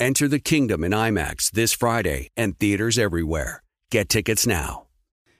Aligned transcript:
Enter 0.00 0.28
the 0.28 0.38
kingdom 0.38 0.82
in 0.82 0.92
IMAX 0.92 1.50
this 1.50 1.74
Friday 1.74 2.30
and 2.34 2.58
theaters 2.58 2.96
everywhere. 2.96 3.62
Get 3.90 4.08
tickets 4.08 4.46
now. 4.46 4.86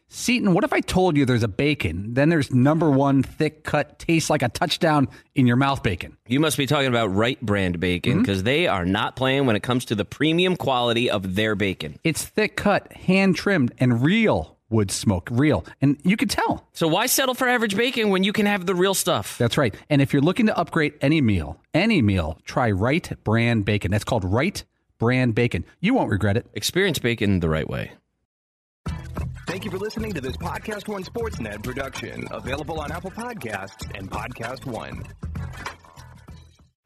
Seton, 0.08 0.52
what 0.52 0.64
if 0.64 0.72
I 0.74 0.80
told 0.80 1.16
you 1.16 1.24
there's 1.24 1.42
a 1.42 1.48
bacon, 1.48 2.12
then 2.12 2.28
there's 2.28 2.52
number 2.52 2.90
one 2.90 3.22
thick 3.22 3.64
cut, 3.64 3.98
tastes 3.98 4.28
like 4.28 4.42
a 4.42 4.50
touchdown 4.50 5.08
in 5.34 5.46
your 5.46 5.56
mouth 5.56 5.82
bacon? 5.82 6.18
You 6.26 6.40
must 6.40 6.58
be 6.58 6.66
talking 6.66 6.88
about 6.88 7.14
Wright 7.14 7.40
Brand 7.40 7.80
bacon 7.80 8.20
because 8.20 8.38
mm-hmm. 8.40 8.46
they 8.46 8.66
are 8.66 8.84
not 8.84 9.16
playing 9.16 9.46
when 9.46 9.56
it 9.56 9.62
comes 9.62 9.86
to 9.86 9.94
the 9.94 10.04
premium 10.04 10.56
quality 10.56 11.08
of 11.08 11.36
their 11.36 11.54
bacon. 11.54 11.98
It's 12.04 12.22
thick 12.22 12.56
cut, 12.56 12.92
hand 12.92 13.36
trimmed, 13.36 13.72
and 13.78 14.02
real 14.02 14.58
wood 14.70 14.90
smoke, 14.90 15.28
real. 15.30 15.64
And 15.82 15.98
you 16.04 16.16
can 16.16 16.28
tell. 16.28 16.66
So 16.72 16.88
why 16.88 17.06
settle 17.06 17.34
for 17.34 17.48
average 17.48 17.76
bacon 17.76 18.10
when 18.10 18.24
you 18.24 18.32
can 18.32 18.46
have 18.46 18.66
the 18.66 18.74
real 18.74 18.94
stuff? 18.94 19.36
That's 19.38 19.58
right. 19.58 19.74
And 19.90 20.00
if 20.00 20.12
you're 20.12 20.22
looking 20.22 20.46
to 20.46 20.56
upgrade 20.56 20.94
any 21.00 21.20
meal, 21.20 21.60
any 21.74 22.00
meal, 22.00 22.38
try 22.44 22.70
Wright 22.70 23.12
Brand 23.24 23.64
Bacon. 23.64 23.90
That's 23.90 24.04
called 24.04 24.24
Wright 24.24 24.64
Brand 24.98 25.34
Bacon. 25.34 25.64
You 25.80 25.94
won't 25.94 26.10
regret 26.10 26.36
it. 26.36 26.46
Experience 26.54 26.98
bacon 26.98 27.40
the 27.40 27.48
right 27.48 27.68
way. 27.68 27.92
Thank 29.46 29.64
you 29.64 29.70
for 29.70 29.78
listening 29.78 30.12
to 30.12 30.20
this 30.20 30.36
Podcast 30.36 30.86
One 30.86 31.02
Sportsnet 31.02 31.62
production, 31.64 32.24
available 32.30 32.80
on 32.80 32.92
Apple 32.92 33.10
Podcasts 33.10 33.90
and 33.98 34.08
Podcast 34.10 34.64
One. 34.64 35.02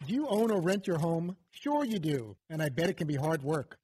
Do 0.06 0.14
you 0.14 0.26
own 0.28 0.50
or 0.50 0.60
rent 0.60 0.86
your 0.86 0.98
home? 0.98 1.36
Sure 1.50 1.84
you 1.84 1.98
do, 1.98 2.36
and 2.48 2.62
I 2.62 2.68
bet 2.68 2.88
it 2.88 2.96
can 2.96 3.06
be 3.06 3.16
hard 3.16 3.42
work. 3.42 3.78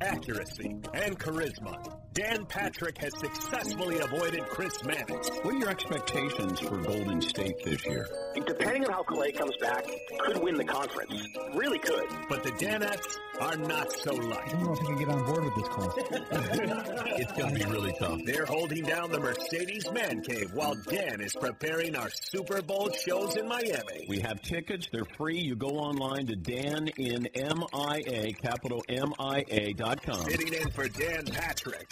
accuracy, 0.00 0.76
and 0.94 1.18
charisma, 1.18 1.98
Dan 2.14 2.44
Patrick 2.44 2.98
has 2.98 3.12
successfully 3.18 3.98
avoided 3.98 4.42
Chris 4.48 4.84
Mannix. 4.84 5.30
What 5.42 5.54
are 5.54 5.58
your 5.58 5.70
expectations 5.70 6.60
for 6.60 6.76
Golden 6.78 7.22
State 7.22 7.64
this 7.64 7.84
year? 7.86 8.06
Depending 8.46 8.84
on 8.84 8.92
how 8.92 9.02
Clay 9.02 9.32
comes 9.32 9.56
back, 9.60 9.86
could 10.20 10.42
win 10.42 10.56
the 10.56 10.64
conference. 10.64 11.26
Really 11.54 11.78
could. 11.78 12.04
But 12.28 12.42
the 12.42 12.50
Danettes 12.52 13.16
are 13.40 13.56
not 13.56 13.90
so 13.92 14.12
light. 14.14 14.40
I 14.46 14.52
don't 14.52 14.62
know 14.64 14.72
if 14.72 14.78
he 14.78 14.86
can 14.86 14.98
get 14.98 15.08
on 15.08 15.24
board 15.24 15.44
with 15.44 15.54
this 15.54 15.68
call. 15.68 15.94
it's 17.18 17.32
going 17.32 17.54
to 17.54 17.64
be 17.64 17.70
really 17.70 17.94
tough. 17.98 18.20
They're 18.26 18.46
holding 18.46 18.84
down 18.84 19.10
the 19.10 19.20
Mercedes 19.20 19.90
Man 19.90 20.22
Cave 20.22 20.52
while 20.52 20.74
Dan 20.74 21.20
is 21.20 21.34
preparing 21.34 21.96
our 21.96 22.10
Super 22.10 22.60
Bowl 22.60 22.90
shows 22.90 23.36
in 23.36 23.48
Miami. 23.48 24.06
We 24.08 24.20
have 24.20 24.42
tickets. 24.42 24.88
They're 24.92 25.06
free. 25.16 25.40
You 25.40 25.56
go 25.56 25.78
online 25.78 26.26
to 26.26 26.36
Dan 26.36 26.88
in 26.98 27.26
M-I-A, 27.34 28.32
capital 28.34 28.82
M-I-A 28.88 29.71
dot 29.74 30.02
com. 30.02 30.22
Sitting 30.28 30.52
in 30.52 30.70
for 30.70 30.88
Dan 30.88 31.24
Patrick. 31.26 31.88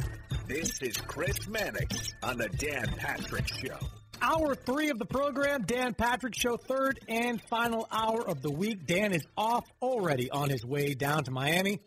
This 0.46 0.80
is 0.82 0.96
Chris 0.96 1.48
Mannix 1.48 2.12
on 2.22 2.38
the 2.38 2.48
Dan 2.48 2.86
Patrick 2.96 3.46
Show. 3.48 3.78
Hour 4.22 4.54
three 4.54 4.90
of 4.90 4.98
the 4.98 5.06
program, 5.06 5.62
Dan 5.62 5.94
Patrick 5.94 6.34
Show, 6.34 6.56
third 6.56 7.00
and 7.08 7.40
final 7.42 7.86
hour 7.90 8.26
of 8.28 8.42
the 8.42 8.50
week. 8.50 8.86
Dan 8.86 9.12
is 9.12 9.26
off 9.36 9.64
already 9.80 10.30
on 10.30 10.50
his 10.50 10.64
way 10.64 10.94
down 10.94 11.24
to 11.24 11.30
Miami. 11.30 11.80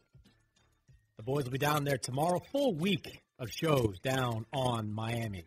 The 1.18 1.24
boys 1.24 1.44
will 1.44 1.52
be 1.52 1.60
down 1.60 1.84
there 1.84 1.98
tomorrow. 1.98 2.42
Full 2.52 2.74
week 2.74 3.22
of 3.38 3.52
shows 3.52 4.00
down 4.00 4.46
on 4.52 4.92
Miami, 4.92 5.46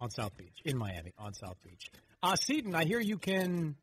on 0.00 0.10
South 0.10 0.36
Beach, 0.36 0.60
in 0.64 0.76
Miami, 0.76 1.12
on 1.18 1.34
South 1.34 1.56
Beach. 1.62 1.90
Uh, 2.22 2.34
Seton, 2.34 2.74
I 2.74 2.84
hear 2.84 2.98
you 2.98 3.18
can 3.18 3.76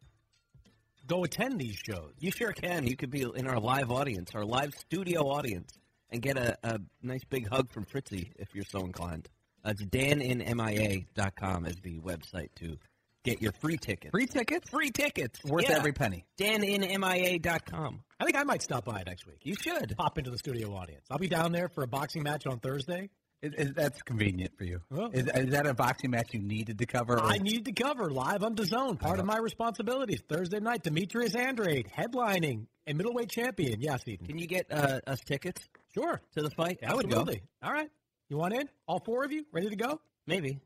go 1.07 1.23
attend 1.23 1.59
these 1.59 1.75
shows. 1.75 2.11
You 2.19 2.31
sure 2.31 2.51
can. 2.51 2.85
You 2.85 2.97
could 2.97 3.11
be 3.11 3.21
in 3.21 3.47
our 3.47 3.59
live 3.59 3.91
audience, 3.91 4.31
our 4.35 4.43
live 4.43 4.73
studio 4.73 5.29
audience, 5.29 5.71
and 6.11 6.21
get 6.21 6.37
a, 6.37 6.57
a 6.63 6.79
nice 7.01 7.23
big 7.23 7.47
hug 7.47 7.71
from 7.71 7.85
Fritzy 7.85 8.31
if 8.37 8.53
you're 8.53 8.65
so 8.65 8.79
inclined. 8.79 9.29
Uh, 9.63 9.69
it's 9.69 9.83
daninmia.com 9.83 11.65
is 11.65 11.75
the 11.81 11.99
website 11.99 12.49
to 12.55 12.77
get 13.23 13.41
your 13.41 13.51
free 13.53 13.77
tickets. 13.77 14.11
Free 14.11 14.25
tickets? 14.25 14.69
Free 14.69 14.89
tickets. 14.89 15.43
Worth 15.43 15.69
yeah. 15.69 15.77
every 15.77 15.93
penny. 15.93 16.25
daninmia.com. 16.39 18.03
I 18.19 18.25
think 18.25 18.37
I 18.37 18.43
might 18.43 18.61
stop 18.61 18.85
by 18.85 19.03
next 19.05 19.25
week. 19.27 19.39
You 19.43 19.55
should. 19.55 19.95
Pop 19.97 20.17
into 20.17 20.31
the 20.31 20.37
studio 20.37 20.73
audience. 20.73 21.05
I'll 21.09 21.17
be 21.17 21.27
down 21.27 21.51
there 21.51 21.69
for 21.69 21.83
a 21.83 21.87
boxing 21.87 22.23
match 22.23 22.45
on 22.47 22.59
Thursday. 22.59 23.09
Is, 23.41 23.53
is, 23.57 23.73
that's 23.73 24.01
convenient 24.03 24.51
for 24.55 24.65
you. 24.65 24.81
Well, 24.91 25.09
is, 25.11 25.25
is, 25.25 25.49
that 25.49 25.65
a 25.65 25.73
boxing 25.73 26.11
match 26.11 26.27
you 26.33 26.41
needed 26.41 26.77
to 26.77 26.85
cover? 26.85 27.15
Or? 27.15 27.23
I 27.23 27.39
needed 27.39 27.65
to 27.65 27.71
cover 27.71 28.11
live 28.11 28.43
on 28.43 28.55
DAZN. 28.55 28.99
Part 28.99 29.19
of 29.19 29.25
my 29.25 29.37
responsibilities. 29.37 30.21
Thursday 30.29 30.59
night, 30.59 30.83
Demetrius 30.83 31.33
Andrade 31.35 31.87
headlining 31.97 32.67
a 32.85 32.93
middleweight 32.93 33.29
champion. 33.29 33.81
Yes, 33.81 34.01
Eden. 34.05 34.27
Can 34.27 34.37
you 34.37 34.45
get 34.45 34.67
uh, 34.71 34.99
us 35.07 35.19
tickets? 35.25 35.67
Sure. 35.95 36.21
To 36.35 36.43
the 36.43 36.51
fight? 36.51 36.79
I 36.85 36.93
would 36.93 37.09
go. 37.09 37.25
All 37.63 37.71
right. 37.71 37.89
You 38.29 38.37
want 38.37 38.53
in? 38.53 38.69
All 38.87 39.01
four 39.03 39.25
of 39.25 39.31
you? 39.31 39.43
Ready 39.51 39.69
to 39.69 39.75
go? 39.75 39.99
Maybe. 40.27 40.59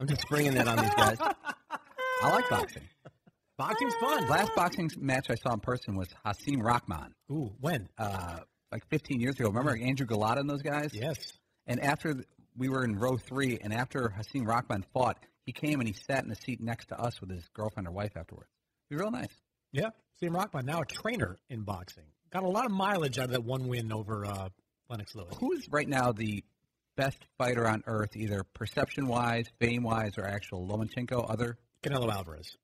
I'm 0.00 0.08
just 0.08 0.26
bringing 0.28 0.54
that 0.54 0.66
on 0.66 0.78
these 0.78 0.94
guys. 0.94 1.18
I 2.22 2.30
like 2.30 2.48
boxing. 2.48 2.82
Boxing's 3.58 3.94
fun. 4.00 4.28
Last 4.28 4.54
boxing 4.56 4.90
match 4.98 5.26
I 5.30 5.34
saw 5.34 5.52
in 5.52 5.60
person 5.60 5.94
was 5.94 6.08
Hasim 6.24 6.60
Rahman. 6.60 7.14
Ooh, 7.30 7.52
when? 7.60 7.88
Uh, 7.98 8.38
like 8.72 8.82
15 8.88 9.20
years 9.20 9.36
ago. 9.38 9.48
Remember 9.48 9.76
Andrew 9.78 10.06
Golota 10.06 10.38
and 10.38 10.50
those 10.50 10.62
guys? 10.62 10.90
Yes. 10.92 11.18
And 11.66 11.80
after 11.80 12.24
we 12.56 12.68
were 12.68 12.84
in 12.84 12.96
row 12.96 13.16
three, 13.16 13.58
and 13.60 13.72
after 13.72 14.14
Hasim 14.16 14.46
Rahman 14.46 14.84
fought, 14.92 15.18
he 15.44 15.52
came 15.52 15.80
and 15.80 15.88
he 15.88 15.94
sat 15.94 16.22
in 16.22 16.30
the 16.30 16.36
seat 16.36 16.60
next 16.60 16.86
to 16.88 17.00
us 17.00 17.20
with 17.20 17.30
his 17.30 17.44
girlfriend 17.54 17.88
or 17.88 17.92
wife 17.92 18.16
afterwards. 18.16 18.50
It 18.90 18.94
was 18.94 19.00
real 19.02 19.10
nice. 19.10 19.34
Yeah, 19.72 19.90
Hasim 20.20 20.34
Rahman 20.34 20.66
now 20.66 20.80
a 20.80 20.86
trainer 20.86 21.38
in 21.48 21.62
boxing. 21.62 22.04
Got 22.32 22.42
a 22.42 22.48
lot 22.48 22.64
of 22.64 22.72
mileage 22.72 23.18
out 23.18 23.26
of 23.26 23.30
that 23.32 23.44
one 23.44 23.68
win 23.68 23.92
over 23.92 24.26
uh, 24.26 24.48
Lennox 24.88 25.14
Lewis. 25.14 25.34
Who's 25.38 25.68
right 25.70 25.88
now 25.88 26.12
the 26.12 26.44
best 26.96 27.18
fighter 27.38 27.66
on 27.66 27.82
earth, 27.86 28.16
either 28.16 28.44
perception 28.54 29.06
wise, 29.06 29.46
fame 29.60 29.82
wise, 29.82 30.12
or 30.18 30.24
actual 30.24 30.66
Lomachenko? 30.66 31.30
Other 31.30 31.58
Canelo 31.82 32.12
Alvarez, 32.12 32.56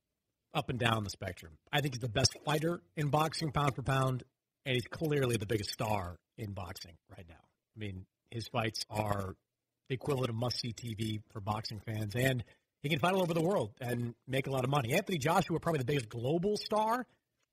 up 0.55 0.71
and 0.71 0.79
down 0.79 1.05
the 1.05 1.11
spectrum. 1.11 1.53
I 1.73 1.81
think 1.81 1.95
he's 1.95 2.01
the 2.01 2.09
best 2.09 2.37
fighter 2.45 2.81
in 2.97 3.09
boxing, 3.09 3.53
pound 3.53 3.75
for 3.75 3.83
pound, 3.83 4.25
and 4.65 4.75
he's 4.75 4.87
clearly 4.87 5.37
the 5.37 5.47
biggest 5.47 5.71
star 5.71 6.19
in 6.37 6.53
boxing 6.53 6.97
right 7.17 7.27
now. 7.29 7.35
I 7.77 7.79
mean, 7.79 8.07
his 8.31 8.49
fights 8.49 8.85
are 8.91 9.35
the 9.89 9.95
equivalent 9.95 10.31
of 10.31 10.37
must 10.37 10.61
see 10.61 10.73
TV 10.73 11.21
for 11.33 11.41
boxing 11.41 11.81
fans, 11.85 12.15
and 12.15 12.45
he 12.83 12.89
can 12.89 12.99
fight 12.99 13.15
all 13.15 13.23
over 13.23 13.35
the 13.35 13.43
world 13.43 13.73
and 13.81 14.15
make 14.27 14.47
a 14.47 14.51
lot 14.51 14.65
of 14.65 14.71
money. 14.71 14.95
Anthony 14.95 15.19
Joshua, 15.19 15.59
probably 15.61 15.81
the 15.81 15.85
biggest 15.85 16.09
global 16.09 16.57
star, 16.57 17.07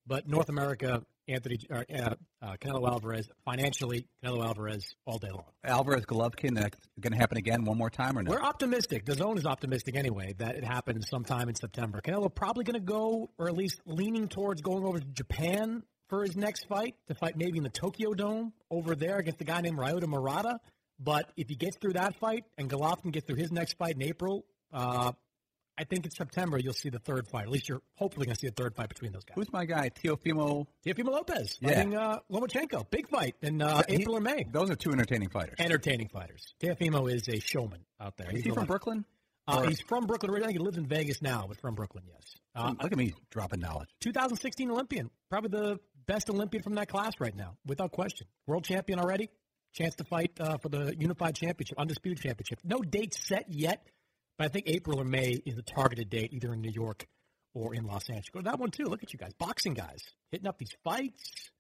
But 0.06 0.28
North 0.28 0.48
America, 0.50 1.04
Anthony 1.28 1.60
uh, 1.70 1.84
uh, 1.94 2.16
uh, 2.42 2.56
Canelo 2.62 2.88
Alvarez 2.90 3.28
financially, 3.44 4.08
Canelo 4.24 4.46
Alvarez 4.46 4.96
all 5.06 5.18
day 5.18 5.30
long. 5.32 5.44
Alvarez 5.66 6.06
Golovkin, 6.06 6.56
that's 6.56 6.78
going 7.02 7.12
to 7.12 7.20
happen 7.20 7.38
again 7.38 7.66
one 7.66 7.78
more 7.78 7.90
time 7.90 8.18
or 8.18 8.24
no? 8.24 8.32
We're 8.32 8.42
optimistic. 8.42 9.04
DAZN 9.04 9.38
is 9.38 9.46
optimistic 9.46 9.98
anyway 9.98 10.34
that 10.38 10.56
it 10.56 10.64
happens 10.64 11.10
sometime 11.10 11.50
in 11.50 11.56
September. 11.56 12.00
Canelo 12.02 12.34
probably 12.34 12.64
going 12.64 12.80
to 12.80 12.86
go, 12.86 13.30
or 13.38 13.50
at 13.50 13.56
least 13.56 13.82
leaning 13.86 14.30
towards 14.30 14.62
going 14.62 14.86
over 14.86 15.00
to 15.00 15.06
Japan 15.06 15.84
for 16.08 16.24
his 16.24 16.36
next 16.36 16.66
fight 16.68 16.96
to 17.08 17.16
fight 17.16 17.38
maybe 17.38 17.58
in 17.58 17.64
the 17.64 17.70
Tokyo 17.70 18.14
Dome 18.14 18.54
over 18.72 18.96
there 18.96 19.18
against 19.18 19.42
a 19.42 19.44
guy 19.44 19.62
named 19.62 19.78
Ryota 19.78 20.08
Murata. 20.08 20.60
But 21.00 21.30
if 21.38 21.48
he 21.50 21.56
gets 21.56 21.78
through 21.78 21.94
that 21.94 22.16
fight 22.20 22.46
and 22.58 22.70
Golovkin 22.70 23.12
gets 23.12 23.28
through 23.28 23.36
his 23.36 23.52
next 23.52 23.78
fight 23.78 23.96
in 23.96 24.02
April, 24.02 24.46
uh, 24.74 25.12
I 25.80 25.84
think 25.84 26.06
in 26.06 26.12
September 26.12 26.58
you'll 26.58 26.74
see 26.74 26.90
the 26.90 26.98
third 26.98 27.28
fight. 27.28 27.44
At 27.44 27.50
least 27.50 27.70
you're 27.70 27.84
hopefully 27.96 28.26
going 28.26 28.36
to 28.36 28.40
see 28.40 28.48
a 28.48 28.52
third 28.52 28.76
fight 28.76 28.90
between 28.90 29.12
those 29.12 29.24
guys. 29.24 29.36
Who's 29.36 29.54
my 29.54 29.66
guy? 29.66 29.90
Teofimo. 29.90 30.66
Teofimo 30.84 31.10
Lopez 31.12 31.58
Yeah. 31.62 31.70
fighting 31.76 31.96
uh, 31.96 32.18
Lomachenko. 32.32 32.90
Big 32.90 33.08
fight 33.10 33.36
in 33.44 33.62
uh, 33.62 33.84
He- 33.88 33.96
April 33.98 34.18
or 34.18 34.22
May. 34.22 34.44
Those 34.52 34.72
are 34.72 34.76
two 34.76 34.92
entertaining 34.92 35.30
fighters. 35.30 35.56
Entertaining 35.60 36.08
fighters. 36.08 36.56
Teofimo 36.60 37.12
is 37.14 37.28
a 37.30 37.40
showman 37.40 37.82
out 38.02 38.18
there. 38.18 38.32
Is 38.32 38.44
he 38.44 38.50
from 38.50 38.66
Brooklyn? 38.66 39.06
Uh, 39.48 39.62
he's 39.68 39.80
from 39.80 40.08
Brooklyn. 40.08 40.32
originally. 40.32 40.54
He 40.54 40.60
lives 40.60 40.78
in 40.78 40.88
Vegas 40.88 41.22
now, 41.22 41.46
but 41.48 41.58
from 41.62 41.76
Brooklyn, 41.76 42.04
yes. 42.12 42.24
Uh, 42.56 42.74
Look 42.82 42.92
at 42.92 42.98
me 42.98 43.14
dropping 43.30 43.60
knowledge. 43.60 43.88
2016 44.02 44.72
Olympian, 44.72 45.10
probably 45.30 45.50
the 45.52 45.80
best 46.08 46.30
Olympian 46.30 46.64
from 46.64 46.76
that 46.76 46.88
class 46.88 47.14
right 47.20 47.36
now, 47.36 47.58
without 47.66 47.92
question. 47.92 48.28
World 48.46 48.64
champion 48.64 49.00
already. 49.00 49.30
Chance 49.74 49.96
to 49.96 50.04
fight 50.06 50.32
uh, 50.40 50.58
for 50.58 50.70
the 50.70 50.96
unified 50.98 51.36
championship, 51.36 51.78
undisputed 51.78 52.24
championship. 52.24 52.60
No 52.64 52.80
date 52.80 53.14
set 53.14 53.46
yet, 53.50 53.86
but 54.38 54.46
I 54.46 54.48
think 54.48 54.68
April 54.68 55.00
or 55.00 55.04
May 55.04 55.40
is 55.46 55.56
the 55.56 55.62
targeted 55.62 56.10
date, 56.10 56.34
either 56.34 56.54
in 56.54 56.62
New 56.62 56.72
York 56.72 57.06
or 57.54 57.76
in 57.76 57.86
Los 57.86 58.10
Angeles. 58.10 58.30
Go 58.32 58.40
to 58.40 58.46
that 58.46 58.60
one 58.60 58.72
too. 58.72 58.86
Look 58.86 59.04
at 59.04 59.14
you 59.14 59.20
guys, 59.20 59.34
boxing 59.38 59.74
guys, 59.74 60.00
hitting 60.32 60.48
up 60.48 60.58
these 60.58 60.72
fights. 60.84 61.52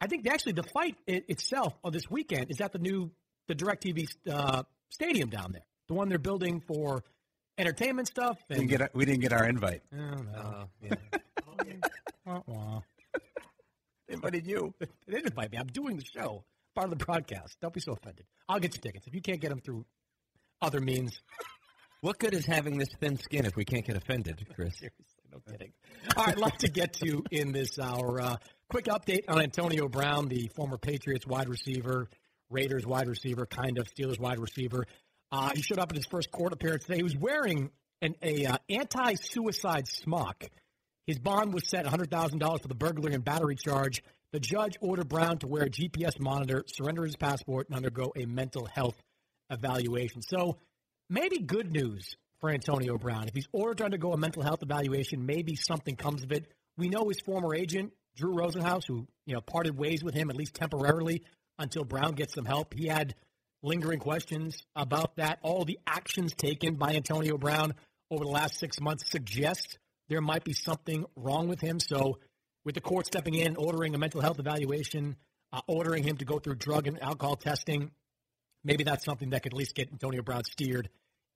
I 0.00 0.06
think 0.06 0.28
actually 0.28 0.52
the 0.52 0.62
fight 0.62 0.96
i 1.08 1.22
itself 1.28 1.74
on 1.82 1.92
this 1.92 2.10
weekend 2.10 2.50
is 2.50 2.60
at 2.60 2.72
the 2.72 2.78
new 2.78 3.10
the 3.48 3.54
Directv 3.54 4.08
uh, 4.30 4.62
stadium 4.90 5.30
down 5.30 5.52
there, 5.52 5.64
the 5.88 5.94
one 5.94 6.08
they're 6.08 6.18
building 6.18 6.60
for 6.60 7.02
entertainment 7.56 8.08
stuff. 8.08 8.38
We 8.48 8.56
didn't 8.56 8.68
get 8.68 8.82
our, 8.82 8.90
we 8.92 9.04
didn't 9.04 9.20
get 9.20 9.32
our 9.32 9.46
invite. 9.46 9.82
Oh, 9.92 9.96
no. 9.96 10.68
yeah. 10.82 10.94
Wah, 12.26 12.42
wah. 12.46 12.80
They 14.08 14.14
invited 14.14 14.46
you. 14.46 14.74
They 14.80 14.86
didn't 15.08 15.26
invite 15.26 15.52
me. 15.52 15.58
I'm 15.58 15.66
doing 15.68 15.96
the 15.96 16.04
show, 16.04 16.44
part 16.74 16.90
of 16.90 16.98
the 16.98 17.04
broadcast. 17.04 17.56
Don't 17.60 17.74
be 17.74 17.80
so 17.80 17.92
offended. 17.92 18.24
I'll 18.48 18.58
get 18.60 18.74
you 18.74 18.80
tickets. 18.80 19.06
If 19.06 19.14
you 19.14 19.20
can't 19.20 19.40
get 19.40 19.50
them 19.50 19.60
through 19.60 19.84
other 20.62 20.80
means, 20.80 21.20
What 22.00 22.18
good 22.18 22.32
is 22.32 22.46
having 22.46 22.78
this 22.78 22.88
thin 23.00 23.18
skin 23.18 23.44
if 23.44 23.56
we 23.56 23.64
can't 23.64 23.84
get 23.84 23.96
offended, 23.96 24.46
Chris? 24.54 24.78
seriously, 24.78 25.04
no 25.32 25.40
kidding. 25.50 25.72
All 26.16 26.24
right, 26.26 26.38
lot 26.38 26.58
to 26.60 26.68
get 26.68 26.92
to 27.04 27.22
in 27.32 27.52
this 27.52 27.78
hour. 27.78 28.20
Uh, 28.20 28.36
quick 28.70 28.86
update 28.86 29.24
on 29.28 29.42
Antonio 29.42 29.88
Brown, 29.88 30.28
the 30.28 30.48
former 30.54 30.78
Patriots 30.78 31.26
wide 31.26 31.48
receiver, 31.48 32.08
Raiders 32.50 32.86
wide 32.86 33.08
receiver, 33.08 33.46
kind 33.46 33.78
of 33.78 33.88
Steelers 33.92 34.18
wide 34.18 34.38
receiver. 34.38 34.86
Uh, 35.32 35.50
he 35.54 35.60
showed 35.62 35.78
up 35.78 35.90
in 35.90 35.96
his 35.96 36.06
first 36.06 36.30
court 36.30 36.52
appearance 36.52 36.84
today. 36.84 36.96
He 36.98 37.02
was 37.02 37.16
wearing 37.16 37.70
an 38.00 38.14
a 38.22 38.46
uh, 38.46 38.56
anti-suicide 38.70 39.88
smock. 39.88 40.44
His 41.08 41.18
bond 41.18 41.54
was 41.54 41.66
set 41.66 41.86
$100,000 41.86 42.60
for 42.60 42.68
the 42.68 42.74
burglary 42.74 43.14
and 43.14 43.24
battery 43.24 43.56
charge. 43.56 44.02
The 44.32 44.40
judge 44.40 44.76
ordered 44.82 45.08
Brown 45.08 45.38
to 45.38 45.46
wear 45.46 45.62
a 45.62 45.70
GPS 45.70 46.20
monitor, 46.20 46.64
surrender 46.66 47.06
his 47.06 47.16
passport, 47.16 47.66
and 47.68 47.76
undergo 47.76 48.12
a 48.14 48.26
mental 48.26 48.66
health 48.66 49.02
evaluation. 49.48 50.20
So 50.20 50.58
maybe 51.08 51.38
good 51.38 51.72
news 51.72 52.14
for 52.40 52.50
Antonio 52.50 52.98
Brown. 52.98 53.26
If 53.26 53.34
he's 53.34 53.48
ordered 53.52 53.78
to 53.78 53.84
undergo 53.86 54.12
a 54.12 54.18
mental 54.18 54.42
health 54.42 54.62
evaluation, 54.62 55.24
maybe 55.24 55.56
something 55.56 55.96
comes 55.96 56.24
of 56.24 56.30
it. 56.30 56.44
We 56.76 56.90
know 56.90 57.08
his 57.08 57.20
former 57.20 57.54
agent, 57.54 57.94
Drew 58.14 58.34
Rosenhaus, 58.34 58.86
who 58.86 59.08
you 59.24 59.32
know 59.32 59.40
parted 59.40 59.78
ways 59.78 60.04
with 60.04 60.14
him 60.14 60.28
at 60.28 60.36
least 60.36 60.52
temporarily 60.52 61.22
until 61.58 61.84
Brown 61.84 62.12
gets 62.16 62.34
some 62.34 62.44
help. 62.44 62.74
He 62.74 62.86
had 62.86 63.14
lingering 63.62 64.00
questions 64.00 64.62
about 64.76 65.16
that. 65.16 65.38
All 65.40 65.64
the 65.64 65.78
actions 65.86 66.34
taken 66.34 66.74
by 66.74 66.96
Antonio 66.96 67.38
Brown 67.38 67.72
over 68.10 68.24
the 68.26 68.30
last 68.30 68.58
six 68.58 68.78
months 68.78 69.10
suggest 69.10 69.78
there 70.08 70.20
might 70.20 70.44
be 70.44 70.52
something 70.52 71.04
wrong 71.16 71.48
with 71.48 71.60
him. 71.60 71.80
So, 71.80 72.18
with 72.64 72.74
the 72.74 72.80
court 72.80 73.06
stepping 73.06 73.34
in, 73.34 73.56
ordering 73.56 73.94
a 73.94 73.98
mental 73.98 74.20
health 74.20 74.38
evaluation, 74.38 75.16
uh, 75.52 75.60
ordering 75.66 76.02
him 76.02 76.16
to 76.18 76.24
go 76.24 76.38
through 76.38 76.56
drug 76.56 76.86
and 76.86 77.02
alcohol 77.02 77.36
testing, 77.36 77.90
maybe 78.64 78.84
that's 78.84 79.04
something 79.04 79.30
that 79.30 79.42
could 79.42 79.54
at 79.54 79.58
least 79.58 79.74
get 79.74 79.90
Antonio 79.90 80.22
Brown 80.22 80.44
steered 80.44 80.90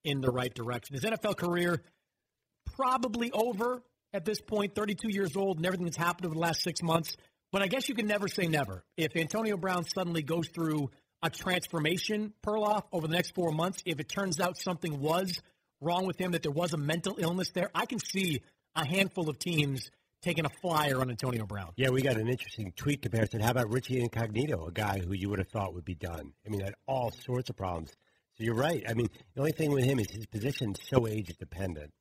in 0.04 0.20
the 0.20 0.30
right 0.30 0.52
direction. 0.52 0.94
His 0.94 1.04
NFL 1.04 1.36
career 1.36 1.82
probably 2.76 3.30
over 3.32 3.82
at 4.12 4.24
this 4.24 4.40
point, 4.40 4.74
32 4.74 5.08
years 5.08 5.36
old, 5.36 5.56
and 5.56 5.66
everything 5.66 5.86
that's 5.86 5.96
happened 5.96 6.26
over 6.26 6.34
the 6.34 6.40
last 6.40 6.62
six 6.62 6.82
months. 6.82 7.16
But 7.50 7.62
I 7.62 7.66
guess 7.66 7.88
you 7.88 7.94
can 7.94 8.06
never 8.06 8.28
say 8.28 8.46
never. 8.46 8.84
If 8.96 9.16
Antonio 9.16 9.56
Brown 9.56 9.84
suddenly 9.84 10.22
goes 10.22 10.48
through 10.48 10.90
a 11.22 11.30
transformation, 11.30 12.32
Perloff, 12.44 12.84
over 12.92 13.06
the 13.06 13.14
next 13.14 13.34
four 13.34 13.52
months, 13.52 13.82
if 13.86 14.00
it 14.00 14.08
turns 14.08 14.40
out 14.40 14.58
something 14.58 15.00
was 15.00 15.40
wrong 15.80 16.06
with 16.06 16.18
him, 16.18 16.32
that 16.32 16.42
there 16.42 16.52
was 16.52 16.72
a 16.72 16.76
mental 16.76 17.16
illness 17.18 17.50
there, 17.50 17.70
I 17.74 17.86
can 17.86 17.98
see 17.98 18.42
a 18.74 18.86
handful 18.86 19.28
of 19.28 19.38
teams 19.38 19.90
taking 20.22 20.46
a 20.46 20.50
flyer 20.60 21.00
on 21.00 21.10
Antonio 21.10 21.44
Brown. 21.44 21.72
Yeah, 21.76 21.90
we 21.90 22.00
got 22.00 22.16
an 22.16 22.28
interesting 22.28 22.72
tweet 22.76 23.02
comparison. 23.02 23.40
How 23.40 23.50
about 23.50 23.70
Richie 23.70 24.00
Incognito, 24.00 24.66
a 24.66 24.72
guy 24.72 25.00
who 25.00 25.12
you 25.12 25.28
would 25.28 25.38
have 25.38 25.48
thought 25.48 25.74
would 25.74 25.84
be 25.84 25.94
done? 25.94 26.32
I 26.46 26.50
mean, 26.50 26.60
had 26.60 26.74
all 26.86 27.10
sorts 27.10 27.50
of 27.50 27.56
problems. 27.56 27.90
So 28.38 28.44
you're 28.44 28.54
right. 28.54 28.82
I 28.88 28.94
mean, 28.94 29.08
the 29.34 29.40
only 29.40 29.52
thing 29.52 29.72
with 29.72 29.84
him 29.84 29.98
is 29.98 30.10
his 30.10 30.26
position's 30.26 30.78
so 30.88 31.06
age 31.06 31.36
dependent, 31.38 31.92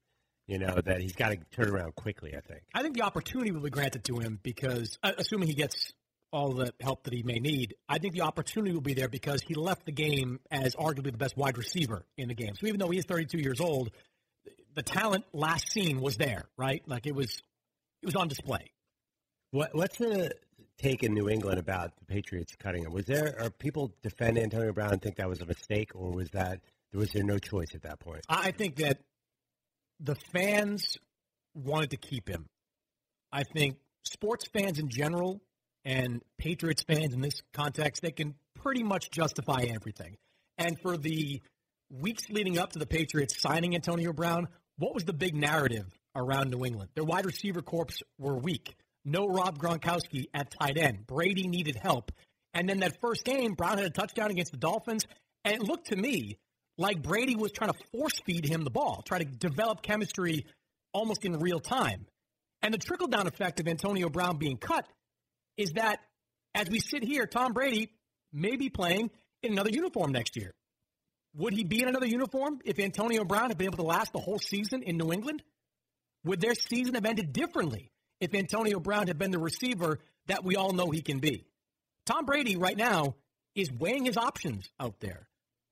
you 0.47 0.59
know, 0.59 0.79
that 0.85 1.01
he's 1.01 1.13
got 1.13 1.29
to 1.29 1.37
turn 1.51 1.69
around 1.69 1.95
quickly, 1.95 2.35
I 2.35 2.41
think. 2.41 2.61
I 2.73 2.83
think 2.83 2.95
the 2.95 3.01
opportunity 3.01 3.51
will 3.51 3.61
be 3.61 3.69
granted 3.69 4.03
to 4.05 4.19
him 4.19 4.39
because, 4.41 4.97
uh, 5.03 5.11
assuming 5.17 5.49
he 5.49 5.55
gets 5.55 5.91
all 6.31 6.53
the 6.53 6.73
help 6.79 7.03
that 7.03 7.13
he 7.13 7.23
may 7.23 7.39
need, 7.39 7.75
I 7.89 7.97
think 7.97 8.13
the 8.13 8.21
opportunity 8.21 8.73
will 8.73 8.81
be 8.81 8.93
there 8.93 9.09
because 9.09 9.41
he 9.41 9.55
left 9.55 9.85
the 9.85 9.91
game 9.91 10.39
as 10.49 10.75
arguably 10.75 11.11
the 11.11 11.17
best 11.17 11.35
wide 11.35 11.57
receiver 11.57 12.05
in 12.17 12.29
the 12.29 12.35
game. 12.35 12.53
So 12.55 12.67
even 12.67 12.79
though 12.79 12.89
he 12.89 12.99
is 12.99 13.05
32 13.05 13.39
years 13.39 13.59
old, 13.59 13.91
the 14.75 14.83
talent 14.83 15.25
last 15.33 15.71
seen 15.71 16.01
was 16.01 16.17
there, 16.17 16.45
right? 16.57 16.81
Like 16.87 17.07
it 17.07 17.15
was, 17.15 17.41
it 18.01 18.05
was 18.05 18.15
on 18.15 18.27
display. 18.27 18.71
What, 19.51 19.69
what's 19.73 19.97
the 19.97 20.31
take 20.77 21.03
in 21.03 21.13
New 21.13 21.29
England 21.29 21.59
about 21.59 21.95
the 21.97 22.05
Patriots 22.05 22.55
cutting 22.57 22.83
him? 22.85 22.93
Was 22.93 23.05
there, 23.05 23.35
are 23.39 23.49
people 23.49 23.93
defend 24.01 24.37
Antonio 24.37 24.71
Brown 24.73 24.93
and 24.93 25.01
think 25.01 25.17
that 25.17 25.29
was 25.29 25.41
a 25.41 25.45
mistake, 25.45 25.91
or 25.93 26.11
was 26.11 26.29
that, 26.31 26.61
there 26.91 26.99
was 26.99 27.11
there 27.11 27.23
no 27.23 27.37
choice 27.37 27.75
at 27.75 27.83
that 27.83 27.99
point? 27.99 28.21
I 28.29 28.47
I 28.47 28.51
think 28.51 28.77
that 28.77 28.99
the 29.99 30.15
fans 30.33 30.97
wanted 31.53 31.91
to 31.91 31.97
keep 31.97 32.27
him. 32.27 32.47
I 33.31 33.43
think 33.43 33.77
sports 34.03 34.47
fans 34.51 34.79
in 34.79 34.89
general 34.89 35.41
and 35.85 36.21
Patriots 36.37 36.83
fans 36.83 37.13
in 37.13 37.21
this 37.21 37.41
context, 37.53 38.01
they 38.01 38.11
can 38.11 38.35
pretty 38.55 38.83
much 38.83 39.09
justify 39.11 39.65
everything. 39.69 40.17
And 40.57 40.79
for 40.79 40.97
the 40.97 41.41
weeks 41.89 42.29
leading 42.29 42.57
up 42.57 42.73
to 42.73 42.79
the 42.79 42.85
Patriots 42.85 43.39
signing 43.39 43.75
Antonio 43.75 44.13
Brown, 44.13 44.47
what 44.77 44.93
was 44.93 45.03
the 45.03 45.13
big 45.13 45.35
narrative 45.35 45.85
around 46.15 46.51
New 46.51 46.65
England? 46.65 46.89
Their 46.95 47.03
wide 47.03 47.25
receiver 47.25 47.61
corps 47.61 48.01
were 48.17 48.37
weak. 48.37 48.75
No 49.05 49.27
Rob 49.27 49.57
Gronkowski 49.57 50.25
at 50.33 50.51
tight 50.51 50.77
end. 50.77 51.07
Brady 51.07 51.47
needed 51.47 51.75
help. 51.75 52.11
And 52.53 52.67
then 52.67 52.79
that 52.79 52.99
first 52.99 53.23
game, 53.23 53.53
Brown 53.53 53.77
had 53.77 53.87
a 53.87 53.91
touchdown 53.91 54.31
against 54.31 54.51
the 54.51 54.57
Dolphins. 54.57 55.05
And 55.43 55.55
it 55.55 55.63
looked 55.63 55.87
to 55.87 55.95
me 55.95 56.37
like 56.77 57.01
Brady 57.01 57.35
was 57.35 57.51
trying 57.51 57.71
to 57.71 57.79
force 57.91 58.19
feed 58.25 58.45
him 58.45 58.63
the 58.63 58.69
ball, 58.69 59.01
try 59.05 59.19
to 59.19 59.25
develop 59.25 59.81
chemistry 59.81 60.45
almost 60.93 61.25
in 61.25 61.39
real 61.39 61.59
time. 61.59 62.05
And 62.61 62.73
the 62.73 62.77
trickle 62.77 63.07
down 63.07 63.27
effect 63.27 63.59
of 63.59 63.67
Antonio 63.67 64.09
Brown 64.09 64.37
being 64.37 64.57
cut 64.57 64.85
is 65.57 65.73
that 65.73 65.99
as 66.53 66.69
we 66.69 66.79
sit 66.79 67.03
here, 67.03 67.25
Tom 67.25 67.53
Brady 67.53 67.89
may 68.33 68.55
be 68.55 68.69
playing 68.69 69.09
in 69.41 69.53
another 69.53 69.69
uniform 69.69 70.11
next 70.11 70.35
year. 70.35 70.53
Would 71.35 71.53
he 71.53 71.63
be 71.63 71.81
in 71.81 71.87
another 71.87 72.07
uniform 72.07 72.59
if 72.65 72.79
Antonio 72.79 73.23
Brown 73.23 73.49
had 73.49 73.57
been 73.57 73.67
able 73.67 73.77
to 73.77 73.83
last 73.83 74.11
the 74.11 74.19
whole 74.19 74.39
season 74.39 74.83
in 74.83 74.97
New 74.97 75.11
England? 75.13 75.43
Would 76.25 76.41
their 76.41 76.55
season 76.55 76.95
have 76.95 77.05
ended 77.05 77.33
differently 77.33 77.91
if 78.19 78.33
Antonio 78.33 78.79
Brown 78.79 79.07
had 79.07 79.17
been 79.17 79.31
the 79.31 79.39
receiver 79.39 79.99
that 80.27 80.43
we 80.43 80.55
all 80.55 80.73
know 80.73 80.91
he 80.91 81.01
can 81.01 81.19
be? 81.19 81.45
Tom 82.05 82.25
Brady 82.25 82.57
right 82.57 82.77
now 82.77 83.15
is 83.55 83.71
weighing 83.71 84.05
his 84.05 84.17
options 84.17 84.69
out 84.79 84.99
there. 84.99 85.27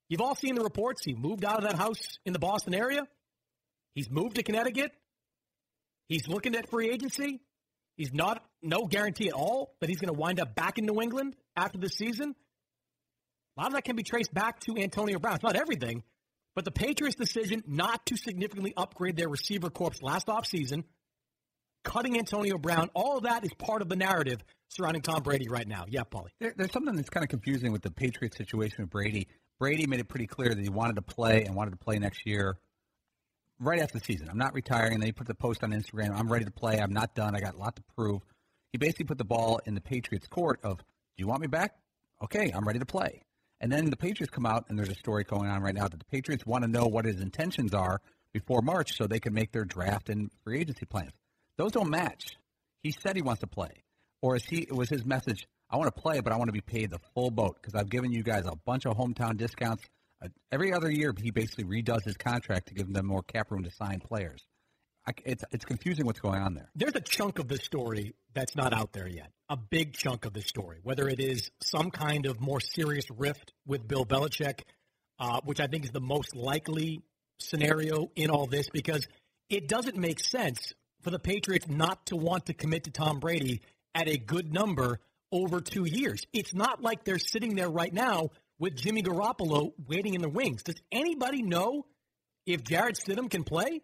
You've 0.07 0.21
all 0.21 0.35
seen 0.35 0.55
the 0.55 0.63
reports. 0.63 1.03
He 1.05 1.13
moved 1.13 1.45
out 1.45 1.57
of 1.57 1.69
that 1.69 1.77
house 1.77 2.01
in 2.25 2.33
the 2.33 2.39
Boston 2.39 2.73
area. 2.73 3.07
He's 3.93 4.09
moved 4.09 4.35
to 4.37 4.43
Connecticut. 4.43 4.91
He's 6.07 6.27
looking 6.27 6.55
at 6.55 6.69
free 6.69 6.89
agency. 6.89 7.41
He's 7.95 8.13
not 8.13 8.43
no 8.63 8.85
guarantee 8.85 9.27
at 9.27 9.33
all 9.33 9.75
that 9.81 9.89
he's 9.89 9.99
going 9.99 10.13
to 10.13 10.19
wind 10.19 10.39
up 10.39 10.55
back 10.55 10.77
in 10.77 10.85
New 10.85 11.01
England 11.01 11.35
after 11.55 11.77
the 11.77 11.89
season. 11.89 12.33
A 13.59 13.61
lot 13.61 13.67
of 13.67 13.73
that 13.73 13.83
can 13.83 13.97
be 13.97 14.03
traced 14.03 14.33
back 14.33 14.61
to 14.61 14.77
Antonio 14.77 15.19
Brown. 15.19 15.35
It's 15.35 15.43
not 15.43 15.57
everything, 15.57 16.03
but 16.55 16.63
the 16.63 16.71
Patriots' 16.71 17.17
decision 17.17 17.61
not 17.67 18.05
to 18.05 18.15
significantly 18.15 18.73
upgrade 18.77 19.17
their 19.17 19.27
receiver 19.27 19.69
corps 19.69 20.01
last 20.01 20.27
offseason, 20.27 20.85
cutting 21.83 22.17
Antonio 22.17 22.57
Brown, 22.57 22.89
all 22.93 23.17
of 23.17 23.23
that 23.23 23.43
is 23.43 23.53
part 23.55 23.81
of 23.81 23.89
the 23.89 23.97
narrative 23.97 24.39
surrounding 24.69 25.01
Tom 25.01 25.23
Brady 25.23 25.49
right 25.49 25.67
now. 25.67 25.83
Yeah, 25.89 26.03
Paulie. 26.09 26.29
There, 26.39 26.53
there's 26.55 26.71
something 26.71 26.95
that's 26.95 27.09
kind 27.09 27.25
of 27.25 27.29
confusing 27.29 27.73
with 27.73 27.81
the 27.81 27.91
Patriots 27.91 28.37
situation 28.37 28.83
with 28.83 28.91
Brady. 28.91 29.27
Brady 29.59 29.87
made 29.87 29.99
it 29.99 30.07
pretty 30.07 30.27
clear 30.27 30.55
that 30.55 30.63
he 30.63 30.69
wanted 30.69 30.95
to 30.95 31.01
play 31.01 31.43
and 31.43 31.53
wanted 31.53 31.71
to 31.71 31.77
play 31.77 31.99
next 31.99 32.25
year 32.25 32.57
right 33.59 33.81
after 33.81 33.99
the 33.99 34.05
season. 34.05 34.29
I'm 34.29 34.37
not 34.37 34.53
retiring. 34.53 34.93
And 34.93 35.01
then 35.01 35.07
he 35.07 35.11
put 35.11 35.27
the 35.27 35.35
post 35.35 35.65
on 35.65 35.71
Instagram. 35.71 36.17
I'm 36.17 36.31
ready 36.31 36.45
to 36.45 36.51
play. 36.51 36.79
I'm 36.79 36.93
not 36.93 37.13
done. 37.13 37.35
I 37.35 37.41
got 37.41 37.55
a 37.55 37.57
lot 37.57 37.75
to 37.75 37.83
prove. 37.97 38.21
He 38.71 38.77
basically 38.77 39.03
put 39.03 39.17
the 39.17 39.25
ball 39.25 39.59
in 39.65 39.75
the 39.75 39.81
Patriots' 39.81 40.27
court 40.29 40.61
of, 40.63 40.77
"Do 40.77 40.83
you 41.17 41.27
want 41.27 41.41
me 41.41 41.47
back? 41.47 41.75
Okay, 42.23 42.51
I'm 42.55 42.65
ready 42.65 42.79
to 42.79 42.85
play." 42.85 43.25
And 43.61 43.71
then 43.71 43.89
the 43.89 43.97
Patriots 43.97 44.33
come 44.33 44.45
out, 44.45 44.65
and 44.69 44.79
there's 44.79 44.89
a 44.89 44.95
story 44.95 45.23
going 45.23 45.49
on 45.49 45.61
right 45.61 45.75
now 45.75 45.87
that 45.87 45.99
the 45.99 46.05
Patriots 46.05 46.45
want 46.45 46.63
to 46.63 46.69
know 46.69 46.85
what 46.87 47.05
his 47.05 47.19
intentions 47.19 47.73
are 47.73 48.01
before 48.33 48.61
March 48.61 48.95
so 48.95 49.05
they 49.05 49.19
can 49.19 49.33
make 49.33 49.51
their 49.51 49.65
draft 49.65 50.09
and 50.09 50.31
free 50.43 50.59
agency 50.59 50.85
plans. 50.85 51.11
Those 51.57 51.73
don't 51.73 51.89
match. 51.89 52.37
He 52.83 52.91
said 52.91 53.15
he 53.15 53.21
wants 53.21 53.41
to 53.41 53.47
play, 53.47 53.83
or 54.21 54.37
is 54.37 54.45
he? 54.45 54.59
It 54.59 54.73
was 54.73 54.89
his 54.89 55.05
message? 55.05 55.45
I 55.69 55.77
want 55.77 55.93
to 55.93 56.01
play, 56.01 56.21
but 56.21 56.31
I 56.31 56.37
want 56.37 56.47
to 56.47 56.53
be 56.53 56.61
paid 56.61 56.89
the 56.89 56.99
full 57.13 57.31
boat 57.31 57.57
because 57.61 57.75
I've 57.75 57.89
given 57.89 58.11
you 58.11 58.23
guys 58.23 58.45
a 58.45 58.55
bunch 58.65 58.85
of 58.85 58.95
hometown 58.95 59.37
discounts. 59.37 59.83
Uh, 60.23 60.29
every 60.51 60.73
other 60.73 60.89
year, 60.89 61.13
he 61.21 61.31
basically 61.31 61.65
redoes 61.65 62.03
his 62.03 62.17
contract 62.17 62.69
to 62.69 62.73
give 62.73 62.91
them 62.91 63.05
more 63.05 63.23
cap 63.23 63.51
room 63.51 63.63
to 63.63 63.71
sign 63.71 63.99
players. 63.99 64.41
I, 65.09 65.13
it's 65.25 65.43
it's 65.51 65.65
confusing 65.65 66.05
what's 66.05 66.19
going 66.19 66.41
on 66.41 66.53
there. 66.53 66.69
There's 66.75 66.95
a 66.95 67.01
chunk 67.01 67.39
of 67.39 67.47
the 67.47 67.57
story 67.57 68.13
that's 68.33 68.55
not 68.55 68.73
out 68.73 68.93
there 68.93 69.07
yet. 69.07 69.31
A 69.49 69.57
big 69.57 69.93
chunk 69.93 70.25
of 70.25 70.33
the 70.33 70.41
story, 70.41 70.79
whether 70.83 71.09
it 71.09 71.19
is 71.19 71.49
some 71.61 71.89
kind 71.89 72.27
of 72.27 72.39
more 72.39 72.59
serious 72.59 73.05
rift 73.17 73.53
with 73.65 73.87
Bill 73.87 74.05
Belichick, 74.05 74.61
uh, 75.19 75.41
which 75.43 75.59
I 75.59 75.67
think 75.67 75.85
is 75.85 75.91
the 75.91 75.99
most 75.99 76.35
likely 76.35 77.01
scenario 77.39 78.11
in 78.15 78.29
all 78.29 78.45
this, 78.45 78.69
because 78.69 79.07
it 79.49 79.67
doesn't 79.67 79.97
make 79.97 80.19
sense 80.19 80.73
for 81.01 81.09
the 81.09 81.19
Patriots 81.19 81.67
not 81.67 82.05
to 82.07 82.15
want 82.15 82.45
to 82.47 82.53
commit 82.53 82.83
to 82.83 82.91
Tom 82.91 83.19
Brady 83.19 83.61
at 83.95 84.07
a 84.07 84.17
good 84.17 84.53
number 84.53 84.99
over 85.31 85.59
two 85.59 85.85
years. 85.85 86.21
It's 86.33 86.53
not 86.53 86.83
like 86.83 87.03
they're 87.03 87.17
sitting 87.19 87.55
there 87.55 87.69
right 87.69 87.93
now 87.93 88.29
with 88.59 88.75
Jimmy 88.75 89.01
Garoppolo 89.01 89.71
waiting 89.87 90.13
in 90.13 90.21
the 90.21 90.29
wings. 90.29 90.63
Does 90.63 90.81
anybody 90.91 91.41
know 91.41 91.85
if 92.45 92.63
Jarrett 92.63 92.95
Stidham 92.95 93.29
can 93.29 93.43
play? 93.43 93.81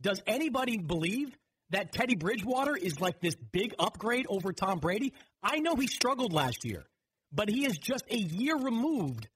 Does 0.00 0.22
anybody 0.26 0.78
believe 0.78 1.36
that 1.70 1.92
Teddy 1.92 2.16
Bridgewater 2.16 2.76
is 2.76 3.00
like 3.00 3.20
this 3.20 3.36
big 3.52 3.74
upgrade 3.78 4.26
over 4.28 4.52
Tom 4.52 4.78
Brady? 4.78 5.12
I 5.42 5.58
know 5.58 5.76
he 5.76 5.86
struggled 5.86 6.32
last 6.32 6.64
year, 6.64 6.84
but 7.32 7.48
he 7.48 7.66
is 7.66 7.76
just 7.78 8.04
a 8.10 8.16
year 8.16 8.56
removed 8.56 9.28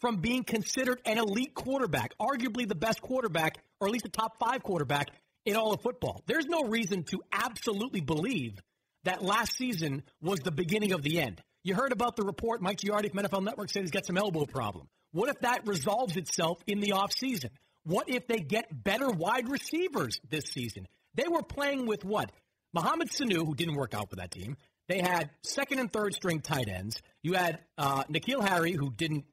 from 0.00 0.16
being 0.16 0.44
considered 0.44 1.00
an 1.04 1.18
elite 1.18 1.54
quarterback, 1.54 2.12
arguably 2.20 2.68
the 2.68 2.74
best 2.74 3.00
quarterback, 3.00 3.56
or 3.80 3.88
at 3.88 3.92
least 3.92 4.06
a 4.06 4.10
top 4.10 4.38
five 4.38 4.62
quarterback 4.62 5.08
in 5.44 5.56
all 5.56 5.72
of 5.72 5.80
football. 5.80 6.22
There's 6.26 6.46
no 6.46 6.64
reason 6.64 7.04
to 7.04 7.22
absolutely 7.32 8.00
believe 8.00 8.58
that 9.04 9.22
last 9.22 9.56
season 9.56 10.02
was 10.20 10.40
the 10.40 10.50
beginning 10.50 10.92
of 10.92 11.02
the 11.02 11.20
end. 11.20 11.40
You 11.62 11.74
heard 11.74 11.92
about 11.92 12.16
the 12.16 12.24
report 12.24 12.60
Mike 12.60 12.78
Giardi 12.78 13.10
from 13.10 13.24
NFL 13.24 13.44
Network 13.44 13.70
said 13.70 13.82
he's 13.82 13.90
got 13.90 14.06
some 14.06 14.18
elbow 14.18 14.44
problem. 14.44 14.88
What 15.12 15.30
if 15.30 15.40
that 15.40 15.66
resolves 15.66 16.16
itself 16.16 16.58
in 16.66 16.80
the 16.80 16.90
offseason? 16.90 17.50
What 17.86 18.08
if 18.08 18.26
they 18.26 18.38
get 18.38 18.66
better 18.82 19.08
wide 19.08 19.48
receivers 19.48 20.20
this 20.28 20.46
season? 20.46 20.88
They 21.14 21.28
were 21.28 21.42
playing 21.42 21.86
with 21.86 22.04
what? 22.04 22.32
Mohamed 22.74 23.10
Sanu, 23.10 23.46
who 23.46 23.54
didn't 23.54 23.76
work 23.76 23.94
out 23.94 24.10
for 24.10 24.16
that 24.16 24.32
team. 24.32 24.56
They 24.88 24.98
had 24.98 25.30
second 25.44 25.78
and 25.78 25.92
third 25.92 26.12
string 26.12 26.40
tight 26.40 26.68
ends. 26.68 27.00
You 27.22 27.34
had 27.34 27.60
uh, 27.78 28.02
N'Keal 28.04 28.46
Harry, 28.46 28.72
who 28.72 28.90
didn't 28.90 29.24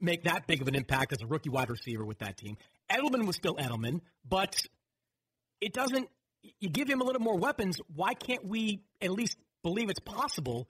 make 0.00 0.24
that 0.24 0.48
big 0.48 0.60
of 0.60 0.66
an 0.66 0.74
impact 0.74 1.12
as 1.12 1.22
a 1.22 1.26
rookie 1.26 1.50
wide 1.50 1.70
receiver 1.70 2.04
with 2.04 2.18
that 2.18 2.36
team. 2.36 2.56
Edelman 2.90 3.26
was 3.26 3.36
still 3.36 3.54
Edelman, 3.54 4.00
but 4.28 4.56
it 5.60 5.72
doesn't. 5.72 6.08
You 6.58 6.68
give 6.68 6.88
him 6.88 7.00
a 7.00 7.04
little 7.04 7.22
more 7.22 7.36
weapons. 7.38 7.80
Why 7.94 8.14
can't 8.14 8.44
we 8.44 8.82
at 9.00 9.12
least 9.12 9.36
believe 9.62 9.88
it's 9.88 10.00
possible 10.00 10.68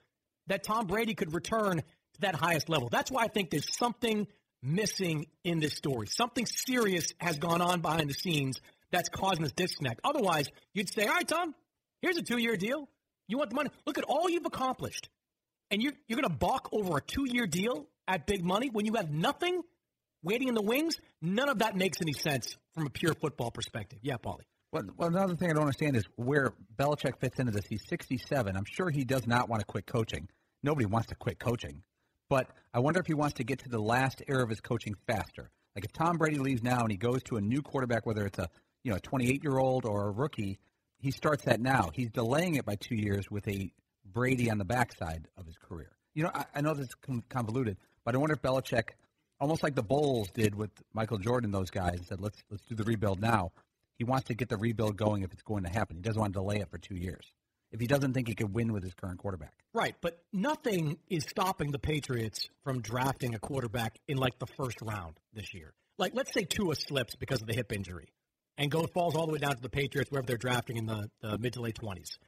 that 0.48 0.62
Tom 0.62 0.86
Brady 0.86 1.14
could 1.14 1.32
return 1.32 1.78
to 1.78 2.20
that 2.20 2.34
highest 2.34 2.68
level? 2.68 2.90
That's 2.90 3.10
why 3.10 3.24
I 3.24 3.28
think 3.28 3.48
there's 3.48 3.74
something 3.76 4.26
missing 4.62 5.26
in 5.44 5.60
this 5.60 5.74
story. 5.74 6.06
Something 6.06 6.46
serious 6.46 7.12
has 7.18 7.38
gone 7.38 7.60
on 7.60 7.80
behind 7.80 8.08
the 8.10 8.14
scenes 8.14 8.60
that's 8.90 9.08
causing 9.08 9.42
this 9.42 9.52
disconnect. 9.52 10.00
Otherwise, 10.04 10.48
you'd 10.74 10.92
say, 10.92 11.06
all 11.06 11.14
right, 11.14 11.26
Tom, 11.26 11.54
here's 12.02 12.16
a 12.16 12.22
two 12.22 12.38
year 12.38 12.56
deal. 12.56 12.88
You 13.28 13.38
want 13.38 13.50
the 13.50 13.56
money? 13.56 13.70
Look 13.86 13.98
at 13.98 14.04
all 14.04 14.28
you've 14.28 14.46
accomplished. 14.46 15.08
And 15.70 15.80
you're, 15.80 15.92
you're 16.08 16.20
going 16.20 16.28
to 16.28 16.36
balk 16.36 16.68
over 16.72 16.96
a 16.96 17.00
two 17.00 17.26
year 17.28 17.46
deal 17.46 17.86
at 18.08 18.26
big 18.26 18.44
money 18.44 18.70
when 18.70 18.86
you 18.86 18.94
have 18.94 19.10
nothing 19.10 19.62
waiting 20.22 20.48
in 20.48 20.54
the 20.54 20.62
wings? 20.62 20.96
None 21.22 21.48
of 21.48 21.60
that 21.60 21.76
makes 21.76 22.00
any 22.00 22.12
sense 22.12 22.56
from 22.74 22.86
a 22.86 22.90
pure 22.90 23.14
football 23.14 23.50
perspective. 23.50 24.00
Yeah, 24.02 24.16
Paulie. 24.16 24.44
Well, 24.72 24.84
well, 24.96 25.08
another 25.08 25.34
thing 25.36 25.50
I 25.50 25.54
don't 25.54 25.62
understand 25.62 25.96
is 25.96 26.04
where 26.16 26.52
Belichick 26.76 27.18
fits 27.20 27.38
into 27.38 27.52
this. 27.52 27.66
He's 27.66 27.86
67. 27.88 28.56
I'm 28.56 28.64
sure 28.64 28.90
he 28.90 29.04
does 29.04 29.26
not 29.26 29.48
want 29.48 29.60
to 29.60 29.66
quit 29.66 29.86
coaching. 29.86 30.28
Nobody 30.62 30.86
wants 30.86 31.08
to 31.08 31.14
quit 31.14 31.38
coaching. 31.38 31.82
But 32.30 32.48
I 32.72 32.78
wonder 32.78 33.00
if 33.00 33.06
he 33.06 33.14
wants 33.14 33.34
to 33.34 33.44
get 33.44 33.58
to 33.64 33.68
the 33.68 33.80
last 33.80 34.22
era 34.28 34.44
of 34.44 34.48
his 34.48 34.60
coaching 34.60 34.94
faster. 35.06 35.50
Like 35.74 35.84
if 35.84 35.92
Tom 35.92 36.16
Brady 36.16 36.38
leaves 36.38 36.62
now 36.62 36.80
and 36.80 36.90
he 36.90 36.96
goes 36.96 37.22
to 37.24 37.36
a 37.36 37.40
new 37.40 37.60
quarterback, 37.60 38.06
whether 38.06 38.24
it's 38.24 38.38
a 38.38 38.48
you 38.84 38.92
know 38.92 38.96
a 38.96 39.00
28 39.00 39.42
year 39.42 39.58
old 39.58 39.84
or 39.84 40.06
a 40.06 40.10
rookie, 40.12 40.60
he 40.98 41.10
starts 41.10 41.44
that 41.44 41.60
now. 41.60 41.90
He's 41.92 42.08
delaying 42.08 42.54
it 42.54 42.64
by 42.64 42.76
two 42.76 42.94
years 42.94 43.30
with 43.30 43.46
a 43.48 43.72
Brady 44.04 44.48
on 44.48 44.58
the 44.58 44.64
backside 44.64 45.26
of 45.36 45.44
his 45.44 45.56
career. 45.58 45.90
You 46.14 46.24
know, 46.24 46.30
I, 46.32 46.44
I 46.54 46.60
know 46.60 46.72
this 46.74 46.88
is 46.88 47.22
convoluted, 47.28 47.76
but 48.04 48.14
I 48.14 48.18
wonder 48.18 48.34
if 48.34 48.42
Belichick, 48.42 48.90
almost 49.40 49.62
like 49.62 49.74
the 49.74 49.82
Bulls 49.82 50.28
did 50.30 50.54
with 50.54 50.70
Michael 50.92 51.18
Jordan, 51.18 51.50
those 51.50 51.70
guys 51.70 51.98
said, 52.08 52.20
"Let's 52.20 52.40
let's 52.48 52.64
do 52.64 52.76
the 52.76 52.84
rebuild 52.84 53.20
now." 53.20 53.50
He 53.98 54.04
wants 54.04 54.28
to 54.28 54.34
get 54.34 54.48
the 54.48 54.56
rebuild 54.56 54.96
going 54.96 55.24
if 55.24 55.32
it's 55.32 55.42
going 55.42 55.64
to 55.64 55.68
happen. 55.68 55.96
He 55.96 56.02
doesn't 56.02 56.18
want 56.18 56.32
to 56.32 56.38
delay 56.38 56.56
it 56.58 56.70
for 56.70 56.78
two 56.78 56.94
years 56.94 57.26
if 57.72 57.80
he 57.80 57.86
doesn't 57.86 58.12
think 58.14 58.28
he 58.28 58.34
could 58.34 58.54
win 58.54 58.72
with 58.72 58.82
his 58.82 58.94
current 58.94 59.18
quarterback. 59.18 59.52
Right, 59.72 59.94
but 60.00 60.18
nothing 60.32 60.98
is 61.08 61.24
stopping 61.24 61.70
the 61.70 61.78
Patriots 61.78 62.48
from 62.64 62.80
drafting 62.80 63.34
a 63.34 63.38
quarterback 63.38 63.98
in 64.08 64.16
like 64.16 64.38
the 64.38 64.46
first 64.46 64.80
round 64.82 65.18
this 65.32 65.54
year. 65.54 65.72
Like, 65.98 66.12
let's 66.14 66.32
say 66.32 66.44
Tua 66.44 66.74
slips 66.74 67.14
because 67.14 67.40
of 67.40 67.46
the 67.46 67.54
hip 67.54 67.72
injury 67.72 68.08
and 68.58 68.70
goes 68.70 68.88
falls 68.92 69.14
all 69.14 69.26
the 69.26 69.32
way 69.32 69.38
down 69.38 69.54
to 69.54 69.62
the 69.62 69.68
Patriots 69.68 70.10
wherever 70.10 70.26
they're 70.26 70.36
drafting 70.36 70.76
in 70.76 70.86
the, 70.86 71.10
the 71.20 71.38
mid 71.38 71.52
to 71.54 71.60
late 71.60 71.76
twenties. 71.76 72.18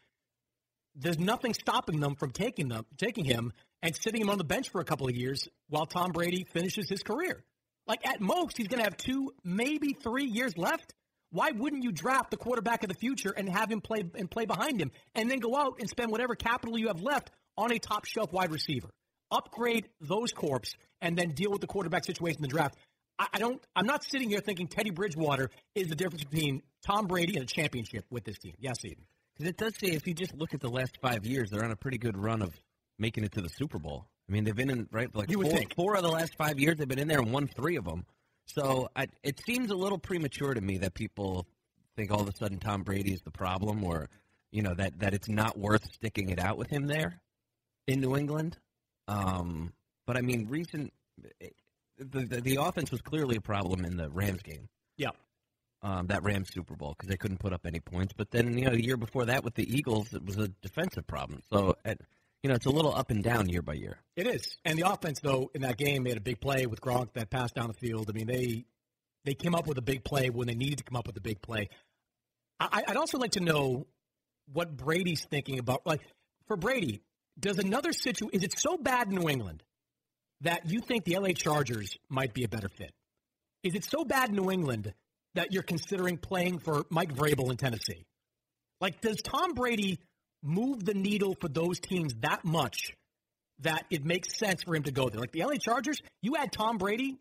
There's 0.94 1.18
nothing 1.18 1.54
stopping 1.54 2.00
them 2.00 2.16
from 2.16 2.32
taking 2.32 2.68
them, 2.68 2.84
taking 2.99 3.25
him 3.25 3.52
and 3.82 3.96
sitting 3.96 4.20
him 4.20 4.28
on 4.28 4.38
the 4.38 4.44
bench 4.44 4.68
for 4.68 4.80
a 4.80 4.84
couple 4.84 5.08
of 5.08 5.16
years 5.16 5.49
while 5.68 5.87
Tom 5.87 6.12
Brady 6.12 6.44
finishes 6.52 6.88
his 6.88 7.02
career. 7.02 7.44
Like 7.87 8.06
at 8.06 8.20
most, 8.20 8.56
he's 8.56 8.68
going 8.68 8.78
to 8.78 8.84
have 8.84 8.96
two, 8.96 9.32
maybe 9.42 9.94
three 9.94 10.26
years 10.26 10.56
left. 10.56 10.94
Why 11.33 11.51
wouldn't 11.51 11.83
you 11.83 11.93
draft 11.93 12.31
the 12.31 12.37
quarterback 12.37 12.83
of 12.85 12.89
the 12.89 12.95
future 12.95 13.31
and 13.37 13.49
have 13.49 13.71
him 13.71 13.81
play 13.81 14.05
and 14.15 14.31
play 14.31 14.45
behind 14.45 14.81
him, 14.81 14.93
and 15.15 15.31
then 15.31 15.39
go 15.39 15.57
out 15.57 15.77
and 15.81 15.89
spend 15.89 16.12
whatever 16.12 16.35
capital 16.35 16.79
you 16.79 16.89
have 16.89 17.01
left 17.01 17.31
on 17.57 17.73
a 17.73 17.79
top 17.79 18.05
shelf 18.05 18.33
wide 18.33 18.53
receiver? 18.53 18.91
Upgrade 19.31 19.89
those 20.01 20.33
corps 20.33 20.75
and 21.01 21.17
then 21.17 21.31
deal 21.31 21.51
with 21.51 21.62
the 21.62 21.67
quarterback 21.67 22.05
situation 22.05 22.39
in 22.39 22.43
the 22.43 22.49
draft. 22.49 22.77
I, 23.19 23.29
I 23.33 23.39
don't. 23.39 23.61
I'm 23.75 23.87
not 23.87 24.05
sitting 24.05 24.29
here 24.29 24.41
thinking 24.41 24.69
Teddy 24.69 24.91
Bridgewater 24.91 25.51
is 25.75 25.89
the 25.89 25.97
difference 25.97 26.25
between 26.25 26.62
Tom 26.87 27.07
Brady 27.07 27.37
and 27.37 27.45
a 27.45 27.47
championship 27.47 28.05
with 28.11 28.25
this 28.25 28.39
team. 28.39 28.55
Yes, 28.59 28.85
Eden. 28.85 29.05
Because 29.35 29.49
it 29.49 29.57
does 29.57 29.75
say 29.77 29.89
if 29.89 30.07
you 30.07 30.12
just 30.12 30.35
look 30.35 30.53
at 30.53 30.61
the 30.61 30.69
last 30.69 30.99
five 31.01 31.25
years, 31.25 31.51
they're 31.51 31.65
on 31.65 31.71
a 31.71 31.77
pretty 31.77 31.97
good 31.99 32.17
run 32.17 32.43
of 32.43 32.55
making 32.99 33.25
it 33.25 33.33
to 33.33 33.41
the 33.41 33.49
Super 33.49 33.79
Bowl. 33.79 34.07
I 34.29 34.33
mean, 34.33 34.45
they've 34.45 34.55
been 34.55 34.71
in 34.71 34.89
right 34.93 35.15
like 35.15 35.31
You 35.31 35.39
would 35.39 35.49
four, 35.49 35.57
think. 35.57 35.75
four 35.75 35.97
of 35.97 36.03
the 36.03 36.11
last 36.11 36.37
five 36.37 36.61
years 36.61 36.77
they've 36.77 36.87
been 36.87 36.99
in 36.99 37.09
there 37.09 37.21
and 37.21 37.33
won 37.33 37.49
three 37.49 37.77
of 37.77 37.85
them. 37.85 38.05
So 38.54 38.88
I, 38.94 39.06
it 39.23 39.40
seems 39.44 39.71
a 39.71 39.75
little 39.75 39.99
premature 39.99 40.54
to 40.54 40.61
me 40.61 40.78
that 40.78 40.94
people 40.94 41.47
think 41.97 42.11
all 42.11 42.21
of 42.21 42.28
a 42.28 42.37
sudden 42.37 42.59
Tom 42.59 42.82
Brady 42.82 43.12
is 43.12 43.23
the 43.23 43.30
problem, 43.30 43.85
or 43.85 44.09
you 44.50 44.62
know 44.62 44.75
that 44.75 44.99
that 45.00 45.14
it's 45.14 45.28
not 45.28 45.59
worth 45.59 45.85
sticking 45.92 46.30
it 46.30 46.38
out 46.38 46.59
with 46.59 46.68
him 46.68 46.87
there 46.87 47.21
in 47.87 48.00
New 48.00 48.16
England. 48.16 48.59
Um, 49.09 49.73
but 50.06 50.16
I 50.16 50.21
mean, 50.21 50.49
recent 50.49 50.92
the, 51.99 52.26
the 52.26 52.40
the 52.40 52.56
offense 52.56 52.90
was 52.90 53.00
clearly 53.00 53.37
a 53.37 53.40
problem 53.40 53.85
in 53.85 53.97
the 53.97 54.11
Rams 54.11 54.42
game. 54.42 54.68
Yeah. 54.97 55.11
Um, 55.85 56.06
that 56.06 56.23
Rams 56.23 56.49
Super 56.52 56.76
Bowl 56.76 56.94
because 56.97 57.09
they 57.09 57.16
couldn't 57.16 57.38
put 57.38 57.52
up 57.52 57.66
any 57.66 57.80
points. 57.80 58.12
But 58.16 58.30
then 58.30 58.56
you 58.56 58.66
know 58.66 58.71
the 58.73 58.85
year 58.85 58.97
before 58.97 59.25
that 59.26 59.42
with 59.42 59.54
the 59.54 59.76
Eagles, 59.76 60.12
it 60.14 60.25
was 60.25 60.38
a 60.38 60.49
defensive 60.62 61.06
problem. 61.06 61.40
So 61.52 61.76
at, 61.85 61.99
you 62.42 62.49
know 62.49 62.54
it's 62.54 62.66
a 62.66 62.70
little 62.70 62.94
up 62.94 63.11
and 63.11 63.22
down 63.22 63.49
year 63.49 63.62
by 63.62 63.75
year. 63.75 63.99
It 64.16 64.26
is. 64.26 64.56
And 64.64 64.78
the 64.78 64.90
offense, 64.90 65.20
though, 65.20 65.50
in 65.54 65.62
that 65.62 65.76
game 65.76 66.02
made 66.02 66.16
a 66.16 66.20
big 66.20 66.40
play 66.40 66.66
with 66.66 66.80
Gronk 66.80 67.12
that 67.14 67.30
passed 67.30 67.54
down 67.54 67.68
the 67.68 67.75
field. 67.75 68.11
I 68.11 68.12
mean, 68.12 68.26
they 68.26 68.64
they 69.25 69.34
came 69.34 69.54
up 69.54 69.66
with 69.66 69.78
a 69.78 69.82
big 69.82 70.04
play 70.04 70.30
when 70.30 70.49
they 70.49 70.54
needed 70.54 70.78
to 70.78 70.84
come 70.84 70.96
up 70.96 71.06
with 71.06 71.16
a 71.16 71.20
big 71.20 71.40
play. 71.40 71.68
I, 72.58 72.82
I'd 72.88 72.96
also 72.96 73.18
like 73.18 73.32
to 73.32 73.40
know 73.40 73.87
what 74.52 74.76
Brady's 74.76 75.25
thinking 75.25 75.58
about. 75.58 75.87
Like 75.87 76.00
for 76.46 76.56
Brady, 76.56 77.02
does 77.38 77.58
another 77.58 77.92
situation 77.92 78.30
is 78.32 78.42
it 78.42 78.58
so 78.58 78.76
bad 78.76 79.08
in 79.08 79.14
New 79.14 79.28
England 79.28 79.62
that 80.42 80.68
you 80.68 80.80
think 80.80 81.04
the 81.04 81.16
LA 81.18 81.30
Chargers 81.30 81.96
might 82.08 82.34
be 82.34 82.44
a 82.44 82.49
better 82.49 82.68
fit? 82.68 82.92
Is 83.62 83.75
it 83.75 83.84
so 83.84 84.04
bad 84.04 84.30
in 84.30 84.37
New 84.37 84.50
England 84.50 84.92
that 85.34 85.52
you're 85.52 85.62
considering 85.62 86.18
playing 86.18 86.58
for 86.58 86.84
Mike 86.90 87.14
Vrabel 87.14 87.50
in 87.50 87.56
Tennessee? 87.56 88.04
Like, 88.80 89.00
does 89.00 89.22
Tom 89.22 89.54
Brady 89.54 90.00
move 90.42 90.84
the 90.84 90.94
needle 90.94 91.37
for 91.40 91.49
those 91.49 91.78
teams 91.80 92.14
that 92.20 92.44
much 92.44 92.94
that 93.61 93.84
it 93.90 94.04
makes 94.04 94.37
sense 94.37 94.62
for 94.62 94.75
him 94.75 94.82
to 94.84 94.92
go 94.92 95.08
there? 95.08 95.20
Like 95.20 95.32
the 95.32 95.44
LA 95.44 95.56
Chargers, 95.61 96.00
you 96.20 96.37
add 96.37 96.52
Tom 96.52 96.78
Brady 96.78 97.18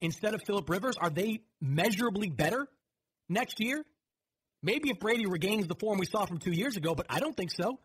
instead 0.00 0.34
of 0.34 0.42
Philip 0.46 0.68
Rivers, 0.68 0.96
are 1.00 1.10
they 1.10 1.40
measurably 1.60 2.28
better 2.28 2.66
next 3.28 3.60
year? 3.60 3.84
Maybe 4.62 4.90
if 4.90 4.98
Brady 4.98 5.26
regains 5.26 5.66
the 5.66 5.74
form 5.74 5.98
we 5.98 6.06
saw 6.06 6.26
from 6.26 6.38
two 6.38 6.52
years 6.52 6.76
ago, 6.76 6.94
but 6.94 7.06
I 7.08 7.20
don't 7.20 7.36
think 7.36 7.50
so. 7.50 7.78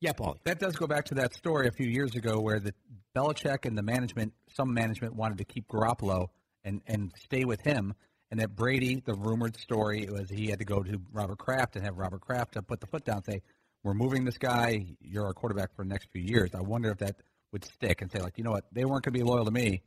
Yeah, 0.00 0.12
Paul. 0.12 0.36
That 0.44 0.58
does 0.58 0.76
go 0.76 0.86
back 0.86 1.06
to 1.06 1.14
that 1.16 1.34
story 1.34 1.66
a 1.66 1.72
few 1.72 1.86
years 1.86 2.14
ago 2.14 2.40
where 2.40 2.60
the 2.60 2.74
Belichick 3.16 3.64
and 3.64 3.78
the 3.78 3.82
management, 3.82 4.34
some 4.54 4.74
management 4.74 5.14
wanted 5.14 5.38
to 5.38 5.44
keep 5.44 5.66
Garoppolo 5.68 6.28
and, 6.62 6.82
and 6.86 7.12
stay 7.24 7.44
with 7.44 7.60
him, 7.62 7.94
and 8.30 8.40
that 8.40 8.54
Brady, 8.54 9.02
the 9.04 9.14
rumored 9.14 9.56
story 9.56 10.06
was 10.10 10.28
he 10.28 10.48
had 10.48 10.58
to 10.58 10.64
go 10.64 10.82
to 10.82 11.00
Robert 11.12 11.38
Kraft 11.38 11.76
and 11.76 11.84
have 11.84 11.96
Robert 11.96 12.20
Kraft 12.20 12.56
put 12.66 12.80
the 12.80 12.86
foot 12.86 13.04
down 13.04 13.16
and 13.16 13.24
say, 13.24 13.42
we're 13.84 13.94
moving 13.94 14.24
this 14.24 14.38
guy. 14.38 14.86
You're 15.00 15.26
our 15.26 15.34
quarterback 15.34 15.76
for 15.76 15.84
the 15.84 15.88
next 15.88 16.08
few 16.10 16.22
years. 16.22 16.50
I 16.54 16.62
wonder 16.62 16.90
if 16.90 16.98
that 16.98 17.16
would 17.52 17.64
stick 17.64 18.02
and 18.02 18.10
say 18.10 18.18
like, 18.18 18.36
you 18.36 18.42
know 18.42 18.50
what, 18.50 18.64
they 18.72 18.84
weren't 18.84 19.04
going 19.04 19.12
to 19.14 19.18
be 19.18 19.22
loyal 19.22 19.44
to 19.44 19.50
me. 19.52 19.82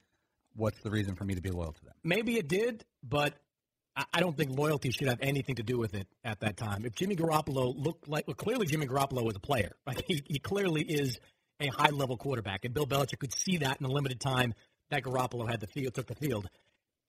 What's 0.56 0.80
the 0.82 0.90
reason 0.90 1.16
for 1.16 1.26
me 1.26 1.36
to 1.36 1.42
be 1.42 1.52
loyal 1.52 1.74
to 1.74 1.84
them? 1.84 1.94
Maybe 2.04 2.38
it 2.38 2.48
did, 2.48 2.86
but 3.04 3.34
I- 4.14 4.20
don't 4.20 4.38
think 4.38 4.58
loyalty 4.58 4.92
should 4.92 5.08
have 5.08 5.20
anything 5.22 5.56
to 5.56 5.64
do 5.64 5.78
with 5.78 5.96
it 5.96 6.08
at 6.24 6.40
that 6.42 6.56
time. 6.56 6.86
If 6.86 6.94
Jimmy 6.94 7.16
Garoppolo 7.16 7.74
looked 7.76 8.08
like, 8.08 8.28
well, 8.28 8.36
clearly 8.36 8.68
Jimmy 8.68 8.86
Garoppolo 8.86 9.24
was 9.24 9.36
a 9.36 9.40
player. 9.40 9.72
Like 9.88 10.04
he, 10.08 10.22
he 10.26 10.40
clearly 10.40 10.82
is 10.82 11.20
a 11.60 11.68
high 11.68 11.90
level 11.90 12.18
quarterback, 12.18 12.66
and 12.66 12.74
Bill 12.74 12.86
Belichick 12.86 13.20
could 13.20 13.34
see 13.34 13.58
that 13.58 13.78
in 13.82 13.88
the 13.88 13.92
limited 13.94 14.20
time 14.20 14.54
that 14.92 15.04
Garoppolo 15.04 15.50
had 15.50 15.60
the 15.60 15.68
field, 15.68 15.94
took 15.96 16.08
the 16.08 16.16
field. 16.16 16.48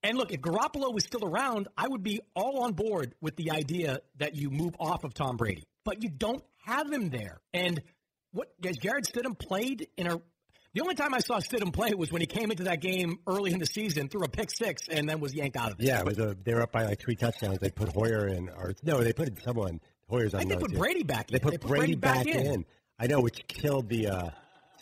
And 0.02 0.17
look, 0.17 0.33
if 0.33 0.40
Garoppolo 0.40 0.93
was 0.95 1.05
still 1.05 1.25
around, 1.25 1.69
I 1.76 1.88
would 1.88 2.02
be 2.02 2.21
all 2.35 2.62
on 2.64 2.73
board 2.73 3.14
with 3.21 3.37
the 3.37 3.50
idea 3.50 4.00
that 4.19 4.37
you 4.37 4.50
move 4.50 4.75
off 4.78 5.05
of 5.05 5.14
Tom 5.14 5.37
Brady. 5.37 5.64
But 5.85 6.02
you 6.02 6.09
don't 6.09 6.43
have 6.64 6.90
him 6.90 7.11
there. 7.11 7.40
And 7.52 7.83
what 8.33 8.49
has 8.64 8.76
Jarrett 8.76 9.05
Stidham 9.05 9.38
played 9.38 9.88
in 9.97 10.07
a 10.07 10.21
the 10.75 10.83
only 10.83 10.95
time 10.95 11.14
I 11.14 11.19
saw 11.21 11.38
Stidham 11.40 11.73
play 11.73 11.95
was 11.95 12.12
when 12.12 12.21
he 12.21 12.26
came 12.26 12.50
into 12.50 12.64
that 12.64 12.81
game 12.81 13.19
early 13.26 13.52
in 13.52 13.59
the 13.59 13.67
season, 13.67 14.09
threw 14.09 14.23
a 14.23 14.28
pick 14.28 14.50
six, 14.50 14.83
and 14.88 15.09
then 15.09 15.19
was 15.19 15.35
yanked 15.35 15.57
out 15.57 15.73
of 15.73 15.81
it. 15.81 15.87
Yeah, 15.87 16.00
it 16.00 16.05
was 16.05 16.19
a, 16.19 16.37
they 16.45 16.55
were 16.55 16.62
up 16.62 16.73
by 16.73 16.85
like 16.85 17.00
three 17.00 17.17
touchdowns. 17.17 17.59
They 17.59 17.71
put 17.71 17.88
Hoyer 17.88 18.28
in, 18.28 18.50
or 18.50 18.75
no, 18.83 19.02
they 19.02 19.14
put 19.14 19.43
someone. 19.43 19.81
Hoyer's 20.09 20.35
on. 20.35 20.40
I 20.40 20.45
think 20.45 20.50
they 20.52 20.57
put 20.59 20.71
team. 20.71 20.78
Brady 20.78 21.02
back 21.02 21.31
in. 21.31 21.33
They 21.33 21.38
put, 21.40 21.52
They 21.52 21.59
put 21.59 21.69
Brady, 21.69 21.95
Brady 21.95 21.97
back 21.97 22.26
back, 22.26 22.35
in. 22.35 22.47
in. 22.47 22.64
I 22.99 23.07
know, 23.07 23.21
which 23.21 23.47
killed 23.49 23.88
the. 23.88 24.09
uh 24.09 24.31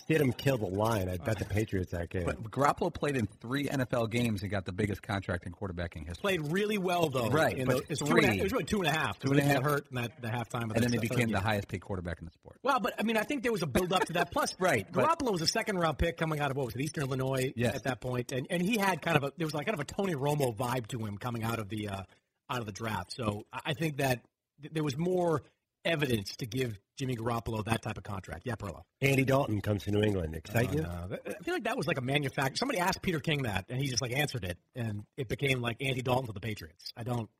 Stidham 0.08 0.36
kill 0.36 0.56
the 0.58 0.66
line. 0.66 1.08
I 1.08 1.16
bet 1.16 1.38
the 1.38 1.44
Patriots 1.44 1.90
that 1.92 2.10
game. 2.10 2.24
But 2.24 2.42
Garoppolo 2.50 2.92
played 2.94 3.16
in 3.16 3.26
three 3.40 3.64
NFL 3.66 4.10
games 4.10 4.42
and 4.42 4.50
got 4.50 4.64
the 4.64 4.72
biggest 4.72 5.02
contract 5.02 5.46
in 5.46 5.52
quarterbacking 5.52 6.06
history. 6.06 6.20
Played 6.22 6.52
really 6.52 6.78
well 6.78 7.08
though. 7.08 7.28
Right, 7.28 7.56
in 7.58 7.66
but 7.66 7.86
the, 7.86 7.92
it's 7.92 8.00
two 8.00 8.06
and 8.14 8.18
a 8.18 8.22
half- 8.26 8.30
three- 8.32 8.40
it 8.40 8.42
was 8.44 8.52
really 8.52 8.64
two 8.64 8.78
and 8.78 8.86
a 8.86 8.92
half. 8.92 9.18
Two 9.18 9.30
and 9.32 9.40
a 9.40 9.42
half. 9.42 9.62
hurt 9.62 9.86
in 9.90 9.96
that 9.96 10.20
the 10.22 10.28
halftime. 10.28 10.70
Of 10.70 10.76
and 10.76 10.82
then 10.84 10.90
the 10.92 11.00
he 11.00 11.08
became 11.08 11.30
the 11.30 11.40
highest 11.40 11.68
paid 11.68 11.80
quarterback 11.80 12.18
in 12.20 12.26
the 12.26 12.30
sport. 12.32 12.58
Well, 12.62 12.78
but 12.80 12.94
I 12.98 13.02
mean, 13.02 13.16
I 13.16 13.22
think 13.22 13.42
there 13.42 13.52
was 13.52 13.62
a 13.62 13.66
build 13.66 13.92
up 13.92 14.04
to 14.06 14.12
that. 14.14 14.30
Plus, 14.30 14.54
Right, 14.60 14.86
but- 14.92 15.04
Garoppolo 15.18 15.32
was 15.32 15.42
a 15.42 15.46
second 15.46 15.78
round 15.78 15.98
pick 15.98 16.16
coming 16.16 16.40
out 16.40 16.50
of 16.50 16.56
what 16.56 16.66
was 16.66 16.74
it, 16.76 16.80
Eastern 16.82 17.04
Illinois 17.04 17.52
Yes. 17.56 17.74
at 17.74 17.84
that 17.84 18.00
point, 18.00 18.32
and 18.32 18.46
and 18.50 18.62
he 18.62 18.78
had 18.78 19.02
kind 19.02 19.16
of 19.16 19.24
a 19.24 19.32
there 19.36 19.46
was 19.46 19.54
like 19.54 19.66
kind 19.66 19.74
of 19.74 19.80
a 19.80 19.84
Tony 19.84 20.14
Romo 20.14 20.56
vibe 20.56 20.86
to 20.88 21.04
him 21.04 21.18
coming 21.18 21.42
out 21.42 21.58
of 21.58 21.68
the 21.68 21.88
uh, 21.88 22.02
out 22.48 22.60
of 22.60 22.66
the 22.66 22.72
draft. 22.72 23.12
So 23.12 23.44
I 23.52 23.60
I 23.66 23.72
think 23.74 23.96
that 23.96 24.20
th- 24.62 24.72
there 24.72 24.84
was 24.84 24.96
more 24.96 25.42
evidence 25.86 26.36
to 26.36 26.46
give 26.46 26.78
Jimmy 26.98 27.16
Garoppolo 27.16 27.64
that 27.64 27.82
type 27.82 27.96
of 27.96 28.04
contract. 28.04 28.42
Yeah, 28.44 28.54
Perlo. 28.56 28.82
Andy 29.00 29.24
Dalton 29.24 29.60
comes 29.60 29.84
to 29.84 29.90
New 29.90 30.02
England. 30.02 30.34
Excite 30.34 30.74
you? 30.74 30.82
Uh, 30.82 31.16
I 31.26 31.42
feel 31.44 31.54
like 31.54 31.64
that 31.64 31.76
was 31.76 31.86
like 31.86 31.98
a 31.98 32.02
manufacturer. 32.02 32.56
Somebody 32.56 32.80
asked 32.80 33.02
Peter 33.02 33.20
King 33.20 33.42
that, 33.42 33.66
and 33.68 33.80
he 33.80 33.88
just 33.88 34.02
like 34.02 34.12
answered 34.12 34.44
it, 34.44 34.58
and 34.74 35.04
it 35.16 35.28
became 35.28 35.60
like 35.60 35.76
Andy 35.80 36.02
Dalton 36.02 36.26
to 36.26 36.32
the 36.32 36.40
Patriots. 36.40 36.92
I 36.96 37.04
don't, 37.04 37.30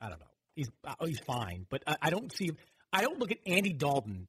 I 0.00 0.08
don't 0.08 0.18
know. 0.18 0.26
He's 0.56 0.70
oh, 1.00 1.06
he's 1.06 1.20
fine, 1.20 1.66
but 1.68 1.82
I, 1.86 1.96
I 2.02 2.10
don't 2.10 2.32
see. 2.32 2.50
I 2.92 3.02
don't 3.02 3.18
look 3.18 3.30
at 3.30 3.38
Andy 3.46 3.72
Dalton 3.72 4.28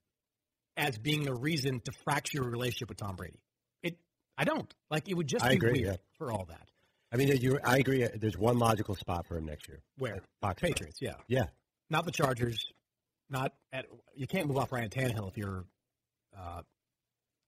as 0.75 0.97
being 0.97 1.23
the 1.23 1.33
reason 1.33 1.79
to 1.81 1.91
fracture 2.03 2.39
your 2.39 2.49
relationship 2.49 2.89
with 2.89 2.97
Tom 2.97 3.15
Brady. 3.15 3.39
It, 3.83 3.97
I 4.37 4.43
don't 4.43 4.73
like. 4.89 5.07
It 5.07 5.13
would 5.13 5.27
just 5.27 5.45
I 5.45 5.49
be 5.49 5.55
agree, 5.55 5.71
weird 5.71 5.85
yeah. 5.85 5.95
for 6.17 6.31
all 6.31 6.45
that. 6.49 6.67
I 7.13 7.17
mean, 7.17 7.29
you, 7.39 7.59
I 7.63 7.77
agree. 7.77 8.05
There's 8.15 8.37
one 8.37 8.57
logical 8.57 8.95
spot 8.95 9.25
for 9.27 9.37
him 9.37 9.45
next 9.45 9.69
year. 9.69 9.79
Where 9.97 10.19
Fox 10.41 10.61
Patriots, 10.61 10.97
yeah, 10.99 11.13
Yeah. 11.27 11.45
not 11.89 12.05
the 12.05 12.11
Chargers, 12.11 12.65
not 13.29 13.53
at. 13.73 13.85
You 14.15 14.27
can't 14.27 14.47
move 14.47 14.57
off 14.57 14.71
Ryan 14.71 14.89
Tannehill 14.89 15.27
if 15.29 15.37
you're, 15.37 15.65
uh, 16.37 16.61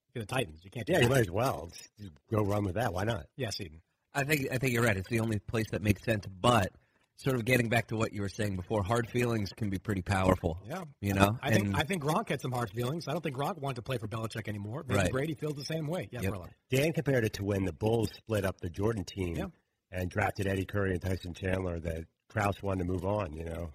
if 0.10 0.16
you're 0.16 0.24
the 0.24 0.34
Titans. 0.34 0.60
You 0.64 0.72
can't. 0.72 0.86
Do 0.86 0.94
Yeah, 0.94 1.00
that. 1.00 1.04
you 1.06 1.10
might 1.10 1.22
as 1.22 1.32
well 1.32 1.70
Just 2.00 2.12
go 2.32 2.44
run 2.44 2.64
with 2.66 2.76
that. 2.76 2.94
Why 2.94 3.04
not? 3.04 3.28
Yes, 3.36 3.60
Eden. 3.62 3.82
I 4.14 4.24
think 4.24 4.48
I 4.52 4.58
think 4.58 4.74
you're 4.74 4.84
right. 4.84 4.98
It's 4.98 5.10
the 5.10 5.20
only 5.20 5.40
place 5.40 5.70
that 5.72 5.82
makes 5.82 6.04
sense. 6.04 6.26
But 6.26 6.72
sort 7.18 7.36
of 7.36 7.46
getting 7.46 7.68
back 7.70 7.88
to 7.88 7.96
what 7.96 8.14
you 8.14 8.22
were 8.22 8.30
saying 8.30 8.56
before, 8.56 8.84
hard 8.84 9.08
feelings 9.10 9.52
can 9.56 9.70
be 9.70 9.78
pretty 9.80 10.02
powerful. 10.04 10.60
Yeah, 10.68 10.84
you 11.02 11.14
know. 11.14 11.38
I 11.42 11.52
think 11.52 11.66
And- 11.68 11.76
I 11.76 11.84
think 11.84 12.04
Gronk 12.04 12.30
had 12.30 12.42
some 12.42 12.52
hard 12.52 12.70
feelings. 12.72 13.08
I 13.08 13.12
don't 13.12 13.22
think 13.22 13.36
Gronk 13.36 13.58
wanted 13.60 13.76
to 13.78 13.82
play 13.82 13.98
for 13.98 14.08
Belichick 14.08 14.48
anymore. 14.48 14.84
Maybe 14.88 15.00
Right. 15.00 15.12
Brady 15.12 15.34
feels 15.36 15.56
the 15.56 15.66
same 15.66 15.88
way. 15.88 16.10
Yeah, 16.12 16.22
Yep. 16.22 16.34
Dan 16.70 16.94
compared 16.94 17.26
it 17.26 17.34
to 17.34 17.44
when 17.44 17.66
the 17.66 17.74
Bulls 17.74 18.12
split 18.14 18.46
up 18.46 18.60
the 18.62 18.70
Jordan 18.70 19.04
team 19.04 19.36
Yeah. 19.36 19.48
and 19.92 20.10
drafted 20.12 20.46
Eddie 20.48 20.66
Curry 20.66 20.92
and 20.92 21.02
Tyson 21.02 21.34
Chandler. 21.34 21.80
That 21.80 22.06
Krause 22.30 22.62
wanted 22.62 22.86
to 22.86 22.92
move 22.92 23.04
on. 23.06 23.34
You 23.34 23.46
know. 23.46 23.74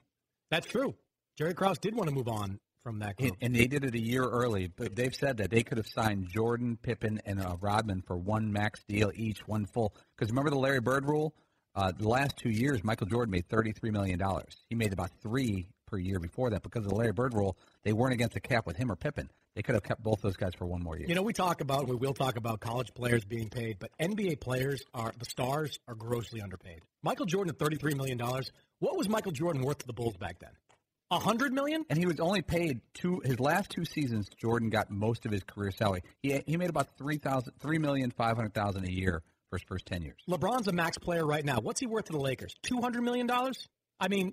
That's 0.51 0.67
true. 0.69 0.95
Jerry 1.43 1.55
Krause 1.55 1.79
did 1.79 1.97
want 1.97 2.09
to 2.09 2.15
move 2.15 2.29
on 2.29 2.61
from 2.85 3.01
that 3.01 3.17
group. 3.17 3.33
And, 3.33 3.37
and 3.43 3.57
they 3.57 3.67
did 3.67 3.85
it 3.85 3.97
a 3.97 4.01
year 4.01 4.23
early, 4.23 4.69
but 4.69 4.95
they've 4.95 5.13
said 5.13 5.39
that 5.39 5.51
they 5.51 5.65
could 5.65 5.77
have 5.77 5.89
signed 5.89 6.29
Jordan, 6.29 6.79
Pippen, 6.81 7.21
and 7.27 7.41
uh, 7.41 7.57
Rodman 7.61 8.01
for 8.07 8.17
one 8.17 8.53
max 8.53 8.85
deal 8.85 9.11
each, 9.13 9.41
one 9.49 9.67
full. 9.67 9.93
Because 10.17 10.31
remember 10.31 10.51
the 10.51 10.59
Larry 10.59 10.81
Bird 10.81 11.05
rule? 11.05 11.35
Uh, 11.75 11.91
the 11.91 12.07
last 12.07 12.37
two 12.37 12.49
years, 12.49 12.85
Michael 12.85 13.09
Jordan 13.09 13.33
made 13.33 13.49
$33 13.49 13.91
million. 13.91 14.23
He 14.69 14.77
made 14.77 14.93
about 14.93 15.11
three 15.21 15.67
per 15.89 15.99
year 15.99 16.21
before 16.21 16.51
that 16.51 16.63
because 16.63 16.85
of 16.85 16.91
the 16.91 16.95
Larry 16.95 17.13
Bird 17.13 17.35
rule. 17.35 17.57
They 17.83 17.93
weren't 17.93 18.15
against 18.15 18.35
the 18.35 18.41
cap 18.41 18.65
with 18.65 18.77
him 18.77 18.93
or 18.93 18.95
Pippen. 18.95 19.29
They 19.57 19.63
could 19.63 19.75
have 19.75 19.83
kept 19.83 20.01
both 20.01 20.23
those 20.23 20.37
guys 20.37 20.55
for 20.57 20.67
one 20.67 20.81
more 20.81 20.97
year. 20.97 21.09
You 21.09 21.17
know, 21.17 21.23
we 21.23 21.33
talk 21.33 21.61
about 21.61 21.89
we 21.89 21.97
will 21.97 22.15
talk 22.15 22.37
about 22.37 22.61
college 22.61 22.95
players 22.95 23.25
being 23.25 23.51
paid, 23.51 23.79
but 23.81 23.91
NBA 24.01 24.39
players 24.39 24.81
are 24.95 25.13
the 25.19 25.27
stars 25.27 25.81
are 25.89 25.97
grossly 25.97 26.41
underpaid. 26.41 26.83
Michael 27.03 27.27
Jordan 27.27 27.51
at 27.51 27.59
thirty 27.59 27.77
three 27.77 27.95
million 27.95 28.17
dollars. 28.17 28.53
What 28.79 28.97
was 28.97 29.09
Michael 29.09 29.33
Jordan 29.33 29.63
worth 29.63 29.79
to 29.79 29.87
the 29.89 29.93
Bulls 29.93 30.17
back 30.17 30.39
then? 30.39 30.53
A 31.13 31.19
hundred 31.19 31.53
million? 31.53 31.85
And 31.91 31.99
he 31.99 32.07
was 32.07 32.19
only 32.21 32.41
paid 32.41 32.81
two. 32.95 33.21
His 33.23 33.39
last 33.39 33.69
two 33.69 33.85
seasons, 33.85 34.31
Jordan 34.41 34.71
got 34.71 34.91
most 34.91 35.27
of 35.27 35.31
his 35.31 35.43
career 35.43 35.71
salary. 35.71 36.01
He 36.23 36.43
he 36.47 36.57
made 36.57 36.71
about 36.71 36.97
three 36.97 37.19
thousand, 37.19 37.53
three 37.61 37.77
million 37.79 38.11
five 38.11 38.35
hundred 38.35 38.55
thousand 38.55 38.89
a 38.89 38.91
year 38.91 39.23
for 39.51 39.59
his 39.59 39.63
first 39.69 39.85
ten 39.85 40.01
years. 40.01 40.17
LeBron's 40.27 40.69
a 40.69 40.73
max 40.73 40.97
player 40.97 41.27
right 41.27 41.45
now. 41.45 41.59
What's 41.61 41.81
he 41.81 41.87
worth 41.87 42.07
to 42.07 42.13
the 42.13 42.19
Lakers? 42.19 42.55
Two 42.63 42.81
hundred 42.81 43.03
million 43.03 43.27
dollars? 43.27 43.69
I 44.01 44.09
mean, 44.09 44.33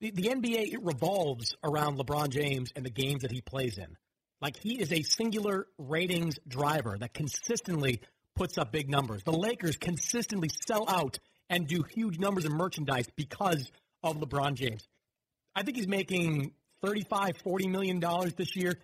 the, 0.00 0.10
the 0.10 0.22
NBA 0.22 0.72
it 0.72 0.82
revolves 0.82 1.54
around 1.62 1.96
LeBron 1.96 2.30
James 2.30 2.72
and 2.74 2.84
the 2.84 2.90
games 2.90 3.22
that 3.22 3.30
he 3.30 3.40
plays 3.40 3.78
in. 3.78 3.96
Like 4.42 4.56
he 4.56 4.80
is 4.80 4.90
a 4.92 5.02
singular 5.02 5.68
ratings 5.78 6.40
driver 6.48 6.96
that 6.98 7.14
consistently 7.14 8.00
puts 8.34 8.58
up 8.58 8.72
big 8.72 8.90
numbers. 8.90 9.22
The 9.22 9.30
Lakers 9.30 9.76
consistently 9.76 10.50
sell 10.66 10.86
out 10.88 11.20
and 11.48 11.68
do 11.68 11.84
huge 11.84 12.18
numbers 12.18 12.46
of 12.46 12.52
merchandise 12.52 13.06
because 13.14 13.70
of 14.02 14.16
LeBron 14.16 14.54
James. 14.54 14.88
I 15.60 15.62
think 15.62 15.76
he's 15.76 15.86
making 15.86 16.52
35, 16.82 17.36
40 17.44 17.68
million 17.68 18.00
dollars 18.00 18.32
this 18.32 18.56
year. 18.56 18.78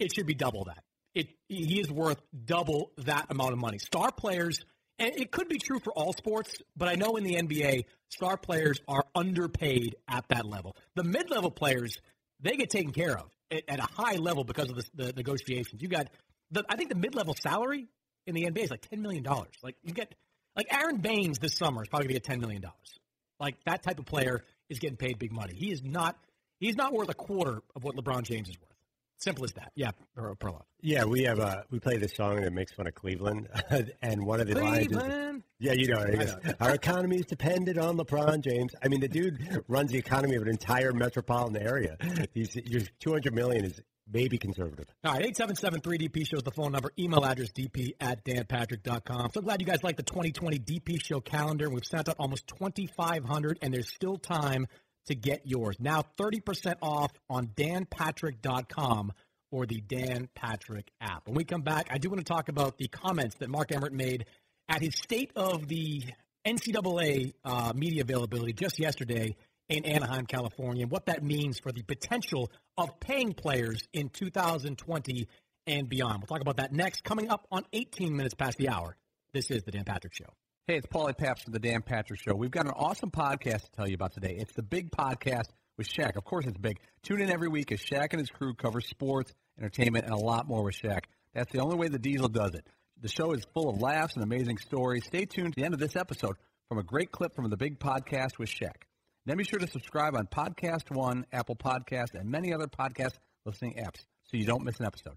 It 0.00 0.12
should 0.12 0.26
be 0.26 0.34
double 0.34 0.64
that. 0.64 0.82
It 1.14 1.28
he 1.48 1.78
is 1.78 1.88
worth 1.88 2.20
double 2.44 2.90
that 2.98 3.26
amount 3.30 3.52
of 3.52 3.60
money. 3.60 3.78
Star 3.78 4.10
players, 4.10 4.58
and 4.98 5.12
it 5.14 5.30
could 5.30 5.48
be 5.48 5.58
true 5.58 5.78
for 5.78 5.92
all 5.92 6.12
sports, 6.12 6.52
but 6.76 6.88
I 6.88 6.96
know 6.96 7.14
in 7.14 7.22
the 7.22 7.36
NBA, 7.36 7.84
star 8.08 8.36
players 8.36 8.80
are 8.88 9.04
underpaid 9.14 9.94
at 10.08 10.26
that 10.30 10.44
level. 10.44 10.74
The 10.96 11.04
mid-level 11.04 11.52
players, 11.52 11.96
they 12.40 12.56
get 12.56 12.70
taken 12.70 12.92
care 12.92 13.16
of 13.16 13.30
at, 13.52 13.62
at 13.68 13.78
a 13.78 13.86
high 13.94 14.16
level 14.16 14.42
because 14.42 14.68
of 14.68 14.74
the, 14.74 14.84
the 14.96 15.12
negotiations. 15.12 15.80
You 15.80 15.86
got 15.86 16.08
the 16.50 16.64
I 16.68 16.74
think 16.74 16.88
the 16.88 16.96
mid-level 16.96 17.36
salary 17.40 17.86
in 18.26 18.34
the 18.34 18.46
NBA 18.46 18.64
is 18.64 18.70
like 18.72 18.82
ten 18.82 19.00
million 19.00 19.22
dollars. 19.22 19.54
Like 19.62 19.76
you 19.84 19.92
get 19.92 20.12
like 20.56 20.66
Aron 20.74 20.96
Baynes 20.96 21.38
this 21.38 21.54
summer 21.54 21.82
is 21.82 21.88
probably 21.88 22.06
gonna 22.08 22.14
get 22.14 22.24
ten 22.24 22.40
million 22.40 22.62
dollars. 22.62 22.98
Like 23.38 23.54
that 23.66 23.84
type 23.84 24.00
of 24.00 24.06
player 24.06 24.42
is 24.68 24.78
getting 24.78 24.96
paid 24.96 25.18
big 25.18 25.32
money. 25.32 25.54
He 25.54 25.70
is 25.70 25.82
not 25.82 26.16
he's 26.58 26.76
not 26.76 26.92
worth 26.92 27.08
a 27.08 27.14
quarter 27.14 27.62
of 27.74 27.84
what 27.84 27.96
LeBron 27.96 28.22
James 28.22 28.48
is 28.48 28.56
worth. 28.60 28.70
Simple 29.18 29.44
as 29.44 29.52
that. 29.52 29.72
Yeah, 29.74 29.92
Per- 30.14 30.34
Perla. 30.34 30.62
Yeah, 30.82 31.04
we 31.04 31.22
have 31.22 31.40
uh 31.40 31.62
we 31.70 31.78
play 31.80 31.96
this 31.96 32.12
song 32.14 32.42
that 32.42 32.52
makes 32.52 32.72
fun 32.72 32.86
of 32.86 32.94
Cleveland, 32.94 33.48
and 34.02 34.26
one 34.26 34.40
of 34.40 34.46
the 34.46 34.54
lines 34.56 34.88
is, 34.88 34.96
Cleveland. 34.98 35.42
yeah, 35.58 35.72
you 35.72 35.88
know. 35.88 36.04
Goes, 36.04 36.34
our 36.60 36.74
economy 36.74 37.16
is 37.16 37.24
dependent 37.26 37.78
on 37.78 37.96
LeBron 37.96 38.42
James. 38.42 38.74
I 38.84 38.88
mean, 38.88 39.00
the 39.00 39.08
dude 39.08 39.64
runs 39.68 39.90
the 39.90 39.98
economy 39.98 40.36
of 40.36 40.42
an 40.42 40.48
entire 40.48 40.92
metropolitan 40.92 41.56
area. 41.56 41.96
He's 42.34 42.54
your 42.56 42.82
two 43.00 43.12
hundred 43.12 43.34
million 43.34 43.64
is 43.64 43.80
maybe 44.10 44.38
conservative. 44.38 44.86
All 45.04 45.12
right, 45.12 45.34
877-3DP 45.34 46.26
shows 46.26 46.42
the 46.42 46.50
phone 46.50 46.72
number. 46.72 46.90
Email 46.98 47.24
address 47.24 47.50
dp 47.52 47.92
at 48.00 48.24
danpatrick.com. 48.24 49.30
So 49.32 49.40
glad 49.40 49.60
you 49.60 49.66
guys 49.66 49.82
like 49.82 49.96
the 49.96 50.02
2020 50.02 50.58
DP 50.58 51.04
show 51.04 51.20
calendar. 51.20 51.68
We've 51.70 51.84
sent 51.84 52.08
out 52.08 52.16
almost 52.18 52.46
2,500, 52.48 53.58
and 53.62 53.72
there's 53.74 53.88
still 53.88 54.16
time 54.16 54.66
to 55.06 55.14
get 55.14 55.46
yours. 55.46 55.76
Now 55.78 56.04
30% 56.18 56.76
off 56.82 57.12
on 57.30 57.48
danpatrick.com 57.48 59.12
or 59.50 59.66
the 59.66 59.80
Dan 59.80 60.28
Patrick 60.34 60.90
app. 61.00 61.26
When 61.26 61.36
we 61.36 61.44
come 61.44 61.62
back, 61.62 61.88
I 61.90 61.98
do 61.98 62.10
want 62.10 62.24
to 62.24 62.30
talk 62.30 62.48
about 62.48 62.78
the 62.78 62.88
comments 62.88 63.36
that 63.36 63.48
Mark 63.48 63.72
Emmert 63.72 63.92
made 63.92 64.26
at 64.68 64.82
his 64.82 64.94
state 64.96 65.30
of 65.36 65.68
the 65.68 66.02
NCAA 66.46 67.34
uh, 67.44 67.72
media 67.74 68.02
availability 68.02 68.52
just 68.52 68.78
yesterday 68.78 69.36
in 69.68 69.84
Anaheim, 69.84 70.26
California, 70.26 70.82
and 70.82 70.90
what 70.90 71.06
that 71.06 71.22
means 71.22 71.58
for 71.58 71.72
the 71.72 71.82
potential 71.82 72.50
of 72.76 73.00
paying 73.00 73.32
players 73.32 73.86
in 73.92 74.08
2020 74.08 75.28
and 75.66 75.88
beyond. 75.88 76.20
We'll 76.20 76.26
talk 76.26 76.40
about 76.40 76.58
that 76.58 76.72
next, 76.72 77.04
coming 77.04 77.30
up 77.30 77.46
on 77.50 77.64
18 77.72 78.14
minutes 78.16 78.34
past 78.34 78.58
the 78.58 78.68
hour. 78.68 78.96
This 79.32 79.50
is 79.50 79.62
the 79.64 79.70
Dan 79.70 79.84
Patrick 79.84 80.14
Show. 80.14 80.26
Hey, 80.66 80.76
it's 80.76 80.86
Paulie 80.86 81.16
Pabst 81.16 81.44
from 81.44 81.52
the 81.52 81.58
Dan 81.58 81.82
Patrick 81.82 82.20
Show. 82.20 82.34
We've 82.34 82.50
got 82.50 82.66
an 82.66 82.72
awesome 82.74 83.10
podcast 83.10 83.62
to 83.62 83.70
tell 83.72 83.88
you 83.88 83.94
about 83.94 84.12
today. 84.12 84.36
It's 84.38 84.52
the 84.52 84.62
big 84.62 84.90
podcast 84.90 85.46
with 85.78 85.88
Shaq. 85.88 86.16
Of 86.16 86.24
course, 86.24 86.46
it's 86.46 86.58
big. 86.58 86.78
Tune 87.02 87.20
in 87.20 87.30
every 87.30 87.48
week 87.48 87.72
as 87.72 87.80
Shaq 87.80 88.08
and 88.10 88.20
his 88.20 88.30
crew 88.30 88.54
cover 88.54 88.80
sports, 88.80 89.32
entertainment, 89.58 90.04
and 90.06 90.14
a 90.14 90.18
lot 90.18 90.48
more 90.48 90.62
with 90.62 90.74
Shaq. 90.74 91.02
That's 91.34 91.52
the 91.52 91.60
only 91.60 91.76
way 91.76 91.88
the 91.88 91.98
Diesel 91.98 92.28
does 92.28 92.54
it. 92.54 92.66
The 93.00 93.08
show 93.08 93.32
is 93.32 93.44
full 93.52 93.68
of 93.68 93.80
laughs 93.80 94.14
and 94.14 94.24
amazing 94.24 94.58
stories. 94.58 95.04
Stay 95.04 95.26
tuned 95.26 95.54
to 95.54 95.60
the 95.60 95.64
end 95.64 95.74
of 95.74 95.80
this 95.80 95.96
episode 95.96 96.36
from 96.68 96.78
a 96.78 96.82
great 96.82 97.12
clip 97.12 97.34
from 97.34 97.48
the 97.48 97.56
big 97.56 97.78
podcast 97.78 98.38
with 98.38 98.48
Shaq. 98.48 98.82
Then 99.26 99.36
be 99.38 99.44
sure 99.44 99.58
to 99.58 99.66
subscribe 99.66 100.14
on 100.14 100.28
Podcast 100.28 100.88
One, 100.94 101.26
Apple 101.32 101.56
Podcast, 101.56 102.14
and 102.14 102.30
many 102.30 102.54
other 102.54 102.68
podcast 102.68 103.14
listening 103.44 103.74
apps. 103.74 104.04
so 104.22 104.36
you 104.36 104.46
don't 104.46 104.62
miss 104.62 104.78
an 104.78 104.86
episode. 104.86 105.16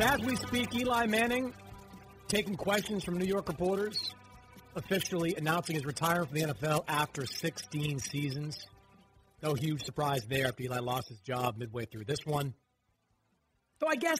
As 0.00 0.20
we 0.20 0.34
speak, 0.34 0.74
Eli 0.74 1.06
Manning 1.06 1.54
taking 2.26 2.56
questions 2.56 3.04
from 3.04 3.18
New 3.18 3.24
York 3.24 3.48
reporters, 3.48 4.12
officially 4.74 5.36
announcing 5.36 5.76
his 5.76 5.86
retirement 5.86 6.28
from 6.28 6.38
the 6.40 6.54
NFL 6.54 6.82
after 6.88 7.24
16 7.24 8.00
seasons. 8.00 8.66
No 9.40 9.54
huge 9.54 9.84
surprise 9.84 10.26
there 10.28 10.48
if 10.48 10.60
Eli 10.60 10.80
lost 10.80 11.08
his 11.08 11.20
job 11.20 11.56
midway 11.56 11.84
through 11.84 12.04
this 12.04 12.26
one. 12.26 12.52
So 13.78 13.86
I 13.88 13.94
guess, 13.94 14.18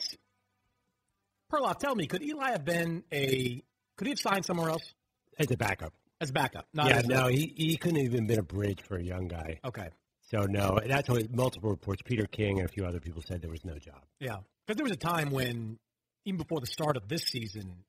Perloff, 1.52 1.78
tell 1.78 1.96
me, 1.96 2.06
could 2.06 2.22
Eli 2.22 2.52
have 2.52 2.64
been 2.64 3.02
a, 3.12 3.60
could 3.96 4.06
he 4.06 4.10
have 4.10 4.20
signed 4.20 4.44
somewhere 4.44 4.70
else? 4.70 4.94
As 5.38 5.50
a 5.50 5.56
backup. 5.56 5.92
As 6.20 6.30
backup. 6.30 6.66
Not 6.72 6.88
yeah, 6.88 6.96
as 6.96 7.06
no, 7.06 7.28
he, 7.28 7.52
he 7.56 7.76
couldn't 7.76 7.96
have 7.96 8.06
even 8.06 8.26
been 8.26 8.38
a 8.38 8.42
bridge 8.42 8.80
for 8.82 8.96
a 8.96 9.02
young 9.02 9.28
guy. 9.28 9.60
Okay. 9.64 9.88
So, 10.30 10.44
no, 10.44 10.78
that's 10.84 11.08
what 11.08 11.32
multiple 11.32 11.70
reports, 11.70 12.02
Peter 12.02 12.26
King 12.26 12.58
and 12.58 12.68
a 12.68 12.72
few 12.72 12.84
other 12.84 13.00
people 13.00 13.22
said 13.22 13.42
there 13.42 13.50
was 13.50 13.64
no 13.64 13.78
job. 13.78 14.02
Yeah. 14.18 14.38
Because 14.66 14.76
there 14.76 14.84
was 14.84 14.92
a 14.92 14.96
time 14.96 15.30
when, 15.30 15.78
even 16.24 16.38
before 16.38 16.60
the 16.60 16.66
start 16.66 16.96
of 16.96 17.06
this 17.06 17.22
season, 17.22 17.84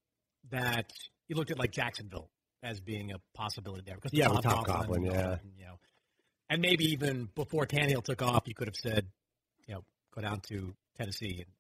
that 0.52 0.92
you 1.28 1.36
looked 1.36 1.52
at 1.52 1.58
like 1.58 1.72
Jacksonville 1.72 2.30
as 2.62 2.80
being 2.80 3.12
a 3.12 3.18
possibility 3.34 3.84
there. 3.86 3.96
Because 3.96 4.14
Yeah, 4.14 4.28
Tom 4.28 4.36
with 4.36 4.46
Tom 4.46 4.66
Coughlin, 4.66 5.06
yeah. 5.06 5.32
and, 5.32 5.40
you 5.58 5.66
know, 5.66 5.80
and 6.50 6.62
maybe 6.62 6.86
even 6.92 7.30
before 7.36 7.66
Tannehill 7.66 8.04
took 8.04 8.22
off, 8.22 8.44
you 8.46 8.54
could 8.54 8.68
have 8.68 8.76
said, 8.76 9.08
you 9.68 9.76
know, 9.76 9.84
go 10.14 10.22
down 10.22 10.40
to 10.50 10.74
Tennessee 10.98 11.44
and 11.44 11.52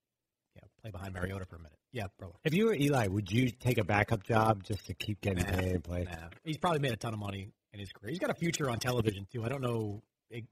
you 0.55 0.61
know, 0.61 0.67
play 0.81 0.91
behind 0.91 1.13
Mariota 1.13 1.45
for 1.45 1.55
a 1.55 1.59
minute. 1.59 1.76
Yeah, 1.97 2.05
bro. 2.19 2.35
If 2.43 2.53
you 2.53 2.67
were 2.67 2.75
Eli, 2.75 3.07
would 3.07 3.31
you 3.31 3.49
take 3.49 3.79
a 3.79 3.83
backup 3.83 4.23
job 4.23 4.63
just 4.63 4.85
to 4.85 4.93
keep 4.93 5.19
getting 5.19 5.43
Nah, 5.43 5.57
paid 5.57 5.71
and 5.71 5.83
play? 5.83 6.03
Nah. 6.03 6.27
He's 6.43 6.59
probably 6.59 6.77
made 6.77 6.91
a 6.91 6.95
ton 6.95 7.11
of 7.11 7.17
money 7.19 7.49
in 7.73 7.79
his 7.79 7.91
career. 7.91 8.11
He's 8.11 8.19
got 8.19 8.29
a 8.29 8.35
future 8.35 8.69
on 8.69 8.77
television 8.77 9.25
too. 9.33 9.43
I 9.43 9.49
don't 9.49 9.61
know, 9.61 10.03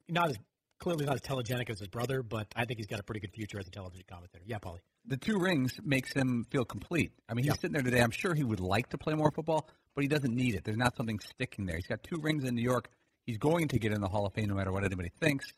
not 0.09 0.31
as 0.31 0.39
clearly 0.79 1.05
not 1.05 1.13
as 1.13 1.21
telegenic 1.21 1.69
as 1.69 1.77
his 1.77 1.87
brother, 1.87 2.23
but 2.23 2.47
I 2.55 2.65
think 2.65 2.79
he's 2.79 2.87
got 2.87 2.99
a 2.99 3.03
pretty 3.03 3.19
good 3.19 3.31
future 3.31 3.59
as 3.59 3.67
a 3.67 3.69
television 3.69 4.05
commentator. 4.09 4.43
Yeah, 4.47 4.57
Paulie. 4.57 4.79
The 5.05 5.17
two 5.17 5.37
rings 5.37 5.79
makes 5.83 6.11
him 6.13 6.47
feel 6.49 6.65
complete. 6.65 7.11
I 7.29 7.35
mean, 7.35 7.45
he's 7.45 7.53
sitting 7.59 7.73
there 7.73 7.83
today. 7.83 8.01
I'm 8.01 8.09
sure 8.09 8.33
he 8.33 8.43
would 8.43 8.59
like 8.59 8.89
to 8.89 8.97
play 8.97 9.13
more 9.13 9.29
football, 9.29 9.69
but 9.93 10.03
he 10.03 10.07
doesn't 10.07 10.33
need 10.33 10.55
it. 10.55 10.63
There's 10.63 10.77
not 10.77 10.97
something 10.97 11.19
sticking 11.19 11.67
there. 11.67 11.75
He's 11.75 11.85
got 11.85 12.01
two 12.01 12.17
rings 12.19 12.43
in 12.43 12.55
New 12.55 12.63
York. 12.63 12.89
He's 13.27 13.37
going 13.37 13.67
to 13.67 13.77
get 13.77 13.91
in 13.91 14.01
the 14.01 14.07
Hall 14.09 14.25
of 14.25 14.33
Fame 14.33 14.47
no 14.47 14.55
matter 14.55 14.71
what 14.71 14.83
anybody 14.83 15.11
thinks, 15.19 15.53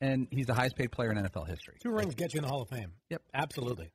and 0.00 0.26
he's 0.32 0.46
the 0.46 0.54
highest 0.54 0.74
paid 0.74 0.90
player 0.90 1.12
in 1.12 1.16
NFL 1.18 1.46
history. 1.46 1.76
Two 1.80 1.92
rings 1.92 2.16
get 2.16 2.34
you 2.34 2.38
in 2.38 2.42
the 2.42 2.50
Hall 2.50 2.62
of 2.62 2.68
Fame. 2.68 2.90
Yep, 3.10 3.22
absolutely. 3.32 3.92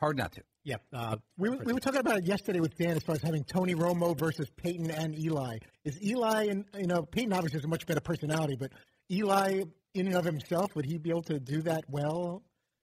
It's 0.00 0.06
hard 0.06 0.16
not 0.16 0.32
to. 0.32 0.40
Yep. 0.64 0.82
Uh, 0.94 1.16
We, 1.36 1.50
were- 1.50 1.58
we 1.62 1.74
were 1.74 1.78
talking 1.80 2.00
about 2.00 2.16
it 2.16 2.24
yesterday 2.24 2.60
with 2.60 2.74
Dan 2.74 2.96
as 2.96 3.02
far 3.02 3.16
as 3.16 3.20
having 3.22 3.44
Tony 3.44 3.74
Romo 3.74 4.16
versus 4.18 4.48
Peyton 4.56 4.90
and 4.90 5.18
Eli. 5.18 5.58
Is 5.84 6.02
Eli 6.02 6.44
and 6.44 6.64
you 6.78 6.86
know 6.86 7.02
Peyton 7.02 7.34
obviously 7.34 7.58
has 7.58 7.64
a 7.64 7.68
much 7.68 7.84
better 7.86 8.00
personality, 8.00 8.56
but 8.58 8.72
Eli 9.10 9.62
in 9.92 10.06
and 10.06 10.16
of 10.16 10.24
himself 10.24 10.74
would 10.74 10.86
he 10.86 10.96
be 10.96 11.10
able 11.10 11.24
to 11.24 11.38
do 11.38 11.60
that 11.62 11.84
well? 11.88 12.42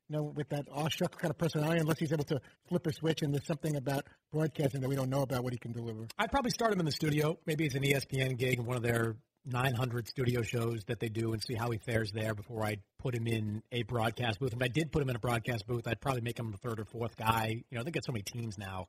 You 0.10 0.18
know, 0.18 0.24
with 0.36 0.48
that 0.50 0.68
aw 0.72 0.88
shucks 0.90 1.18
kind 1.18 1.32
of 1.32 1.40
personality, 1.40 1.80
unless 1.82 1.98
he's 1.98 2.14
able 2.14 2.24
to 2.26 2.40
flip 2.70 2.86
a 2.86 2.94
switch 2.94 3.24
and 3.24 3.34
there's 3.34 3.48
something 3.48 3.76
about 3.76 4.06
broadcasting 4.32 4.82
that 4.82 4.88
we 4.88 4.96
don't 4.96 5.10
know 5.10 5.24
about 5.24 5.44
what 5.44 5.54
he 5.54 5.60
can 5.60 5.72
deliver. 5.72 6.06
I'd 6.20 6.32
probably 6.32 6.52
start 6.52 6.72
him 6.72 6.80
in 6.80 6.86
the 6.86 6.92
studio. 6.92 7.40
Maybe 7.48 7.66
it's 7.66 7.74
an 7.76 7.82
ESPN 7.84 8.38
gig 8.38 8.60
in 8.60 8.66
one 8.66 8.78
of 8.78 8.84
their 8.84 9.16
900 9.48 10.08
studio 10.08 10.42
shows 10.42 10.84
that 10.88 11.00
they 11.00 11.10
do 11.10 11.34
and 11.34 11.42
see 11.42 11.56
how 11.56 11.72
he 11.72 11.78
fares 11.78 12.12
there 12.12 12.36
before 12.36 12.66
I 12.66 12.78
put 13.00 13.16
him 13.16 13.28
in 13.28 13.64
a 13.72 13.84
broadcast 13.84 14.40
booth. 14.40 14.54
If 14.54 14.62
I 14.62 14.68
did 14.68 14.92
put 14.92 15.02
him 15.02 15.10
in 15.10 15.16
a 15.16 15.20
broadcast 15.20 15.66
booth, 15.66 15.88
I'd 15.88 16.02
probably 16.02 16.22
make 16.22 16.38
him 16.38 16.52
the 16.52 16.58
third 16.58 16.80
or 16.80 16.86
fourth 16.86 17.16
guy. 17.16 17.64
You 17.70 17.78
know, 17.78 17.84
they 17.84 17.92
got 17.92 18.06
so 18.06 18.12
many 18.12 18.24
teams 18.24 18.58
now 18.58 18.88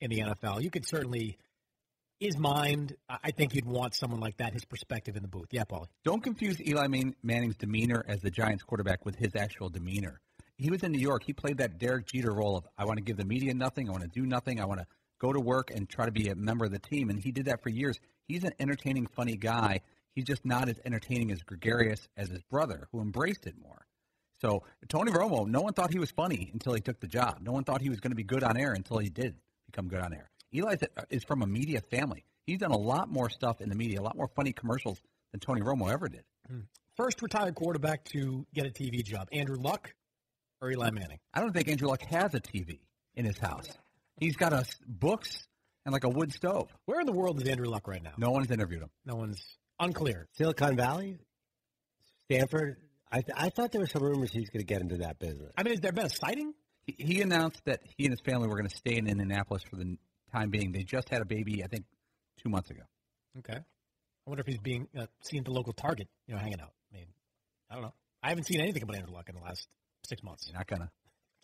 in 0.00 0.10
the 0.10 0.20
NFL. 0.20 0.62
You 0.62 0.70
could 0.70 0.86
certainly, 0.86 1.38
his 2.20 2.36
mind, 2.38 2.94
I 3.08 3.30
think 3.30 3.54
you'd 3.54 3.66
want 3.66 3.94
someone 3.94 4.20
like 4.20 4.36
that, 4.36 4.52
his 4.52 4.64
perspective 4.64 5.16
in 5.16 5.22
the 5.22 5.28
booth. 5.28 5.48
Yeah, 5.50 5.64
Paulie. 5.64 5.88
Don't 6.04 6.22
confuse 6.22 6.60
Eli 6.60 6.86
Man- 6.88 7.14
Manning's 7.22 7.56
demeanor 7.56 8.04
as 8.06 8.20
the 8.20 8.30
Giants 8.30 8.62
quarterback 8.62 9.04
with 9.04 9.16
his 9.16 9.34
actual 9.34 9.70
demeanor. 9.70 10.20
He 10.56 10.70
was 10.70 10.82
in 10.82 10.92
New 10.92 11.00
York. 11.00 11.24
He 11.24 11.32
played 11.32 11.58
that 11.58 11.78
Derek 11.78 12.06
Jeter 12.06 12.32
role 12.32 12.56
of 12.56 12.66
I 12.78 12.84
want 12.84 12.98
to 12.98 13.02
give 13.04 13.16
the 13.16 13.24
media 13.24 13.54
nothing, 13.54 13.88
I 13.88 13.92
want 13.92 14.04
to 14.04 14.08
do 14.08 14.24
nothing, 14.24 14.60
I 14.60 14.66
want 14.66 14.80
to 14.80 14.86
go 15.20 15.32
to 15.32 15.40
work 15.40 15.70
and 15.70 15.88
try 15.88 16.04
to 16.06 16.12
be 16.12 16.28
a 16.28 16.34
member 16.34 16.64
of 16.64 16.70
the 16.70 16.78
team. 16.78 17.10
And 17.10 17.18
he 17.18 17.32
did 17.32 17.46
that 17.46 17.62
for 17.62 17.70
years. 17.70 17.98
He's 18.26 18.44
an 18.44 18.52
entertaining, 18.58 19.06
funny 19.06 19.36
guy. 19.36 19.80
He's 20.14 20.24
just 20.24 20.44
not 20.44 20.68
as 20.68 20.78
entertaining 20.84 21.30
as 21.30 21.42
gregarious 21.42 22.08
as 22.16 22.28
his 22.28 22.42
brother, 22.42 22.88
who 22.92 23.00
embraced 23.00 23.46
it 23.46 23.54
more. 23.60 23.86
So 24.40 24.62
Tony 24.88 25.10
Romo, 25.10 25.46
no 25.46 25.60
one 25.60 25.72
thought 25.72 25.90
he 25.90 25.98
was 25.98 26.10
funny 26.10 26.50
until 26.52 26.74
he 26.74 26.80
took 26.80 27.00
the 27.00 27.06
job. 27.06 27.38
No 27.40 27.52
one 27.52 27.64
thought 27.64 27.80
he 27.80 27.88
was 27.88 28.00
going 28.00 28.12
to 28.12 28.16
be 28.16 28.24
good 28.24 28.42
on 28.42 28.56
air 28.56 28.72
until 28.72 28.98
he 28.98 29.08
did 29.08 29.36
become 29.66 29.88
good 29.88 30.00
on 30.00 30.12
air. 30.12 30.30
Eli 30.54 30.76
is 31.10 31.24
from 31.24 31.42
a 31.42 31.46
media 31.46 31.80
family. 31.90 32.24
He's 32.46 32.58
done 32.58 32.70
a 32.70 32.78
lot 32.78 33.10
more 33.10 33.30
stuff 33.30 33.60
in 33.60 33.68
the 33.68 33.74
media, 33.74 34.00
a 34.00 34.02
lot 34.02 34.16
more 34.16 34.28
funny 34.36 34.52
commercials 34.52 35.00
than 35.32 35.40
Tony 35.40 35.62
Romo 35.62 35.90
ever 35.90 36.08
did. 36.08 36.24
Hmm. 36.48 36.60
First 36.96 37.22
retired 37.22 37.54
quarterback 37.54 38.04
to 38.10 38.46
get 38.54 38.66
a 38.66 38.70
TV 38.70 39.02
job, 39.02 39.28
Andrew 39.32 39.56
Luck 39.56 39.92
or 40.60 40.70
Eli 40.70 40.90
Manning? 40.90 41.18
I 41.32 41.40
don't 41.40 41.52
think 41.52 41.68
Andrew 41.68 41.88
Luck 41.88 42.02
has 42.02 42.34
a 42.34 42.40
TV 42.40 42.80
in 43.14 43.24
his 43.24 43.38
house. 43.38 43.68
He's 44.18 44.36
got 44.36 44.52
a 44.52 44.64
books 44.86 45.46
and 45.84 45.92
like 45.92 46.04
a 46.04 46.08
wood 46.08 46.32
stove. 46.32 46.70
Where 46.86 47.00
in 47.00 47.06
the 47.06 47.12
world 47.12 47.40
is 47.40 47.48
Andrew 47.48 47.68
Luck 47.68 47.86
right 47.88 48.02
now? 48.02 48.12
No 48.16 48.30
one's 48.30 48.50
interviewed 48.50 48.82
him. 48.82 48.90
No 49.04 49.16
one's 49.16 49.42
unclear. 49.78 50.28
Silicon 50.36 50.76
Valley, 50.76 51.18
Stanford. 52.30 52.76
I, 53.10 53.20
th- 53.20 53.36
I 53.36 53.50
thought 53.50 53.70
there 53.70 53.80
were 53.80 53.86
some 53.86 54.02
rumors 54.02 54.32
he's 54.32 54.50
going 54.50 54.60
to 54.60 54.66
get 54.66 54.80
into 54.80 54.96
that 54.98 55.18
business. 55.18 55.52
I 55.56 55.62
mean, 55.62 55.74
has 55.74 55.80
there 55.80 55.92
been 55.92 56.06
a 56.06 56.10
sighting? 56.10 56.52
He, 56.82 56.96
he 56.98 57.22
announced 57.22 57.60
that 57.66 57.80
he 57.96 58.06
and 58.06 58.12
his 58.12 58.20
family 58.20 58.48
were 58.48 58.56
going 58.56 58.68
to 58.68 58.76
stay 58.76 58.96
in 58.96 59.06
Indianapolis 59.06 59.62
for 59.70 59.76
the 59.76 59.96
time 60.32 60.50
being. 60.50 60.72
They 60.72 60.82
just 60.82 61.08
had 61.08 61.22
a 61.22 61.24
baby, 61.24 61.62
I 61.62 61.68
think, 61.68 61.84
two 62.42 62.48
months 62.48 62.70
ago. 62.70 62.82
Okay. 63.38 63.56
I 63.56 64.30
wonder 64.30 64.40
if 64.40 64.46
he's 64.46 64.58
being 64.58 64.88
uh, 64.98 65.06
seen 65.22 65.40
at 65.40 65.44
the 65.44 65.52
local 65.52 65.72
Target, 65.72 66.08
you 66.26 66.34
know, 66.34 66.40
hanging 66.40 66.60
out. 66.60 66.72
I 66.92 66.96
mean, 66.96 67.06
I 67.70 67.74
don't 67.74 67.84
know. 67.84 67.94
I 68.22 68.30
haven't 68.30 68.44
seen 68.44 68.60
anything 68.60 68.82
about 68.82 68.96
Andrew 68.96 69.14
Luck 69.14 69.28
in 69.28 69.34
the 69.34 69.42
last 69.42 69.68
six 70.08 70.22
months. 70.22 70.46
You're 70.46 70.56
not 70.56 70.66
gonna. 70.66 70.90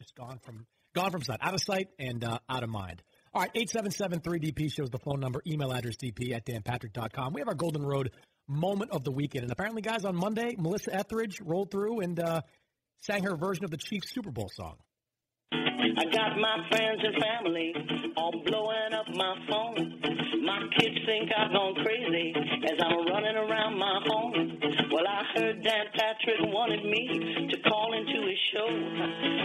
Just 0.01 0.15
gone 0.15 0.41
from 0.43 0.67
gone 0.95 1.11
from 1.11 1.23
sight, 1.23 1.39
out 1.43 1.53
of 1.53 1.61
sight 1.61 1.89
and 1.99 2.25
uh, 2.25 2.39
out 2.49 2.63
of 2.63 2.71
mind. 2.71 3.03
All 3.33 3.43
right, 3.43 3.55
877-3DP 3.55 4.73
shows 4.73 4.91
the 4.91 4.99
phone 4.99 5.21
number, 5.21 5.41
email 5.47 5.73
address 5.73 5.97
dp 5.97 6.33
at 6.33 6.45
danpatrick.com. 6.45 7.33
We 7.33 7.41
have 7.41 7.49
our 7.49 7.55
Golden 7.55 7.83
Road 7.83 8.11
moment 8.49 8.91
of 8.91 9.05
the 9.05 9.13
weekend. 9.13 9.45
And 9.45 9.53
apparently, 9.53 9.83
guys, 9.83 10.05
on 10.05 10.17
Monday, 10.17 10.57
Melissa 10.59 10.93
Etheridge 10.93 11.41
rolled 11.41 11.71
through 11.71 12.01
and 12.01 12.19
uh, 12.19 12.43
sang 12.99 13.23
her 13.23 13.37
version 13.37 13.65
of 13.65 13.71
the 13.71 13.77
Chiefs 13.77 14.11
Super 14.13 14.33
Bowl 14.33 14.51
song. 14.53 14.79
I 15.81 16.05
got 16.13 16.37
my 16.37 16.69
friends 16.69 17.01
and 17.03 17.17
family 17.23 17.73
all 18.17 18.33
blowing 18.45 18.93
up 18.93 19.09
my 19.15 19.35
phone. 19.49 20.01
My 20.45 20.61
kids 20.79 20.97
think 21.07 21.31
I've 21.35 21.53
gone 21.53 21.75
crazy 21.83 22.35
as 22.37 22.79
I'm 22.85 23.07
running 23.07 23.37
around 23.37 23.79
my 23.79 24.01
home. 24.05 24.61
Well, 24.93 25.07
I 25.09 25.25
heard 25.35 25.63
Dan 25.63 25.87
Patrick 25.95 26.41
wanted 26.53 26.85
me 26.85 27.49
to 27.51 27.61
call 27.69 27.95
into 27.95 28.29
his 28.29 28.39
show. 28.53 28.69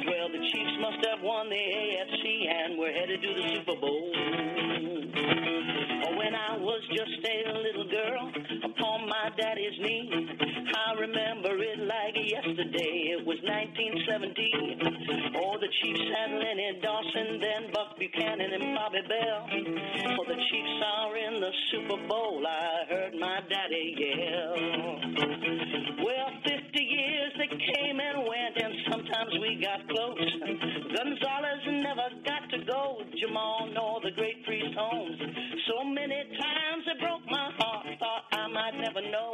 Well, 0.08 0.28
the 0.30 0.43
Chiefs 0.52 0.78
must 0.82 1.06
have 1.08 1.21
won 1.21 1.50
the 1.50 1.56
AFC 1.56 2.48
and 2.52 2.80
we're 2.80 2.91
headed 2.91 3.21
to 3.21 3.34
the 3.34 3.56
Super 3.56 3.80
Bowl. 3.80 5.74
When 6.06 6.36
I 6.36 6.58
was 6.58 6.82
just 6.94 7.18
a 7.26 7.52
little 7.65 7.89
girl 7.89 8.32
upon 8.63 9.10
my 9.10 9.32
daddy's 9.38 9.74
knee, 9.82 10.06
I 10.76 10.94
remember 11.02 11.58
it 11.58 11.80
like 11.80 12.13
yesterday. 12.30 13.18
It 13.18 13.26
was 13.26 13.41
1970. 13.41 15.34
Oh, 15.41 15.58
the 15.58 15.68
Chiefs 15.82 16.06
had 16.13 16.30
Lenny 16.30 16.78
Dawson, 16.82 17.41
then 17.41 17.72
Buck 17.74 17.98
Buchanan 17.98 18.54
and 18.54 18.76
Bobby 18.78 19.02
Bell. 19.10 19.50
Oh, 19.50 20.26
the 20.30 20.38
Chiefs 20.38 20.78
are 20.86 21.18
in 21.18 21.41
the 21.41 21.52
Super 21.72 21.98
Bowl. 22.08 22.46
I 22.46 22.86
heard 22.88 23.13
my 23.18 23.41
daddy 23.50 23.98
yell. 23.98 24.54
Well, 26.06 26.30
50 26.46 26.84
years 26.84 27.34
they 27.38 27.50
came 27.50 27.94
and 28.56 28.74
sometimes 28.89 29.32
we 29.41 29.60
got 29.60 29.84
close. 29.89 30.32
Gonzalez 30.96 31.62
never 31.84 32.08
got 32.24 32.44
to 32.52 32.60
go. 32.63 33.04
Jamal 33.20 33.70
nor 33.74 34.00
the 34.02 34.12
great 34.15 34.46
Priest 34.46 34.72
Holmes. 34.78 35.20
So 35.68 35.84
many 35.84 36.24
times 36.39 36.82
they 36.88 36.98
broke 37.04 37.26
my 37.28 37.52
heart. 37.60 37.86
Thought 38.00 38.24
I 38.32 38.48
might 38.48 38.76
never 38.80 39.02
know. 39.12 39.32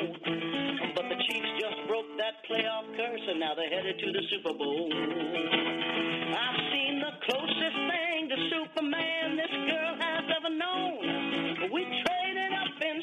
But 0.96 1.06
the 1.06 1.18
Chiefs 1.30 1.52
just 1.62 1.78
broke 1.88 2.10
that 2.18 2.42
playoff 2.50 2.90
curse, 2.98 3.26
and 3.30 3.40
now 3.40 3.54
they're 3.56 3.70
headed 3.70 4.00
to 4.00 4.08
the 4.12 4.24
Super 4.34 4.58
Bowl. 4.58 4.90
I've 4.90 6.60
seen 6.74 7.02
the 7.02 7.14
closest 7.30 7.78
thing 7.94 8.30
to 8.30 8.38
Superman 8.50 9.38
this 9.38 9.54
girl 9.70 9.94
has 10.02 10.26
ever 10.34 10.50
known. 10.50 11.72
We 11.72 11.82
traded 11.84 12.11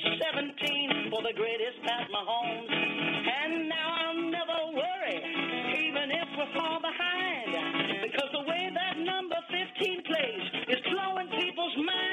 up 0.05 0.13
17 0.35 1.11
for 1.11 1.23
the 1.23 1.33
greatest 1.35 1.83
Pat 1.83 2.07
Mahomes. 2.11 2.71
And 2.71 3.69
now 3.69 3.89
I'll 3.99 4.31
never 4.31 4.59
worry, 4.77 5.19
even 5.89 6.11
if 6.11 6.29
we're 6.39 6.53
far 6.55 6.81
behind. 6.81 8.03
Because 8.03 8.31
the 8.33 8.45
way 8.47 8.71
that 8.75 8.99
number 8.99 9.37
15 9.51 10.03
plays 10.05 10.45
is 10.69 10.79
blowing 10.93 11.29
people's 11.31 11.77
minds. 11.77 12.08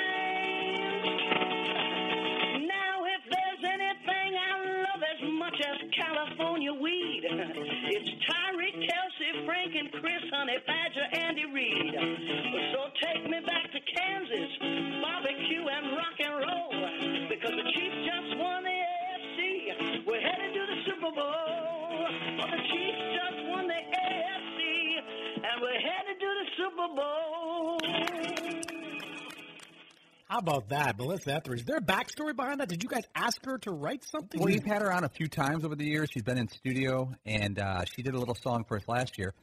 California 5.95 6.73
weed, 6.73 7.23
it's 7.23 8.09
Tyreek 8.27 8.75
Kelce, 8.83 9.45
Frank 9.45 9.75
and 9.75 9.91
Chris, 9.91 10.23
Honey 10.31 10.57
Badger, 10.67 11.07
Andy 11.13 11.45
Reid. 11.45 11.93
So 12.73 12.89
take 13.01 13.23
me 13.23 13.39
back 13.45 13.71
to 13.71 13.79
Kansas, 13.79 14.51
barbecue 15.01 15.63
and 15.63 15.95
rock 15.95 16.17
and 16.19 16.35
roll, 16.43 17.29
because 17.29 17.51
the 17.51 17.71
Chiefs 17.71 17.99
just 18.03 18.37
won 18.37 18.63
the 18.63 18.75
AFC. 18.75 20.05
We're 20.05 20.19
headed 20.21 20.53
to 20.53 20.63
the 20.67 20.77
Super 20.85 21.11
Bowl. 21.15 21.23
Oh, 21.23 22.47
the 22.51 22.61
Chiefs 22.67 23.03
just 23.15 23.47
won 23.47 23.67
the 23.67 23.73
AFC. 23.73 24.59
and 25.47 25.61
we're 25.61 25.79
headed 25.79 26.19
to 26.19 26.29
the 26.39 26.47
Super 26.57 26.87
Bowl. 26.95 27.79
How 30.25 30.39
about 30.39 30.69
that, 30.69 30.97
Melissa 30.97 31.35
Etheridge? 31.35 31.59
Is 31.59 31.65
there 31.65 31.77
a 31.77 31.81
backstory 31.81 32.35
behind 32.35 32.59
that? 32.59 32.67
Did 32.67 32.81
you 32.81 32.89
guys 32.89 33.03
ask 33.13 33.45
her 33.45 33.59
to 33.59 33.71
write 33.71 34.03
something? 34.03 34.39
Well, 34.39 34.47
we've 34.47 34.65
had 34.65 34.81
her 34.81 34.91
on 34.91 35.03
a 35.03 35.09
few 35.09 35.27
times 35.27 35.63
over 35.63 35.75
the 35.75 35.85
years. 35.85 36.09
She's 36.11 36.23
been 36.23 36.39
in 36.39 36.47
studio, 36.47 37.13
and 37.27 37.59
uh, 37.59 37.85
she 37.85 38.01
did 38.01 38.15
a 38.15 38.17
little 38.17 38.33
song 38.33 38.65
for 38.67 38.77
us 38.77 38.83
last 38.87 39.19
year. 39.19 39.35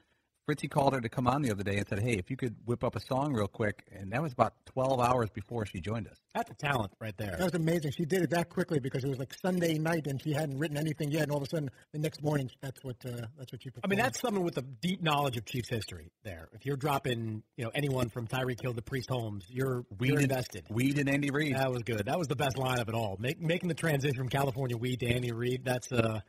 Fritzy 0.46 0.68
called 0.68 0.92
her 0.94 1.00
to 1.00 1.09
come 1.09 1.28
on 1.28 1.42
the 1.42 1.50
other 1.52 1.62
day 1.62 1.76
and 1.76 1.87
said, 1.88 2.00
"Hey, 2.00 2.14
if 2.14 2.28
you 2.31 2.37
could 2.37 2.57
whip 2.64 2.83
up 2.83 2.96
a 2.96 3.00
song 3.00 3.33
real 3.33 3.46
quick," 3.46 3.85
and 3.92 4.11
that 4.12 4.20
was 4.20 4.33
about 4.33 4.55
12 4.66 4.98
hours 5.00 5.31
before 5.31 5.64
she 5.66 5.81
joined 5.81 6.09
us. 6.09 6.16
That's 6.35 6.50
a 6.50 6.55
talent 6.55 6.92
right 7.00 7.16
there. 7.16 7.37
That 7.37 7.44
was 7.44 7.55
amazing. 7.55 7.92
She 7.92 8.05
did 8.05 8.22
it 8.22 8.31
that 8.31 8.48
quickly 8.48 8.81
because 8.81 9.05
it 9.05 9.09
was 9.09 9.18
like 9.20 9.33
Sunday 9.35 9.78
night 9.78 10.07
and 10.09 10.20
she 10.20 10.33
hadn't 10.33 10.59
written 10.59 10.76
anything 10.76 11.12
yet, 11.12 11.22
and 11.24 11.31
all 11.31 11.38
of 11.38 11.44
a 11.44 11.48
sudden 11.48 11.70
the 11.92 11.98
next 12.00 12.22
morning 12.24 12.50
that's 12.61 12.83
what 12.83 12.96
uh, 13.07 13.26
that's 13.38 13.52
what 13.52 13.62
she. 13.62 13.70
I 13.85 13.87
mean, 13.87 13.98
that's 14.00 14.20
someone 14.20 14.42
with 14.42 14.59
a 14.59 14.62
deep 14.62 15.00
knowledge 15.00 15.37
of 15.37 15.44
Chiefs 15.44 15.68
history. 15.68 16.11
There, 16.24 16.48
if 16.52 16.66
you're 16.66 16.76
dropping, 16.76 17.42
you 17.57 17.64
know, 17.64 17.70
anyone 17.74 18.09
from 18.09 18.26
Tyreek 18.26 18.61
Hill 18.61 18.74
to 18.74 18.83
Priest 18.83 19.11
Holmes, 19.11 19.44
you're 19.48 19.85
Weed 19.98 20.09
you're 20.09 20.18
and- 20.18 20.31
invested. 20.31 20.64
Weed 20.70 20.98
and 20.98 21.09
Andy 21.09 21.31
Reid. 21.31 21.55
That 21.55 21.70
was 21.70 21.83
good. 21.85 22.07
That 22.07 22.18
was 22.18 22.26
the 22.26 22.37
best 22.37 22.59
line 22.59 22.81
of 22.81 22.88
it 22.88 22.94
all. 22.94 23.16
Make, 23.20 23.40
making 23.40 23.68
the 23.68 23.74
transition 23.74 24.16
from 24.16 24.28
California 24.28 24.76
weed 24.76 25.00
to 25.00 25.07
Andy 25.07 25.31
Reid. 25.31 25.64
That's 25.64 25.90
uh, 25.92 26.20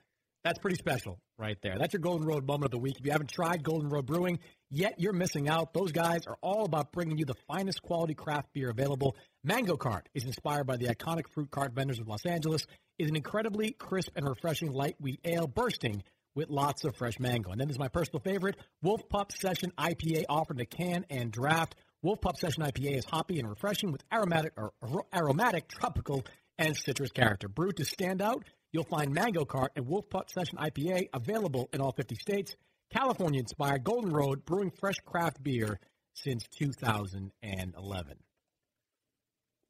that's 0.44 0.60
pretty 0.60 0.76
special 0.76 1.20
right 1.38 1.58
there. 1.62 1.78
That's 1.80 1.94
your 1.94 2.02
Golden 2.02 2.28
Road 2.28 2.46
moment 2.46 2.66
of 2.66 2.72
the 2.72 2.80
week. 2.80 2.98
If 3.00 3.06
you 3.06 3.12
haven't 3.12 3.32
tried 3.32 3.64
Golden 3.64 3.90
Road 3.90 4.06
Brewing 4.06 4.40
yet, 4.70 5.00
you're 5.00 5.14
missing 5.14 5.48
out. 5.48 5.74
Those 5.74 5.92
guys 5.92 6.28
are 6.28 6.38
all 6.42 6.66
about 6.66 6.92
bringing 6.92 7.18
you 7.18 7.26
the 7.26 7.36
finest 7.48 7.82
quality 7.82 8.14
craft 8.14 8.50
beer 8.54 8.70
available. 8.70 9.16
Mango 9.44 9.78
Cart 9.78 10.10
is 10.14 10.26
inspired 10.26 10.66
by 10.66 10.78
the 10.78 10.88
iconic 10.88 11.28
fruit 11.34 11.50
cart 11.50 11.74
vendors 11.74 12.00
of 12.00 12.08
Los 12.08 12.26
Angeles. 12.26 12.66
Is 13.00 13.10
an 13.10 13.16
incredibly 13.16 13.72
crisp 13.72 14.12
and 14.16 14.28
refreshing 14.28 14.72
light 14.72 14.96
wheat 15.00 15.20
ale 15.26 15.48
bursting 15.48 16.04
with 16.36 16.50
lots 16.50 16.84
of 16.84 16.96
fresh 16.96 17.20
mango. 17.20 17.52
And 17.52 17.60
then 17.60 17.68
there's 17.68 17.80
my 17.80 17.88
personal 17.88 18.20
favorite, 18.20 18.56
Wolf 18.82 19.08
Pup 19.10 19.32
Session 19.32 19.72
IPA 19.78 20.26
offered 20.30 20.60
in 20.60 20.66
can 20.66 21.06
and 21.10 21.32
draft. 21.32 21.76
Wolf 22.02 22.22
Pup 22.22 22.38
Session 22.38 22.64
IPA 22.64 22.98
is 22.98 23.06
hoppy 23.06 23.40
and 23.40 23.50
refreshing 23.50 23.92
with 23.92 24.04
aromatic 24.14 24.54
or 24.58 24.74
aromatic, 25.14 25.68
tropical, 25.68 26.24
and 26.58 26.76
citrus 26.76 27.12
character. 27.12 27.48
Brewed 27.48 27.78
to 27.78 27.86
stand 27.86 28.22
out, 28.22 28.44
you'll 28.74 28.84
find 28.84 29.14
Mango 29.14 29.46
Cart 29.46 29.72
and 29.78 29.88
Wolf 29.88 30.10
Pup 30.10 30.30
Session 30.30 30.58
IPA 30.58 31.08
available 31.14 31.70
in 31.72 31.80
all 31.80 31.94
50 31.94 32.16
states. 32.16 32.56
California 32.92 33.40
inspired 33.40 33.84
Golden 33.84 34.12
Road 34.12 34.44
brewing 34.44 34.72
fresh 34.72 34.98
craft 35.06 35.42
beer 35.42 35.80
since 36.14 36.46
2011. 36.60 38.18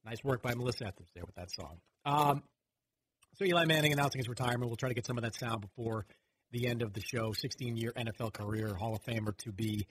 Nice 0.05 0.23
work 0.23 0.41
by 0.41 0.55
Melissa 0.55 0.87
Etheridge 0.87 1.09
there 1.13 1.23
with 1.25 1.35
that 1.35 1.51
song. 1.51 1.77
Um, 2.05 2.43
so 3.35 3.45
Eli 3.45 3.65
Manning 3.65 3.93
announcing 3.93 4.19
his 4.19 4.27
retirement. 4.27 4.69
We'll 4.69 4.75
try 4.75 4.89
to 4.89 4.95
get 4.95 5.05
some 5.05 5.17
of 5.17 5.23
that 5.23 5.35
sound 5.35 5.61
before 5.61 6.05
the 6.51 6.67
end 6.67 6.81
of 6.81 6.93
the 6.93 7.01
show. 7.01 7.31
16-year 7.31 7.93
NFL 7.95 8.33
career, 8.33 8.73
Hall 8.73 8.95
of 8.95 9.03
Famer 9.03 9.35
to 9.37 9.51
be. 9.51 9.87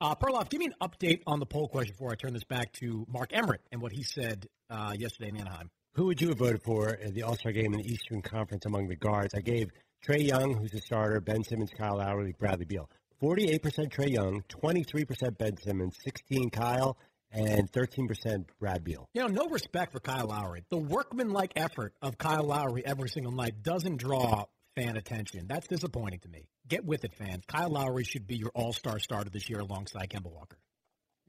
Uh, 0.00 0.14
Perloff, 0.14 0.50
give 0.50 0.60
me 0.60 0.66
an 0.66 0.74
update 0.80 1.22
on 1.26 1.40
the 1.40 1.46
poll 1.46 1.68
question 1.68 1.92
before 1.92 2.12
I 2.12 2.14
turn 2.14 2.32
this 2.32 2.44
back 2.44 2.72
to 2.74 3.06
Mark 3.08 3.30
Emmert 3.32 3.62
and 3.72 3.80
what 3.80 3.92
he 3.92 4.02
said 4.02 4.46
uh, 4.70 4.92
yesterday 4.96 5.30
in 5.30 5.38
Anaheim. 5.38 5.70
Who 5.96 6.04
would 6.08 6.20
you 6.20 6.28
have 6.28 6.38
voted 6.38 6.62
for 6.62 6.90
in 6.90 7.14
the 7.14 7.22
All 7.22 7.36
Star 7.36 7.52
game 7.52 7.72
in 7.72 7.80
the 7.80 7.90
Eastern 7.90 8.20
Conference 8.20 8.66
among 8.66 8.88
the 8.88 8.96
guards? 8.96 9.32
I 9.34 9.40
gave 9.40 9.70
Trae 10.06 10.22
Young, 10.22 10.52
who's 10.52 10.74
a 10.74 10.78
starter, 10.78 11.22
Ben 11.22 11.42
Simmons, 11.42 11.70
Kyle 11.70 11.96
Lowry, 11.96 12.34
Bradley 12.38 12.66
Beal. 12.66 12.90
48% 13.22 13.62
Trae 13.88 14.10
Young, 14.10 14.42
23% 14.50 15.38
Ben 15.38 15.56
Simmons, 15.56 15.96
16 16.04 16.50
Kyle, 16.50 16.98
and 17.32 17.72
13% 17.72 18.44
Brad 18.60 18.84
Beal. 18.84 19.08
You 19.14 19.22
know, 19.22 19.28
no 19.28 19.46
respect 19.48 19.92
for 19.92 20.00
Kyle 20.00 20.26
Lowry. 20.26 20.64
The 20.68 20.76
workman-like 20.76 21.52
effort 21.56 21.94
of 22.02 22.18
Kyle 22.18 22.44
Lowry 22.44 22.84
every 22.84 23.08
single 23.08 23.32
night 23.32 23.62
doesn't 23.62 23.96
draw 23.96 24.44
fan 24.74 24.98
attention. 24.98 25.46
That's 25.48 25.66
disappointing 25.66 26.20
to 26.20 26.28
me. 26.28 26.46
Get 26.68 26.84
with 26.84 27.04
it, 27.04 27.14
fans. 27.14 27.44
Kyle 27.46 27.70
Lowry 27.70 28.04
should 28.04 28.26
be 28.26 28.36
your 28.36 28.50
all-star 28.54 28.98
starter 28.98 29.30
this 29.30 29.48
year 29.48 29.60
alongside 29.60 30.10
Kemba 30.10 30.30
Walker. 30.30 30.58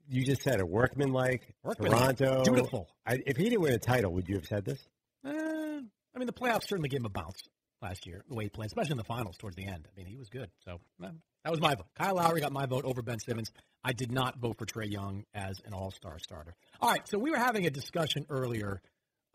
You 0.10 0.24
just 0.24 0.42
said 0.42 0.60
it, 0.60 0.68
workmanlike, 0.68 1.54
Workmanlike. 1.64 2.18
Toronto. 2.18 2.44
Dutiful. 2.44 2.90
I, 3.06 3.20
if 3.26 3.38
he 3.38 3.46
didn't 3.46 3.62
win 3.62 3.74
a 3.74 3.78
title, 3.78 4.14
would 4.14 4.28
you 4.28 4.36
have 4.36 4.46
said 4.46 4.66
this? 4.66 4.80
Eh, 5.26 5.30
I 5.30 6.18
mean, 6.20 6.26
the 6.26 6.34
playoffs 6.34 6.68
certainly 6.68 6.90
gave 6.90 7.02
him 7.02 7.06
a 7.06 7.10
bounce 7.10 7.42
last 7.82 8.08
year, 8.08 8.24
the 8.28 8.36
way 8.36 8.46
he 8.46 8.50
played, 8.50 8.68
especially 8.68 8.92
in 8.92 8.98
the 8.98 9.04
finals 9.04 9.38
towards 9.38 9.56
the 9.56 9.66
end. 9.68 9.88
I 9.92 9.98
mean, 9.98 10.08
he 10.08 10.18
was 10.18 10.30
good. 10.30 10.50
So 10.66 10.80
that 11.00 11.52
was 11.52 11.62
my 11.62 11.76
vote. 11.76 11.88
Kyle 11.98 12.16
Lowry 12.16 12.42
got 12.42 12.52
my 12.52 12.66
vote 12.66 12.86
over 12.86 13.02
Ben 13.02 13.20
Simmons. 13.20 13.52
I 13.84 13.94
did 13.94 14.12
not 14.12 14.40
vote 14.40 14.58
for 14.58 14.66
Trae 14.66 14.92
Young 14.92 15.26
as 15.34 15.62
an 15.66 15.74
all-star 15.74 16.20
starter. 16.20 16.56
All 16.82 16.90
right, 16.90 17.08
so 17.08 17.18
we 17.18 17.32
were 17.32 17.38
having 17.38 17.66
a 17.66 17.70
discussion 17.70 18.26
earlier 18.30 18.82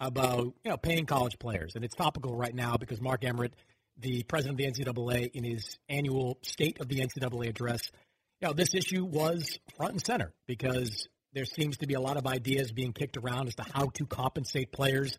about 0.00 0.44
you 0.64 0.70
know 0.70 0.76
paying 0.76 1.06
college 1.06 1.38
players, 1.38 1.76
and 1.76 1.84
it's 1.84 1.94
topical 1.94 2.34
right 2.34 2.54
now 2.54 2.76
because 2.76 3.00
Mark 3.00 3.24
Emmert, 3.24 3.54
the 3.98 4.24
president 4.24 4.60
of 4.60 4.74
the 4.74 4.84
NCAA, 4.84 5.30
in 5.32 5.44
his 5.44 5.78
annual 5.88 6.38
State 6.42 6.80
of 6.80 6.88
the 6.88 6.96
NCAA 7.00 7.48
address, 7.48 7.90
you 8.42 8.48
know 8.48 8.54
this 8.54 8.74
issue 8.74 9.04
was 9.04 9.58
front 9.76 9.92
and 9.92 10.04
center 10.04 10.32
because 10.46 11.08
there 11.32 11.44
seems 11.44 11.78
to 11.78 11.86
be 11.86 11.94
a 11.94 12.00
lot 12.00 12.16
of 12.16 12.26
ideas 12.26 12.72
being 12.72 12.92
kicked 12.92 13.16
around 13.16 13.46
as 13.46 13.54
to 13.54 13.64
how 13.72 13.86
to 13.94 14.04
compensate 14.04 14.72
players. 14.72 15.16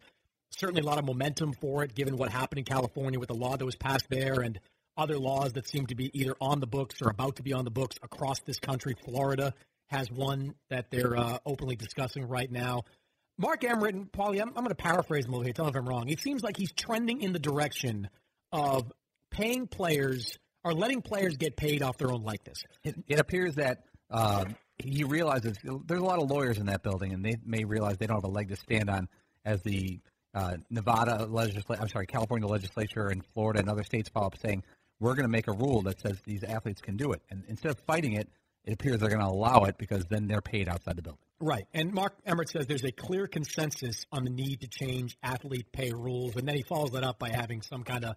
Certainly, 0.51 0.81
a 0.81 0.85
lot 0.85 0.99
of 0.99 1.05
momentum 1.05 1.53
for 1.53 1.83
it, 1.83 1.95
given 1.95 2.17
what 2.17 2.29
happened 2.29 2.59
in 2.59 2.65
California 2.65 3.19
with 3.19 3.29
the 3.29 3.35
law 3.35 3.55
that 3.55 3.65
was 3.65 3.75
passed 3.75 4.07
there 4.09 4.41
and 4.41 4.59
other 4.95 5.17
laws 5.17 5.53
that 5.53 5.67
seem 5.67 5.87
to 5.87 5.95
be 5.95 6.11
either 6.19 6.35
on 6.39 6.59
the 6.59 6.67
books 6.67 7.01
or 7.01 7.09
about 7.09 7.37
to 7.37 7.43
be 7.43 7.53
on 7.53 7.63
the 7.63 7.71
books 7.71 7.95
across 8.03 8.39
this 8.41 8.59
country. 8.59 8.93
Florida 9.05 9.53
has 9.87 10.11
one 10.11 10.53
that 10.69 10.91
they're 10.91 11.17
uh, 11.17 11.39
openly 11.45 11.75
discussing 11.75 12.27
right 12.27 12.51
now. 12.51 12.83
Mark 13.39 13.63
Emmert 13.63 13.95
and 13.95 14.11
Paulie, 14.11 14.39
I'm, 14.39 14.49
I'm 14.49 14.63
going 14.63 14.67
to 14.67 14.75
paraphrase 14.75 15.25
him 15.25 15.31
little 15.31 15.43
here. 15.43 15.53
Tell 15.53 15.65
me 15.65 15.71
if 15.71 15.75
I'm 15.77 15.89
wrong. 15.89 16.09
It 16.09 16.19
seems 16.19 16.43
like 16.43 16.57
he's 16.57 16.71
trending 16.73 17.21
in 17.21 17.33
the 17.33 17.39
direction 17.39 18.09
of 18.51 18.91
paying 19.31 19.65
players 19.65 20.37
or 20.63 20.73
letting 20.73 21.01
players 21.01 21.37
get 21.37 21.55
paid 21.55 21.81
off 21.81 21.97
their 21.97 22.11
own 22.11 22.23
likeness. 22.23 22.63
It, 22.83 22.95
it 23.07 23.19
appears 23.19 23.55
that 23.55 23.83
uh, 24.09 24.45
he 24.77 25.03
realizes 25.03 25.57
there's 25.63 26.01
a 26.01 26.05
lot 26.05 26.21
of 26.21 26.29
lawyers 26.29 26.57
in 26.57 26.67
that 26.67 26.83
building, 26.83 27.13
and 27.13 27.23
they 27.23 27.35
may 27.45 27.63
realize 27.63 27.97
they 27.97 28.07
don't 28.07 28.17
have 28.17 28.23
a 28.23 28.33
leg 28.33 28.49
to 28.49 28.55
stand 28.55 28.89
on 28.89 29.07
as 29.45 29.61
the 29.63 29.99
uh, 30.33 30.57
Nevada 30.69 31.25
legislature, 31.25 31.81
I'm 31.81 31.89
sorry, 31.89 32.07
California 32.07 32.47
legislature 32.47 33.07
and 33.07 33.23
Florida 33.33 33.59
and 33.59 33.69
other 33.69 33.83
states 33.83 34.09
follow 34.09 34.27
up 34.27 34.37
saying 34.37 34.63
we're 34.99 35.15
going 35.15 35.25
to 35.25 35.31
make 35.31 35.47
a 35.47 35.53
rule 35.53 35.81
that 35.83 35.99
says 35.99 36.19
these 36.25 36.43
athletes 36.43 36.81
can 36.81 36.97
do 36.97 37.11
it, 37.11 37.21
and 37.29 37.43
instead 37.47 37.71
of 37.71 37.79
fighting 37.79 38.13
it, 38.13 38.29
it 38.65 38.73
appears 38.73 38.99
they're 38.99 39.09
going 39.09 39.21
to 39.21 39.27
allow 39.27 39.65
it 39.65 39.77
because 39.77 40.05
then 40.05 40.27
they're 40.27 40.41
paid 40.41 40.69
outside 40.69 40.95
the 40.95 41.01
building. 41.01 41.19
Right. 41.39 41.67
And 41.73 41.91
Mark 41.91 42.15
Emmert 42.25 42.49
says 42.49 42.65
there's 42.67 42.85
a 42.85 42.91
clear 42.91 43.27
consensus 43.27 44.05
on 44.13 44.23
the 44.23 44.29
need 44.29 44.61
to 44.61 44.67
change 44.67 45.17
athlete 45.21 45.67
pay 45.73 45.91
rules. 45.91 46.37
And 46.37 46.47
then 46.47 46.55
he 46.55 46.63
follows 46.63 46.91
that 46.91 47.03
up 47.03 47.19
by 47.19 47.29
having 47.29 47.61
some 47.61 47.83
kind 47.83 48.05
of, 48.05 48.15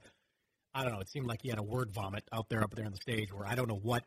I 0.77 0.83
don't 0.83 0.93
know, 0.93 1.01
it 1.01 1.09
seemed 1.09 1.27
like 1.27 1.41
he 1.43 1.49
had 1.49 1.59
a 1.59 1.63
word 1.63 1.91
vomit 1.91 2.25
out 2.31 2.51
there, 2.51 2.63
up 2.63 2.75
there 2.75 2.85
on 2.85 2.91
the 2.91 2.99
stage 2.99 3.33
where 3.33 3.47
I 3.47 3.55
don't 3.55 3.67
know 3.67 3.81
what, 3.83 4.05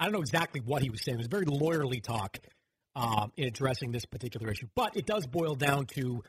I 0.00 0.04
don't 0.04 0.14
know 0.14 0.20
exactly 0.20 0.62
what 0.64 0.82
he 0.82 0.88
was 0.88 1.04
saying. 1.04 1.16
It 1.16 1.18
was 1.18 1.26
very 1.26 1.44
lawyerly 1.44 2.02
talk 2.02 2.38
um, 2.96 3.30
in 3.36 3.46
addressing 3.46 3.92
this 3.92 4.06
particular 4.06 4.50
issue. 4.50 4.68
But 4.74 4.96
it 4.96 5.04
does 5.04 5.26
boil 5.26 5.54
down 5.54 5.84
to 5.96 6.22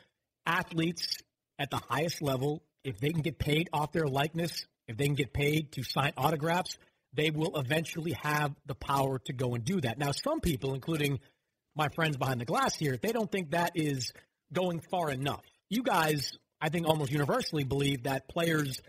athletes 0.46 1.15
at 1.58 1.70
the 1.70 1.80
highest 1.89 2.22
level, 2.22 2.62
if 2.84 3.00
they 3.00 3.10
can 3.12 3.22
get 3.22 3.39
paid 3.39 3.70
off 3.72 3.94
their 3.94 4.08
likeness, 4.08 4.65
if 4.88 4.98
they 4.98 5.06
can 5.06 5.15
get 5.15 5.34
paid 5.34 5.72
to 5.74 5.84
sign 5.84 6.12
autographs, 6.18 6.78
they 7.13 7.30
will 7.30 7.58
eventually 7.58 8.15
have 8.22 8.54
the 8.65 8.76
power 8.76 9.20
to 9.20 9.34
go 9.34 9.56
and 9.56 9.63
do 9.63 9.80
that. 9.82 9.98
Now, 9.98 10.12
some 10.12 10.42
people, 10.42 10.74
including 10.74 11.20
my 11.76 11.88
friends 11.89 12.18
behind 12.18 12.42
the 12.42 12.46
glass 12.46 12.76
here, 12.76 12.98
they 13.02 13.12
don't 13.12 13.32
think 13.32 13.52
that 13.52 13.72
is 13.76 14.12
going 14.52 14.82
far 14.92 15.10
enough. 15.10 15.44
You 15.70 15.84
guys, 15.84 16.38
I 16.60 16.70
think, 16.70 16.88
almost 16.88 17.12
universally 17.12 17.63
believe 17.63 18.04
that 18.04 18.28
players 18.28 18.82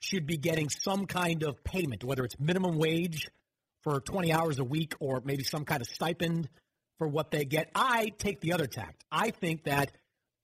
should 0.00 0.26
be 0.26 0.36
getting 0.36 0.68
some 0.68 1.06
kind 1.06 1.42
of 1.42 1.62
payment, 1.64 2.04
whether 2.04 2.24
it's 2.24 2.38
minimum 2.38 2.78
wage 2.78 3.28
for 3.82 4.00
20 4.00 4.32
hours 4.32 4.58
a 4.58 4.64
week 4.64 4.94
or 5.00 5.22
maybe 5.24 5.42
some 5.44 5.64
kind 5.64 5.80
of 5.80 5.88
stipend 5.88 6.48
for 6.98 7.08
what 7.08 7.30
they 7.30 7.44
get. 7.44 7.70
I 7.74 8.12
take 8.18 8.40
the 8.40 8.52
other 8.52 8.66
tact. 8.66 9.04
I 9.10 9.30
think 9.30 9.64
that 9.64 9.92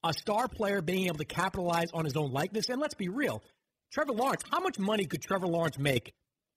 a 0.03 0.13
star 0.13 0.47
player 0.47 0.81
being 0.81 1.07
able 1.07 1.17
to 1.17 1.25
capitalize 1.25 1.87
on 1.93 2.05
his 2.05 2.15
own 2.15 2.31
likeness, 2.31 2.69
and 2.69 2.79
let's 2.79 2.93
be 2.95 3.09
real, 3.09 3.41
Trevor 3.91 4.13
Lawrence, 4.13 4.41
how 4.51 4.59
much 4.59 4.77
money 4.77 5.05
could 5.05 5.21
Trevor 5.21 5.47
Lawrence 5.47 5.77
make? 5.79 6.13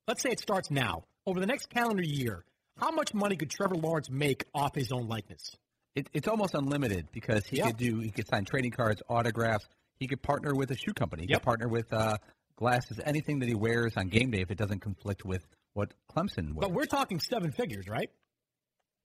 Let's 0.07 0.23
say 0.23 0.31
it 0.31 0.41
starts 0.41 0.71
now. 0.71 1.05
Over 1.27 1.41
the 1.41 1.47
next 1.47 1.69
calendar 1.71 2.03
year, 2.03 2.45
how 2.79 2.91
much 2.91 3.13
money 3.15 3.37
could 3.37 3.51
Trevor 3.51 3.75
Lawrence 3.75 4.09
make 4.11 4.45
off 4.55 4.75
his 4.75 4.93
own 4.93 5.09
likeness? 5.09 5.57
It, 5.95 6.09
it's 6.13 6.29
almost 6.29 6.55
unlimited 6.55 7.09
because 7.13 7.45
he 7.47 7.59
Yeah. 7.59 7.67
could 7.69 7.77
do 7.77 7.99
he 8.01 8.11
could 8.11 8.27
sign 8.29 8.45
trading 8.45 8.71
cards, 8.71 9.03
autographs. 9.09 9.67
He 9.99 10.07
could 10.07 10.23
partner 10.23 10.55
with 10.55 10.71
a 10.71 10.77
shoe 10.77 10.93
company. 10.95 11.25
He 11.25 11.31
Yep. 11.31 11.41
could 11.41 11.45
partner 11.45 11.69
with 11.69 11.93
uh, 11.93 12.19
glasses, 12.59 13.01
anything 13.05 13.38
that 13.38 13.49
he 13.49 13.55
wears 13.55 13.97
on 13.97 14.09
game 14.09 14.31
day 14.31 14.40
if 14.42 14.51
it 14.51 14.59
doesn't 14.59 14.81
conflict 14.81 15.25
with 15.25 15.47
what 15.75 15.94
Clemson 16.14 16.55
wears. 16.55 16.61
But 16.68 16.73
we're 16.73 16.85
talking 16.87 17.21
seven 17.21 17.53
figures, 17.53 17.88
right? 17.88 18.11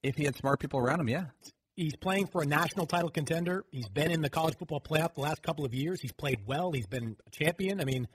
if 0.01 0.15
he 0.17 0.25
had 0.25 0.35
smart 0.35 0.59
people 0.59 0.81
around 0.81 0.99
him, 0.99 1.07
yeah. 1.07 1.27
He's 1.77 1.95
playing 1.95 2.27
for 2.27 2.41
a 2.41 2.45
national 2.45 2.87
title 2.87 3.09
contender. 3.09 3.63
He's 3.71 3.87
been 3.87 4.11
in 4.11 4.21
the 4.21 4.29
college 4.29 4.57
football 4.57 4.81
playoff 4.81 5.13
the 5.15 5.21
last 5.21 5.41
couple 5.41 5.63
of 5.63 5.73
years. 5.73 6.01
He's 6.01 6.11
played 6.11 6.39
well. 6.45 6.73
He's 6.73 6.87
been 6.87 7.15
a 7.25 7.29
champion. 7.29 7.79
I 7.79 7.85
mean, 7.85 8.07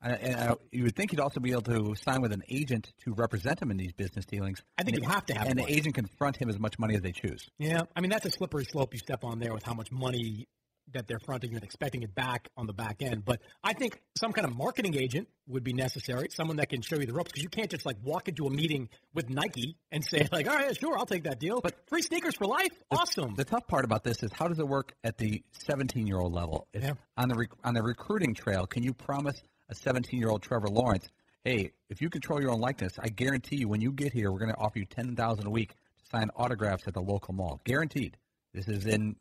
And, 0.00 0.14
and 0.22 0.34
uh, 0.50 0.54
you 0.70 0.84
would 0.84 0.94
think 0.94 1.10
he'd 1.10 1.18
also 1.18 1.40
be 1.40 1.50
able 1.50 1.62
to 1.62 1.96
sign 1.96 2.22
with 2.22 2.30
an 2.32 2.44
agent 2.48 2.92
to 3.04 3.12
represent 3.12 3.60
him 3.60 3.72
in 3.72 3.76
these 3.76 3.92
business 3.92 4.24
dealings. 4.24 4.62
I 4.78 4.84
think 4.84 4.96
and 4.96 5.04
you 5.04 5.10
have 5.10 5.26
to 5.26 5.34
have 5.34 5.48
And 5.48 5.58
one. 5.58 5.68
the 5.68 5.74
agent 5.76 5.96
can 5.96 6.06
front 6.06 6.36
him 6.36 6.48
as 6.48 6.60
much 6.60 6.78
money 6.78 6.94
as 6.94 7.02
they 7.02 7.12
choose. 7.12 7.48
yeah, 7.58 7.82
I 7.96 8.00
mean 8.00 8.10
that's 8.10 8.24
a 8.24 8.30
slippery 8.30 8.64
slope 8.66 8.94
you 8.94 9.00
step 9.00 9.24
on 9.24 9.40
there 9.40 9.52
with 9.52 9.64
how 9.64 9.74
much 9.74 9.90
money 9.90 10.46
that 10.92 11.06
they're 11.06 11.18
fronting 11.18 11.54
and 11.54 11.62
expecting 11.62 12.02
it 12.02 12.14
back 12.14 12.48
on 12.56 12.66
the 12.66 12.72
back 12.72 13.02
end. 13.02 13.24
But 13.24 13.40
I 13.62 13.72
think 13.72 14.00
some 14.16 14.32
kind 14.32 14.46
of 14.46 14.56
marketing 14.56 14.96
agent 14.96 15.28
would 15.46 15.64
be 15.64 15.72
necessary, 15.72 16.28
someone 16.30 16.56
that 16.56 16.68
can 16.68 16.82
show 16.82 16.98
you 16.98 17.06
the 17.06 17.12
ropes, 17.12 17.32
because 17.32 17.42
you 17.42 17.48
can't 17.48 17.70
just 17.70 17.86
like 17.86 17.96
walk 18.02 18.28
into 18.28 18.46
a 18.46 18.50
meeting 18.50 18.88
with 19.14 19.30
Nike 19.30 19.76
and 19.90 20.04
say 20.04 20.28
like, 20.32 20.48
"All 20.48 20.56
right, 20.56 20.76
sure, 20.76 20.96
I'll 20.98 21.06
take 21.06 21.24
that 21.24 21.40
deal." 21.40 21.60
But 21.60 21.76
free 21.88 22.02
sneakers 22.02 22.36
for 22.36 22.46
life, 22.46 22.72
awesome. 22.90 23.34
The 23.34 23.44
tough 23.44 23.66
part 23.66 23.84
about 23.84 24.04
this 24.04 24.22
is 24.22 24.30
how 24.32 24.48
does 24.48 24.58
it 24.58 24.68
work 24.68 24.92
at 25.04 25.18
the 25.18 25.42
17 25.66 26.06
year 26.06 26.18
old 26.18 26.32
level? 26.32 26.66
Yeah. 26.72 26.92
On 27.16 27.28
the 27.28 27.34
rec- 27.34 27.64
on 27.64 27.74
the 27.74 27.82
recruiting 27.82 28.34
trail, 28.34 28.66
can 28.66 28.82
you 28.82 28.92
promise 28.92 29.40
a 29.68 29.74
17 29.74 30.18
year 30.18 30.28
old 30.28 30.42
Trevor 30.42 30.68
Lawrence, 30.68 31.08
hey, 31.44 31.72
if 31.88 32.02
you 32.02 32.10
control 32.10 32.40
your 32.40 32.50
own 32.50 32.60
likeness, 32.60 32.98
I 32.98 33.08
guarantee 33.08 33.56
you 33.56 33.68
when 33.68 33.80
you 33.80 33.92
get 33.92 34.12
here, 34.12 34.30
we're 34.30 34.38
going 34.38 34.52
to 34.52 34.58
offer 34.58 34.78
you 34.78 34.84
10,000 34.84 35.46
a 35.46 35.50
week 35.50 35.70
to 35.70 36.10
sign 36.10 36.30
autographs 36.36 36.86
at 36.86 36.94
the 36.94 37.00
local 37.00 37.34
mall, 37.34 37.60
guaranteed. 37.64 38.16
This 38.52 38.68
is 38.68 38.86
in 38.86 39.16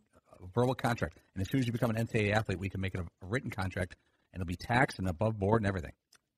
verbal 0.53 0.75
contract, 0.75 1.19
and 1.35 1.41
as 1.41 1.49
soon 1.49 1.59
as 1.59 1.67
you 1.67 1.71
become 1.71 1.89
an 1.89 1.95
NCAA 1.95 2.33
athlete, 2.33 2.59
we 2.59 2.69
can 2.69 2.81
make 2.81 2.93
it 2.95 3.01
a, 3.01 3.05
written 3.25 3.49
contract, 3.49 3.95
and 4.33 4.41
it'll 4.41 4.47
be 4.47 4.55
taxed 4.55 4.99
and 4.99 5.07
above 5.07 5.37
board 5.37 5.61
and 5.61 5.67
everything. 5.67 5.91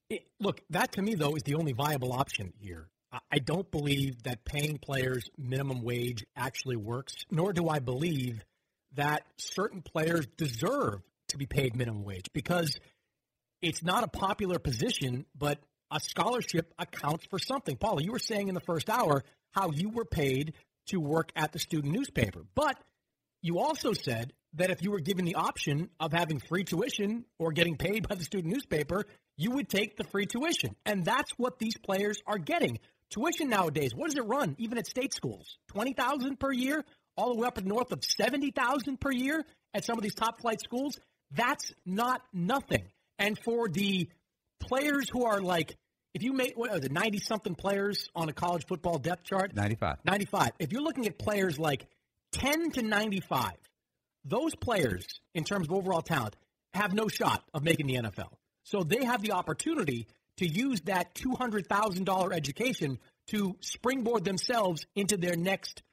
It, 0.10 0.24
look, 0.40 0.62
that 0.72 0.94
to 0.94 1.02
me 1.02 1.16
though 1.16 1.36
is 1.36 1.44
the 1.44 1.56
only 1.56 1.74
viable 1.74 2.14
option 2.14 2.54
here. 2.60 2.90
I 3.30 3.40
don't 3.40 3.70
believe 3.70 4.24
that 4.24 4.46
paying 4.46 4.78
players 4.78 5.30
minimum 5.38 5.82
wage 5.82 6.26
actually 6.36 6.78
works, 6.78 7.14
nor 7.30 7.52
do 7.52 7.68
I 7.68 7.80
believe 7.80 8.42
that 8.96 9.24
certain 9.38 9.82
players 9.82 10.28
deserve 10.38 11.02
to 11.30 11.38
be 11.38 11.46
paid 11.46 11.76
minimum 11.76 12.04
wage 12.04 12.28
because 12.34 12.80
it's 13.62 13.84
not 13.84 14.04
a 14.04 14.08
popular 14.08 14.60
position, 14.60 15.26
but 15.38 15.60
a 15.92 16.00
scholarship 16.00 16.74
accounts 16.80 17.26
for 17.30 17.38
something. 17.38 17.76
Paula, 17.76 18.02
you 18.02 18.12
were 18.12 18.20
saying 18.20 18.48
in 18.48 18.56
the 18.56 18.62
first 18.62 18.90
hour 18.90 19.24
how 19.52 19.72
you 19.72 19.90
were 19.90 20.06
paid 20.06 20.54
to 20.88 21.00
work 21.00 21.32
at 21.36 21.52
the 21.52 21.60
student 21.60 21.94
newspaper, 21.94 22.44
but 22.56 22.78
you 23.42 23.60
also 23.60 23.94
said 23.94 24.34
that 24.54 24.70
if 24.70 24.82
you 24.82 24.92
were 24.92 25.00
given 25.00 25.26
the 25.26 25.36
option 25.36 25.90
of 26.00 26.12
having 26.12 26.40
free 26.40 26.64
tuition 26.64 27.26
or 27.40 27.52
getting 27.52 27.78
paid 27.78 28.08
by 28.08 28.16
the 28.16 28.24
student 28.24 28.54
newspaper, 28.54 29.06
you 29.38 29.52
would 29.52 29.70
take 29.70 29.98
the 29.98 30.04
free 30.04 30.26
tuition. 30.26 30.76
And 30.86 31.06
that's 31.06 31.32
what 31.38 31.58
these 31.58 31.78
players 31.78 32.18
are 32.28 32.38
getting. 32.38 32.80
Tuition 33.10 33.50
nowadays, 33.50 33.92
what 33.96 34.10
does 34.10 34.18
it 34.18 34.26
run 34.26 34.56
even 34.58 34.78
at 34.78 34.88
state 34.88 35.14
schools? 35.14 35.58
20,000 35.70 36.40
per 36.40 36.52
year, 36.52 36.84
all 37.18 37.34
the 37.34 37.40
way 37.40 37.48
up 37.48 37.56
to 37.56 37.68
north 37.68 37.92
of 37.92 38.04
70,000 38.04 39.00
per 39.00 39.12
year 39.12 39.44
at 39.74 39.86
some 39.86 39.98
of 39.98 40.04
these 40.04 40.16
top 40.16 40.42
flight 40.42 40.62
schools. 40.62 41.00
That's 41.32 41.72
not 41.86 42.22
nothing. 42.34 42.84
And 43.18 43.38
for 43.40 43.70
the 43.70 44.10
players 44.60 45.10
who 45.12 45.26
are 45.26 45.42
like 45.42 45.76
if 46.14 46.24
you 46.24 46.34
make 46.34 46.58
what 46.58 46.74
is 46.74 46.84
it, 46.84 46.92
90 46.92 47.20
something 47.20 47.56
players 47.56 48.10
on 48.16 48.28
a 48.28 48.34
college 48.34 48.66
football 48.68 48.98
depth 48.98 49.24
chart, 49.24 49.56
95. 49.56 50.00
95. 50.04 50.52
If 50.60 50.72
you're 50.74 50.82
looking 50.82 51.08
at 51.08 51.18
players 51.18 51.58
like 51.58 51.88
10 52.32 52.72
to 52.72 52.82
95, 52.82 53.52
those 54.26 54.56
players, 54.56 55.06
in 55.34 55.44
terms 55.44 55.68
of 55.68 55.74
overall 55.74 56.02
talent, 56.02 56.36
have 56.74 56.94
no 56.94 57.08
shot 57.08 57.44
of 57.54 57.64
making 57.64 57.88
the 57.88 57.96
NFL. 57.96 58.30
So 58.64 58.84
they 58.84 59.04
have 59.04 59.22
the 59.22 59.32
opportunity 59.32 60.08
to 60.38 60.48
use 60.48 60.82
that 60.82 61.14
$200,000 61.16 62.34
education 62.34 63.00
to 63.28 63.56
springboard 63.62 64.24
themselves 64.24 64.86
into 64.96 65.18
their 65.18 65.36
next 65.36 65.84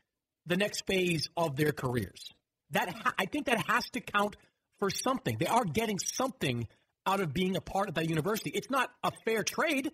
the 0.47 0.57
next 0.57 0.87
phase 0.87 1.29
of 1.37 1.57
their 1.57 1.73
careers. 1.73 2.31
That 2.71 2.89
ha- 2.89 3.13
I 3.19 3.27
think 3.27 3.47
that 3.47 3.69
has 3.69 3.85
to 3.91 4.01
count 4.01 4.37
for 4.79 4.89
something. 4.89 5.37
They 5.39 5.47
are 5.47 5.65
getting 5.65 5.99
something 5.99 6.67
out 7.07 7.21
of 7.21 7.35
being 7.35 7.57
a 7.57 7.61
part 7.61 7.89
of 7.89 7.95
that 7.97 8.09
university. 8.09 8.51
It's 8.55 8.71
not 8.71 8.91
a 9.03 9.13
fair 9.27 9.43
trade. 9.43 9.91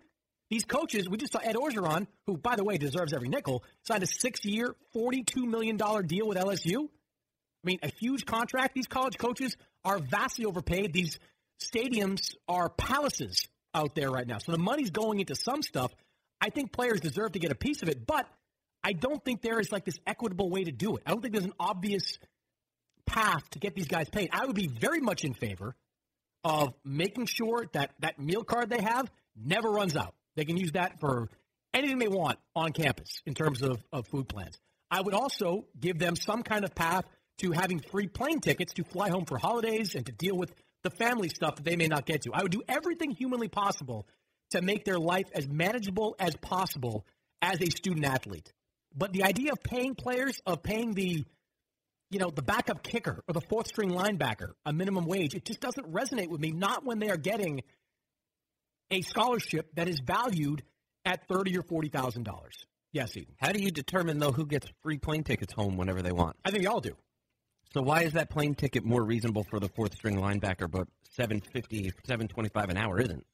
These 0.50 0.64
coaches, 0.64 1.08
we 1.08 1.16
just 1.16 1.32
saw 1.32 1.40
Ed 1.42 1.56
Orgeron, 1.56 2.06
who, 2.26 2.36
by 2.36 2.56
the 2.56 2.64
way, 2.64 2.76
deserves 2.76 3.12
every 3.12 3.28
nickel, 3.28 3.64
signed 3.82 4.02
a 4.02 4.06
six-year, 4.06 4.74
$42 4.94 5.36
million 5.44 5.76
deal 5.76 6.28
with 6.28 6.38
LSU. 6.38 6.84
I 6.84 7.66
mean, 7.66 7.78
a 7.82 7.88
huge 7.88 8.26
contract. 8.26 8.74
These 8.74 8.86
college 8.86 9.16
coaches 9.16 9.56
are 9.84 9.98
vastly 9.98 10.44
overpaid. 10.44 10.92
These 10.92 11.18
stadiums 11.60 12.34
are 12.46 12.68
palaces 12.68 13.48
out 13.74 13.94
there 13.94 14.10
right 14.10 14.26
now. 14.26 14.38
So 14.38 14.52
the 14.52 14.58
money's 14.58 14.90
going 14.90 15.20
into 15.20 15.34
some 15.34 15.62
stuff. 15.62 15.92
I 16.40 16.50
think 16.50 16.72
players 16.72 17.00
deserve 17.00 17.32
to 17.32 17.38
get 17.38 17.50
a 17.50 17.54
piece 17.54 17.82
of 17.82 17.88
it, 17.88 18.06
but 18.06 18.26
I 18.82 18.92
don't 18.92 19.24
think 19.24 19.40
there 19.40 19.58
is 19.60 19.72
like 19.72 19.84
this 19.84 19.98
equitable 20.06 20.50
way 20.50 20.64
to 20.64 20.72
do 20.72 20.96
it. 20.96 21.02
I 21.06 21.10
don't 21.10 21.22
think 21.22 21.32
there's 21.32 21.46
an 21.46 21.54
obvious 21.58 22.18
path 23.06 23.48
to 23.50 23.58
get 23.58 23.74
these 23.74 23.88
guys 23.88 24.08
paid. 24.10 24.28
I 24.32 24.44
would 24.44 24.54
be 24.54 24.66
very 24.66 25.00
much 25.00 25.24
in 25.24 25.32
favor 25.32 25.74
of 26.44 26.74
making 26.84 27.26
sure 27.26 27.66
that 27.72 27.92
that 28.00 28.18
meal 28.18 28.44
card 28.44 28.68
they 28.68 28.82
have 28.82 29.10
never 29.34 29.70
runs 29.70 29.96
out. 29.96 30.14
They 30.36 30.44
can 30.44 30.56
use 30.56 30.72
that 30.72 31.00
for 31.00 31.28
anything 31.72 31.98
they 31.98 32.08
want 32.08 32.38
on 32.54 32.72
campus 32.72 33.22
in 33.26 33.34
terms 33.34 33.62
of, 33.62 33.82
of 33.92 34.06
food 34.08 34.28
plans. 34.28 34.58
I 34.90 35.00
would 35.00 35.14
also 35.14 35.66
give 35.78 35.98
them 35.98 36.16
some 36.16 36.42
kind 36.42 36.64
of 36.64 36.74
path 36.74 37.04
to 37.38 37.52
having 37.52 37.80
free 37.80 38.06
plane 38.06 38.40
tickets 38.40 38.74
to 38.74 38.84
fly 38.84 39.10
home 39.10 39.24
for 39.24 39.38
holidays 39.38 39.94
and 39.94 40.06
to 40.06 40.12
deal 40.12 40.36
with 40.36 40.52
the 40.82 40.90
family 40.90 41.28
stuff 41.28 41.56
that 41.56 41.64
they 41.64 41.76
may 41.76 41.88
not 41.88 42.06
get 42.06 42.22
to. 42.22 42.30
I 42.32 42.42
would 42.42 42.52
do 42.52 42.62
everything 42.68 43.10
humanly 43.10 43.48
possible 43.48 44.06
to 44.50 44.62
make 44.62 44.84
their 44.84 44.98
life 44.98 45.26
as 45.34 45.48
manageable 45.48 46.14
as 46.18 46.36
possible 46.36 47.06
as 47.42 47.60
a 47.60 47.70
student 47.70 48.06
athlete. 48.06 48.52
But 48.96 49.12
the 49.12 49.24
idea 49.24 49.52
of 49.52 49.62
paying 49.62 49.94
players, 49.94 50.40
of 50.46 50.62
paying 50.62 50.92
the 50.92 51.24
you 52.10 52.20
know, 52.20 52.30
the 52.30 52.42
backup 52.42 52.84
kicker 52.84 53.24
or 53.26 53.32
the 53.32 53.40
fourth 53.40 53.66
string 53.66 53.90
linebacker 53.90 54.52
a 54.64 54.72
minimum 54.72 55.04
wage, 55.04 55.34
it 55.34 55.44
just 55.44 55.60
doesn't 55.60 55.92
resonate 55.92 56.28
with 56.28 56.40
me. 56.40 56.52
Not 56.52 56.84
when 56.84 57.00
they 57.00 57.08
are 57.08 57.16
getting 57.16 57.62
a 58.90 59.02
scholarship 59.02 59.70
that 59.74 59.88
is 59.88 60.00
valued 60.00 60.62
at 61.04 61.26
thirty 61.28 61.56
or 61.58 61.62
forty 61.62 61.88
thousand 61.88 62.24
dollars. 62.24 62.54
Yes, 62.92 63.12
Seton. 63.12 63.34
How 63.38 63.50
do 63.50 63.60
you 63.60 63.70
determine 63.70 64.18
though 64.18 64.32
who 64.32 64.46
gets 64.46 64.68
free 64.82 64.98
plane 64.98 65.24
tickets 65.24 65.52
home 65.52 65.76
whenever 65.76 66.00
they 66.00 66.12
want? 66.12 66.36
I 66.44 66.50
think 66.50 66.62
y'all 66.62 66.80
do. 66.80 66.96
So 67.72 67.82
why 67.82 68.02
is 68.02 68.12
that 68.12 68.30
plane 68.30 68.54
ticket 68.54 68.84
more 68.84 69.02
reasonable 69.02 69.44
for 69.50 69.58
the 69.58 69.68
fourth 69.68 69.94
string 69.94 70.16
linebacker, 70.16 70.70
but 70.70 70.86
750, 71.10 71.90
725 72.06 72.68
an 72.68 72.76
hour 72.76 73.00
isn't? 73.00 73.26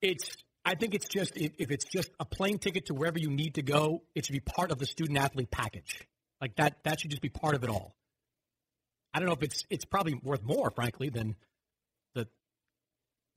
It's. 0.00 0.36
I 0.64 0.76
think 0.76 0.94
it's 0.94 1.08
just 1.08 1.36
if, 1.36 1.70
it's 1.72 1.84
just 1.84 2.10
a 2.20 2.24
plane 2.24 2.58
ticket 2.58 2.86
to 2.86 2.94
wherever 2.94 3.18
you 3.18 3.30
need 3.30 3.54
to 3.56 3.62
go, 3.62 4.04
it 4.14 4.24
should 4.24 4.32
be 4.32 4.40
part 4.40 4.70
of 4.70 4.78
the 4.78 4.86
student 4.86 5.18
athlete 5.18 5.50
package. 5.50 6.00
Like 6.40 6.56
that. 6.56 6.78
That 6.84 7.00
should 7.00 7.10
just 7.10 7.22
be 7.22 7.28
part 7.28 7.54
of 7.54 7.64
it 7.64 7.68
all. 7.70 7.94
I 9.12 9.18
don't 9.18 9.26
know 9.26 9.34
if 9.34 9.42
it's 9.42 9.64
it's 9.68 9.84
probably 9.84 10.14
worth 10.22 10.42
more, 10.42 10.70
frankly, 10.70 11.10
than. 11.10 11.36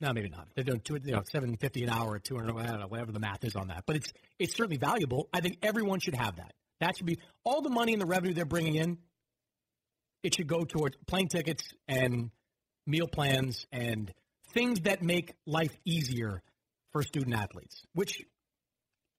No, 0.02 0.12
maybe 0.12 0.30
not. 0.30 0.48
They're 0.56 0.64
doing 0.64 0.82
two, 0.82 1.00
you 1.04 1.14
know, 1.14 1.24
seven 1.32 1.56
fifty 1.58 1.84
an 1.84 1.90
hour, 1.90 2.12
or 2.12 2.20
two 2.20 2.36
hundred, 2.36 2.58
I 2.58 2.68
don't 2.68 2.82
know, 2.82 2.88
whatever 2.88 3.12
the 3.12 3.20
math 3.20 3.44
is 3.44 3.56
on 3.56 3.70
that. 3.70 3.84
But 3.86 3.96
it's 3.98 4.12
it's 4.40 4.56
certainly 4.56 4.78
valuable. 4.78 5.30
I 5.34 5.40
think 5.40 5.58
everyone 5.62 6.00
should 6.00 6.16
have 6.16 6.36
that. 6.36 6.54
That 6.82 6.98
should 6.98 7.06
be 7.06 7.20
all 7.44 7.62
the 7.62 7.70
money 7.70 7.94
and 7.94 8.02
the 8.02 8.06
revenue 8.06 8.34
they're 8.34 8.46
bringing 8.46 8.76
in. 8.76 8.98
It 10.24 10.36
should 10.36 10.48
go 10.48 10.64
towards 10.66 10.98
plane 11.08 11.28
tickets 11.28 11.64
and 11.88 12.32
meal 12.86 13.08
plans 13.08 13.66
and 13.72 14.12
things 14.54 14.82
that 14.82 15.02
make 15.02 15.34
life 15.46 15.72
easier 15.86 16.42
for 16.92 17.04
student 17.04 17.36
athletes, 17.36 17.84
which 17.94 18.22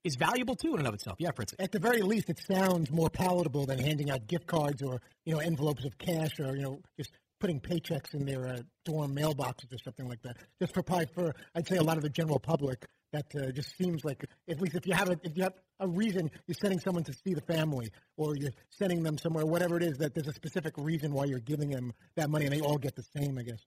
is 0.04 0.16
valuable 0.16 0.54
too 0.56 0.72
in 0.74 0.78
and 0.78 0.88
of 0.88 0.94
itself. 0.94 1.16
Yeah, 1.18 1.30
Fritz. 1.34 1.54
At 1.58 1.72
the 1.72 1.78
very 1.78 2.02
least, 2.02 2.28
it 2.30 2.40
sounds 2.50 2.90
more 2.90 3.10
palatable 3.10 3.66
than 3.66 3.78
handing 3.78 4.10
out 4.10 4.26
gift 4.26 4.46
cards 4.46 4.82
or 4.82 5.00
you 5.24 5.32
know 5.32 5.40
envelopes 5.40 5.84
of 5.84 5.96
cash 5.98 6.38
or 6.38 6.54
you 6.56 6.62
know 6.62 6.80
just 6.98 7.10
putting 7.46 7.60
paychecks 7.60 8.12
in 8.12 8.26
their 8.26 8.48
uh, 8.48 8.58
dorm 8.84 9.14
mailboxes 9.14 9.72
or 9.72 9.78
something 9.84 10.08
like 10.08 10.20
that. 10.22 10.36
Just 10.60 10.74
for 10.74 10.82
probably 10.82 11.06
for 11.14 11.32
I'd 11.54 11.68
say 11.68 11.76
a 11.76 11.82
lot 11.82 11.96
of 11.96 12.02
the 12.02 12.08
general 12.08 12.40
public, 12.40 12.84
that 13.12 13.26
uh, 13.36 13.52
just 13.52 13.76
seems 13.78 14.04
like 14.04 14.24
at 14.50 14.60
least 14.60 14.74
if 14.74 14.84
you 14.84 14.94
have 14.94 15.10
a 15.10 15.20
if 15.22 15.36
you 15.36 15.44
have 15.44 15.52
a 15.78 15.86
reason 15.86 16.28
you're 16.48 16.56
sending 16.60 16.80
someone 16.80 17.04
to 17.04 17.12
see 17.12 17.34
the 17.34 17.40
family 17.42 17.92
or 18.16 18.36
you're 18.36 18.50
sending 18.70 19.04
them 19.04 19.16
somewhere, 19.16 19.46
whatever 19.46 19.76
it 19.76 19.84
is, 19.84 19.96
that 19.98 20.12
there's 20.12 20.26
a 20.26 20.32
specific 20.32 20.74
reason 20.76 21.12
why 21.12 21.24
you're 21.24 21.38
giving 21.38 21.70
them 21.70 21.92
that 22.16 22.30
money 22.30 22.46
and 22.46 22.52
they 22.52 22.60
all 22.60 22.78
get 22.78 22.96
the 22.96 23.04
same, 23.16 23.38
I 23.38 23.42
guess. 23.42 23.64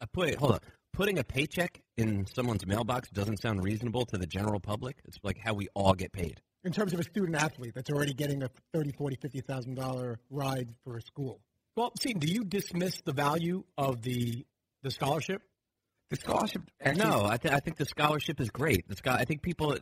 I 0.00 0.06
put 0.10 0.34
hold 0.36 0.52
on. 0.52 0.60
Putting 0.94 1.18
a 1.18 1.24
paycheck 1.24 1.78
in 1.98 2.26
someone's 2.34 2.66
mailbox 2.66 3.10
doesn't 3.10 3.42
sound 3.42 3.62
reasonable 3.62 4.06
to 4.06 4.16
the 4.16 4.26
general 4.26 4.60
public. 4.60 4.96
It's 5.04 5.18
like 5.22 5.36
how 5.36 5.52
we 5.52 5.68
all 5.74 5.92
get 5.92 6.10
paid. 6.12 6.40
In 6.64 6.72
terms 6.72 6.94
of 6.94 7.00
a 7.00 7.04
student 7.04 7.36
athlete 7.36 7.72
that's 7.74 7.90
already 7.90 8.14
getting 8.14 8.42
a 8.42 8.48
thirty, 8.72 8.92
forty, 8.92 9.16
fifty 9.16 9.42
thousand 9.42 9.74
dollar 9.74 10.18
ride 10.30 10.70
for 10.84 10.96
a 10.96 11.02
school. 11.02 11.42
Well, 11.80 11.92
see, 11.98 12.12
do 12.12 12.30
you 12.30 12.44
dismiss 12.44 13.00
the 13.06 13.12
value 13.14 13.64
of 13.78 14.02
the 14.02 14.44
the 14.82 14.90
scholarship? 14.90 15.40
The 16.10 16.16
scholarship. 16.16 16.60
no, 16.94 17.24
I, 17.24 17.38
th- 17.38 17.54
I 17.54 17.60
think 17.60 17.78
the 17.78 17.86
scholarship 17.86 18.38
is 18.38 18.50
great. 18.50 18.86
The 18.86 18.96
scho- 18.96 19.12
I 19.12 19.24
think 19.24 19.40
people 19.40 19.74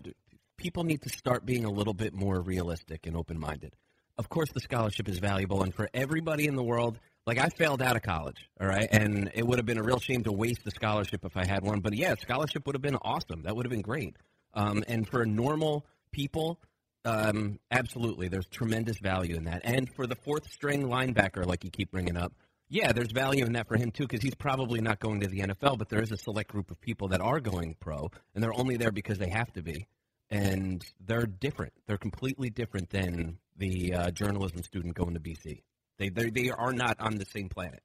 people 0.56 0.84
need 0.84 1.02
to 1.02 1.08
start 1.08 1.44
being 1.44 1.64
a 1.64 1.70
little 1.72 1.94
bit 1.94 2.14
more 2.14 2.40
realistic 2.40 3.08
and 3.08 3.16
open 3.16 3.36
minded. 3.36 3.74
Of 4.16 4.28
course, 4.28 4.48
the 4.54 4.60
scholarship 4.60 5.08
is 5.08 5.18
valuable, 5.18 5.64
and 5.64 5.74
for 5.74 5.88
everybody 5.92 6.46
in 6.46 6.54
the 6.54 6.62
world, 6.62 7.00
like 7.26 7.38
I 7.38 7.48
failed 7.48 7.82
out 7.82 7.96
of 7.96 8.02
college, 8.02 8.48
all 8.60 8.68
right, 8.68 8.86
and 8.92 9.32
it 9.34 9.44
would 9.44 9.58
have 9.58 9.66
been 9.66 9.78
a 9.78 9.82
real 9.82 9.98
shame 9.98 10.22
to 10.22 10.30
waste 10.30 10.62
the 10.64 10.70
scholarship 10.70 11.24
if 11.24 11.36
I 11.36 11.44
had 11.44 11.64
one. 11.64 11.80
But 11.80 11.96
yeah, 11.96 12.14
scholarship 12.20 12.64
would 12.66 12.76
have 12.76 12.82
been 12.82 12.94
awesome. 13.02 13.42
That 13.42 13.56
would 13.56 13.66
have 13.66 13.72
been 13.72 13.82
great. 13.82 14.14
Um, 14.54 14.84
and 14.86 15.04
for 15.08 15.26
normal 15.26 15.84
people, 16.12 16.60
um, 17.04 17.58
absolutely, 17.70 18.28
there's 18.28 18.46
tremendous 18.46 18.98
value 18.98 19.36
in 19.36 19.44
that. 19.44 19.62
And 19.64 19.88
for 19.94 20.06
the 20.06 20.16
fourth 20.16 20.50
string 20.50 20.84
linebacker, 20.84 21.46
like 21.46 21.64
you 21.64 21.70
keep 21.70 21.90
bringing 21.90 22.16
up, 22.16 22.32
yeah, 22.68 22.92
there's 22.92 23.12
value 23.12 23.46
in 23.46 23.54
that 23.54 23.66
for 23.66 23.76
him 23.76 23.90
too, 23.90 24.04
because 24.04 24.22
he's 24.22 24.34
probably 24.34 24.80
not 24.80 24.98
going 24.98 25.20
to 25.20 25.28
the 25.28 25.40
NFL, 25.40 25.78
but 25.78 25.88
there 25.88 26.02
is 26.02 26.12
a 26.12 26.18
select 26.18 26.50
group 26.50 26.70
of 26.70 26.80
people 26.80 27.08
that 27.08 27.20
are 27.20 27.40
going 27.40 27.76
pro, 27.80 28.10
and 28.34 28.42
they're 28.44 28.58
only 28.58 28.76
there 28.76 28.92
because 28.92 29.18
they 29.18 29.30
have 29.30 29.50
to 29.54 29.62
be, 29.62 29.86
and 30.30 30.84
they're 31.06 31.26
different. 31.26 31.72
They're 31.86 31.96
completely 31.96 32.50
different 32.50 32.90
than 32.90 33.38
the 33.56 33.94
uh, 33.94 34.10
journalism 34.10 34.62
student 34.62 34.94
going 34.94 35.14
to 35.14 35.20
BC. 35.20 35.62
They 35.98 36.10
they 36.10 36.30
they 36.30 36.50
are 36.50 36.72
not 36.72 37.00
on 37.00 37.16
the 37.16 37.24
same 37.26 37.48
planet. 37.48 37.82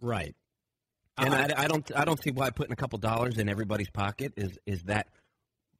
Right. 0.00 0.34
And 1.18 1.34
I, 1.34 1.64
I 1.64 1.68
don't 1.68 1.90
I 1.96 2.04
don't 2.04 2.22
see 2.22 2.30
why 2.30 2.50
putting 2.50 2.72
a 2.72 2.76
couple 2.76 2.98
dollars 2.98 3.38
in 3.38 3.48
everybody's 3.48 3.90
pocket 3.90 4.32
is 4.36 4.58
is 4.66 4.82
that 4.84 5.08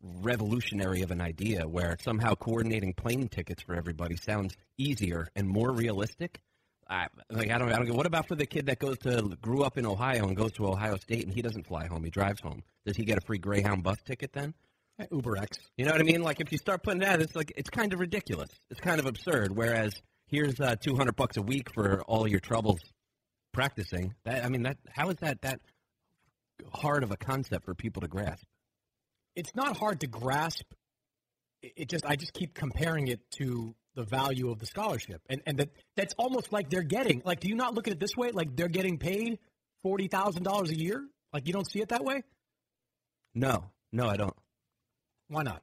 revolutionary 0.02 1.02
of 1.02 1.10
an 1.10 1.20
idea 1.20 1.66
where 1.66 1.96
somehow 2.02 2.34
coordinating 2.34 2.94
plane 2.94 3.28
tickets 3.28 3.62
for 3.62 3.74
everybody 3.74 4.16
sounds 4.16 4.56
easier 4.76 5.28
and 5.34 5.48
more 5.48 5.72
realistic. 5.72 6.40
I, 6.88 7.08
like 7.30 7.50
I 7.50 7.58
don't 7.58 7.70
I 7.70 7.76
don't 7.76 7.86
get 7.86 7.94
what 7.94 8.06
about 8.06 8.28
for 8.28 8.34
the 8.34 8.46
kid 8.46 8.66
that 8.66 8.78
goes 8.78 8.98
to 9.00 9.36
grew 9.42 9.62
up 9.62 9.76
in 9.76 9.84
Ohio 9.84 10.26
and 10.26 10.36
goes 10.36 10.52
to 10.52 10.66
Ohio 10.66 10.96
State 10.96 11.24
and 11.24 11.34
he 11.34 11.42
doesn't 11.42 11.66
fly 11.66 11.86
home 11.86 12.02
he 12.02 12.10
drives 12.10 12.40
home? 12.40 12.62
Does 12.86 12.96
he 12.96 13.04
get 13.04 13.18
a 13.18 13.20
free 13.20 13.38
Greyhound 13.38 13.82
bus 13.82 13.98
ticket 14.04 14.32
then? 14.32 14.54
Uber 15.12 15.36
X. 15.36 15.58
You 15.76 15.84
know 15.84 15.92
what 15.92 16.00
I 16.00 16.04
mean? 16.04 16.22
Like 16.22 16.40
if 16.40 16.50
you 16.50 16.58
start 16.58 16.82
putting 16.82 17.00
that 17.00 17.20
it's 17.20 17.36
like 17.36 17.52
it's 17.56 17.70
kind 17.70 17.92
of 17.92 18.00
ridiculous. 18.00 18.48
It's 18.70 18.80
kind 18.80 19.00
of 19.00 19.06
absurd. 19.06 19.54
Whereas 19.54 19.92
here's 20.28 20.58
uh, 20.60 20.76
200 20.76 21.14
bucks 21.14 21.36
a 21.36 21.42
week 21.42 21.72
for 21.74 22.02
all 22.02 22.26
your 22.26 22.40
troubles 22.40 22.80
practicing. 23.52 24.14
That 24.24 24.44
I 24.44 24.48
mean 24.48 24.62
that 24.62 24.78
how 24.88 25.10
is 25.10 25.16
that 25.16 25.42
that 25.42 25.60
hard 26.72 27.02
of 27.02 27.10
a 27.10 27.16
concept 27.16 27.66
for 27.66 27.74
people 27.74 28.00
to 28.00 28.08
grasp 28.08 28.44
it's 29.38 29.54
not 29.54 29.76
hard 29.76 30.00
to 30.00 30.06
grasp. 30.06 30.66
It 31.62 31.88
just 31.88 32.04
I 32.06 32.16
just 32.16 32.32
keep 32.32 32.54
comparing 32.54 33.08
it 33.08 33.20
to 33.38 33.74
the 33.94 34.04
value 34.04 34.50
of 34.50 34.58
the 34.58 34.66
scholarship, 34.66 35.20
and 35.28 35.40
and 35.46 35.58
that 35.58 35.70
that's 35.96 36.14
almost 36.18 36.52
like 36.52 36.70
they're 36.70 36.82
getting 36.82 37.22
like. 37.24 37.40
Do 37.40 37.48
you 37.48 37.56
not 37.56 37.74
look 37.74 37.88
at 37.88 37.92
it 37.94 38.00
this 38.00 38.16
way? 38.16 38.30
Like 38.32 38.54
they're 38.56 38.68
getting 38.68 38.98
paid 38.98 39.38
forty 39.82 40.08
thousand 40.08 40.42
dollars 40.44 40.70
a 40.70 40.78
year. 40.78 41.04
Like 41.32 41.46
you 41.46 41.52
don't 41.52 41.70
see 41.70 41.80
it 41.80 41.88
that 41.90 42.04
way. 42.04 42.22
no 43.34 43.70
no 43.92 44.08
I 44.08 44.16
don't 44.16 44.34
Why 45.28 45.42
not? 45.42 45.62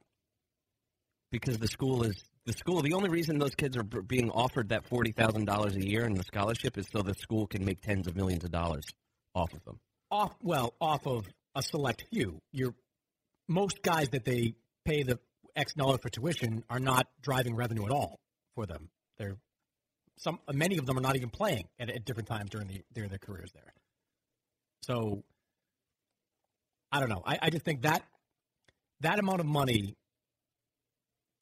because 1.32 1.58
the 1.58 1.68
school 1.68 2.04
is 2.04 2.16
the 2.46 2.54
school. 2.54 2.82
The 2.82 2.94
only 2.94 3.10
reason 3.10 3.40
those 3.40 3.56
kids 3.56 3.76
are 3.78 3.84
being 3.84 4.30
offered 4.32 4.70
that 4.70 4.86
forty 4.86 5.12
thousand 5.12 5.46
dollars 5.46 5.76
a 5.76 5.86
year 5.86 6.06
in 6.06 6.14
the 6.14 6.24
scholarship 6.24 6.78
is 6.78 6.88
so 6.92 7.02
the 7.02 7.14
school 7.16 7.48
can 7.48 7.66
make 7.66 7.82
tens 7.82 8.08
of 8.08 8.16
millions 8.16 8.44
of 8.44 8.52
dollars 8.52 8.86
off 9.34 9.54
of 9.54 9.64
them. 9.66 9.80
Off 10.12 10.34
well, 10.42 10.74
off 10.80 11.06
of 11.08 11.26
a 11.56 11.62
select 11.64 12.06
few. 12.12 12.40
You're 12.52 12.76
most 13.48 13.82
guys 13.82 14.10
that 14.10 14.26
they 14.26 14.56
pay 14.86 15.04
the 15.04 15.20
X 15.56 15.74
dollar 15.74 15.98
for 15.98 16.10
tuition 16.10 16.64
are 16.70 16.80
not 16.80 17.08
driving 17.22 17.56
revenue 17.56 17.86
at 17.86 17.92
all 17.92 18.20
for 18.56 18.66
them. 18.66 18.90
They're 19.18 19.38
some 20.18 20.40
many 20.54 20.78
of 20.78 20.86
them 20.86 20.98
are 20.98 21.02
not 21.02 21.16
even 21.16 21.30
playing 21.30 21.68
at, 21.80 21.90
at 21.90 22.06
different 22.06 22.28
times 22.28 22.50
during 22.50 22.68
the 22.68 22.82
during 22.94 23.10
their 23.10 23.20
careers 23.20 23.52
there. 23.54 23.74
So 24.84 25.24
I 26.92 27.00
don't 27.00 27.10
know. 27.10 27.22
I, 27.26 27.38
I 27.42 27.50
just 27.50 27.66
think 27.66 27.82
that 27.82 28.04
that 29.02 29.20
amount 29.20 29.40
of 29.42 29.46
money 29.46 29.96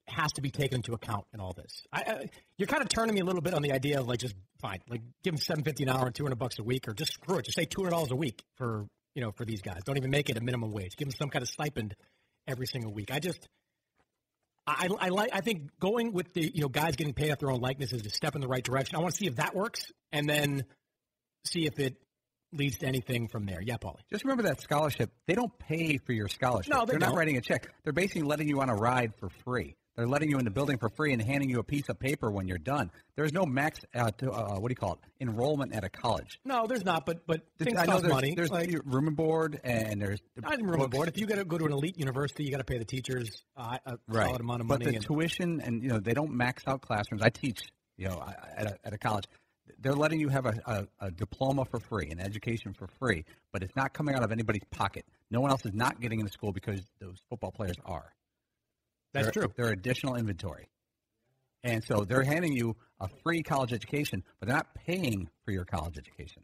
has 0.08 0.32
to 0.34 0.42
be 0.42 0.52
taken 0.52 0.78
into 0.78 0.94
account 0.94 1.26
in 1.34 1.40
all 1.40 1.54
this. 1.54 1.84
I, 1.92 2.02
I, 2.02 2.30
you're 2.58 2.68
kind 2.68 2.82
of 2.82 2.90
turning 2.90 3.16
me 3.16 3.22
a 3.22 3.26
little 3.26 3.42
bit 3.42 3.54
on 3.54 3.62
the 3.62 3.72
idea 3.72 4.00
of 4.00 4.08
like 4.08 4.20
just 4.20 4.36
fine, 4.62 4.80
like 4.90 5.02
give 5.24 5.34
them 5.34 5.42
seven 5.42 5.64
fifty 5.64 5.84
an 5.84 5.90
hour 5.90 6.06
and 6.06 6.16
two 6.16 6.24
hundred 6.24 6.40
bucks 6.40 6.60
a 6.60 6.64
week, 6.64 6.88
or 6.88 6.94
just 6.94 7.14
screw 7.14 7.38
it, 7.38 7.46
just 7.46 7.58
say 7.58 7.66
two 7.66 7.82
hundred 7.82 7.92
dollars 7.92 8.12
a 8.12 8.16
week 8.16 8.44
for 8.56 8.88
you 9.16 9.22
know 9.22 9.32
for 9.32 9.46
these 9.46 9.62
guys. 9.62 9.82
Don't 9.86 9.98
even 9.98 10.12
make 10.12 10.30
it 10.30 10.38
a 10.38 10.42
minimum 10.42 10.72
wage. 10.72 10.96
Give 10.96 11.08
them 11.08 11.16
some 11.18 11.30
kind 11.30 11.44
of 11.44 11.50
stipend 11.50 11.96
every 12.48 12.68
single 12.68 12.94
week. 12.94 13.12
I 13.12 13.20
just 13.20 13.48
I, 14.66 14.88
I 15.00 15.10
like. 15.10 15.32
I 15.34 15.42
think 15.42 15.78
going 15.80 16.14
with 16.14 16.34
the 16.34 16.52
you 16.54 16.62
know 16.62 16.70
guys 16.70 16.96
getting 16.96 17.14
paid 17.14 17.32
off 17.32 17.40
their 17.40 17.52
own 17.52 17.60
likeness 17.60 17.92
is 17.92 18.06
a 18.06 18.10
step 18.10 18.36
in 18.36 18.42
the 18.42 18.48
right 18.48 18.64
direction. 18.64 18.96
I 18.96 19.00
want 19.00 19.14
to 19.14 19.18
see 19.18 19.28
if 19.28 19.36
that 19.36 19.56
works, 19.56 19.92
and 20.12 20.28
then 20.28 20.66
see 21.46 21.66
if 21.66 21.80
it 21.80 21.98
leads 22.54 22.78
to 22.78 22.86
anything 22.86 23.28
from 23.28 23.46
there. 23.46 23.62
Yeah, 23.62 23.78
Paulie. 23.78 24.00
Just 24.12 24.24
remember 24.24 24.44
that 24.44 24.62
scholarship. 24.62 25.12
They 25.28 25.34
don't 25.34 25.58
pay 25.60 25.98
for 25.98 26.14
your 26.14 26.28
scholarship. 26.28 26.74
No, 26.74 26.86
they 26.86 26.96
are 26.96 27.00
not 27.00 27.16
writing 27.16 27.38
a 27.38 27.42
check. 27.42 27.68
They're 27.84 27.94
basically 27.94 28.22
letting 28.22 28.48
you 28.48 28.62
on 28.62 28.70
a 28.70 28.76
ride 28.76 29.14
for 29.16 29.30
free. 29.44 29.76
They're 29.96 30.08
letting 30.08 30.30
you 30.30 30.40
in 30.40 30.46
the 30.46 30.52
building 30.52 30.78
for 30.78 30.90
free 30.90 31.14
and 31.14 31.22
handing 31.22 31.50
you 31.50 31.60
a 31.60 31.64
piece 31.64 31.88
of 31.88 32.00
paper 32.00 32.32
when 32.32 32.48
you're 32.48 32.58
done. 32.58 32.90
There's 33.16 33.32
no 33.32 33.46
max. 33.46 33.80
Uh, 33.94 34.10
to, 34.18 34.32
uh, 34.32 34.60
what 34.60 34.70
do 34.70 34.72
you 34.72 34.76
call 34.76 34.94
it? 34.94 35.00
Enrollment 35.22 35.74
at 35.74 35.84
a 35.84 35.90
college. 35.90 36.40
No, 36.44 36.66
there's 36.66 36.84
not. 36.84 37.06
But 37.06 37.28
but 37.28 37.42
things 37.60 37.78
I 37.78 37.86
know 37.86 37.94
cost 37.94 38.04
there's, 38.04 38.14
money. 38.14 38.34
There's 38.36 38.50
like, 38.50 38.72
room 38.86 39.08
and 39.08 39.16
board, 39.16 39.60
and 39.64 40.02
there's 40.02 40.20
not 40.36 40.54
even 40.54 40.66
room 40.66 40.82
and 40.82 40.90
board. 40.90 41.10
If 41.10 41.20
you 41.20 41.28
got 41.28 41.36
to 41.36 41.46
go 41.46 41.58
to 41.58 41.66
an 41.66 41.72
elite 41.72 42.00
university, 42.00 42.44
you 42.44 42.52
got 42.52 42.58
to 42.58 42.64
pay 42.64 42.80
the 42.80 42.86
teachers 42.86 43.44
uh, 43.56 43.78
a 43.86 43.98
right. 44.08 44.26
solid 44.26 44.42
amount 44.42 44.62
of 44.62 44.68
money. 44.68 44.86
but 44.86 44.92
the 44.92 44.98
and, 44.98 45.06
tuition 45.06 45.62
and 45.62 45.84
you 45.84 45.90
know 45.90 46.00
they 46.00 46.14
don't 46.14 46.32
max 46.32 46.64
out 46.68 46.82
classrooms. 46.82 47.22
I 47.22 47.30
teach 47.30 47.62
you 47.98 48.10
know 48.10 48.26
at 48.58 48.66
a, 48.66 48.78
at 48.84 48.94
a 48.94 48.98
college. 48.98 49.26
They're 49.80 49.94
letting 49.94 50.20
you 50.20 50.30
have 50.30 50.46
a, 50.46 50.88
a, 51.00 51.08
a 51.08 51.12
diploma 51.12 51.66
for 51.66 51.80
free, 51.80 52.10
an 52.10 52.20
education 52.20 52.74
for 52.74 52.88
free, 53.00 53.26
but 53.52 53.64
it's 53.64 53.76
not 53.76 53.94
coming 53.94 54.16
out 54.16 54.24
of 54.24 54.32
anybody's 54.32 54.64
pocket. 54.72 55.06
No 55.30 55.40
one 55.40 55.52
else 55.52 55.66
is 55.66 55.74
not 55.74 56.02
getting 56.02 56.20
into 56.20 56.32
school 56.32 56.52
because 56.52 56.82
those 57.00 57.18
football 57.30 57.52
players 57.52 57.76
are. 57.86 58.14
That's 59.14 59.28
They're- 59.28 59.44
true. 59.44 59.54
They're 59.56 59.72
additional 59.72 60.16
inventory. 60.16 60.68
And 61.64 61.84
so 61.84 62.04
they're 62.04 62.24
handing 62.24 62.52
you 62.54 62.76
a 63.00 63.08
free 63.24 63.42
college 63.42 63.72
education, 63.72 64.24
but 64.40 64.48
they're 64.48 64.58
not 64.58 64.74
paying 64.76 65.30
for 65.46 65.52
your 65.52 65.64
college 65.64 65.98
education. 65.98 66.44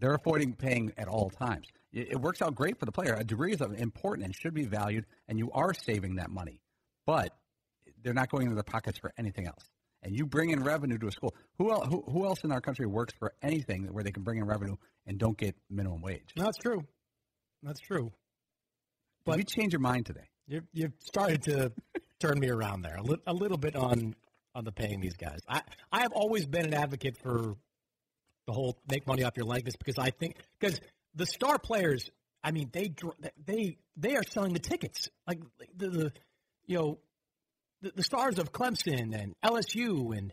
They're 0.00 0.14
avoiding 0.14 0.54
paying 0.54 0.92
at 0.98 1.06
all 1.06 1.30
times. 1.30 1.68
It, 1.92 2.12
it 2.12 2.20
works 2.20 2.42
out 2.42 2.54
great 2.56 2.78
for 2.80 2.84
the 2.84 2.90
player. 2.92 3.14
A 3.14 3.22
degree 3.22 3.52
is 3.52 3.60
important 3.60 4.24
and 4.26 4.34
should 4.34 4.54
be 4.54 4.64
valued, 4.64 5.06
and 5.28 5.38
you 5.38 5.52
are 5.52 5.72
saving 5.72 6.16
that 6.16 6.30
money. 6.30 6.60
But 7.06 7.32
they're 8.02 8.12
not 8.12 8.28
going 8.28 8.44
into 8.44 8.56
their 8.56 8.64
pockets 8.64 8.98
for 8.98 9.12
anything 9.16 9.46
else. 9.46 9.62
And 10.02 10.14
you 10.16 10.26
bring 10.26 10.50
in 10.50 10.62
revenue 10.64 10.98
to 10.98 11.06
a 11.06 11.12
school. 11.12 11.34
Who 11.58 11.70
else, 11.70 11.86
who, 11.88 12.02
who 12.02 12.26
else 12.26 12.42
in 12.42 12.50
our 12.50 12.60
country 12.60 12.86
works 12.86 13.14
for 13.18 13.32
anything 13.40 13.84
where 13.92 14.02
they 14.02 14.10
can 14.10 14.22
bring 14.24 14.38
in 14.38 14.44
revenue 14.44 14.76
and 15.06 15.16
don't 15.16 15.38
get 15.38 15.54
minimum 15.70 16.02
wage? 16.02 16.32
no, 16.36 16.44
that's 16.44 16.58
true. 16.58 16.84
That's 17.62 17.80
true. 17.80 18.12
Did 19.26 19.36
we 19.36 19.44
change 19.44 19.72
your 19.72 19.80
mind 19.80 20.06
today? 20.06 20.28
You 20.46 20.62
you've 20.72 20.92
started 21.00 21.42
to 21.44 21.72
turn 22.20 22.38
me 22.38 22.48
around 22.50 22.82
there 22.82 22.96
a, 22.96 23.02
li- 23.02 23.22
a 23.26 23.32
little 23.32 23.58
bit 23.58 23.76
on 23.76 24.14
on 24.54 24.64
the 24.64 24.72
paying 24.72 25.00
these 25.00 25.16
guys. 25.16 25.40
I 25.48 25.62
I 25.90 26.00
have 26.02 26.12
always 26.12 26.46
been 26.46 26.66
an 26.66 26.74
advocate 26.74 27.16
for 27.18 27.54
the 28.46 28.52
whole 28.52 28.78
make 28.88 29.06
money 29.06 29.22
off 29.24 29.36
your 29.36 29.46
likeness 29.46 29.76
because 29.76 29.98
I 29.98 30.10
think 30.10 30.36
because 30.58 30.80
the 31.14 31.26
star 31.26 31.58
players, 31.58 32.10
I 32.42 32.50
mean 32.50 32.70
they 32.72 32.94
they 33.46 33.78
they 33.96 34.16
are 34.16 34.22
selling 34.22 34.52
the 34.52 34.58
tickets 34.60 35.08
like 35.26 35.40
the, 35.76 35.88
the 35.88 36.12
you 36.66 36.78
know 36.78 36.98
the, 37.82 37.92
the 37.96 38.02
stars 38.02 38.38
of 38.38 38.52
Clemson 38.52 39.14
and 39.18 39.34
LSU 39.44 40.16
and 40.16 40.32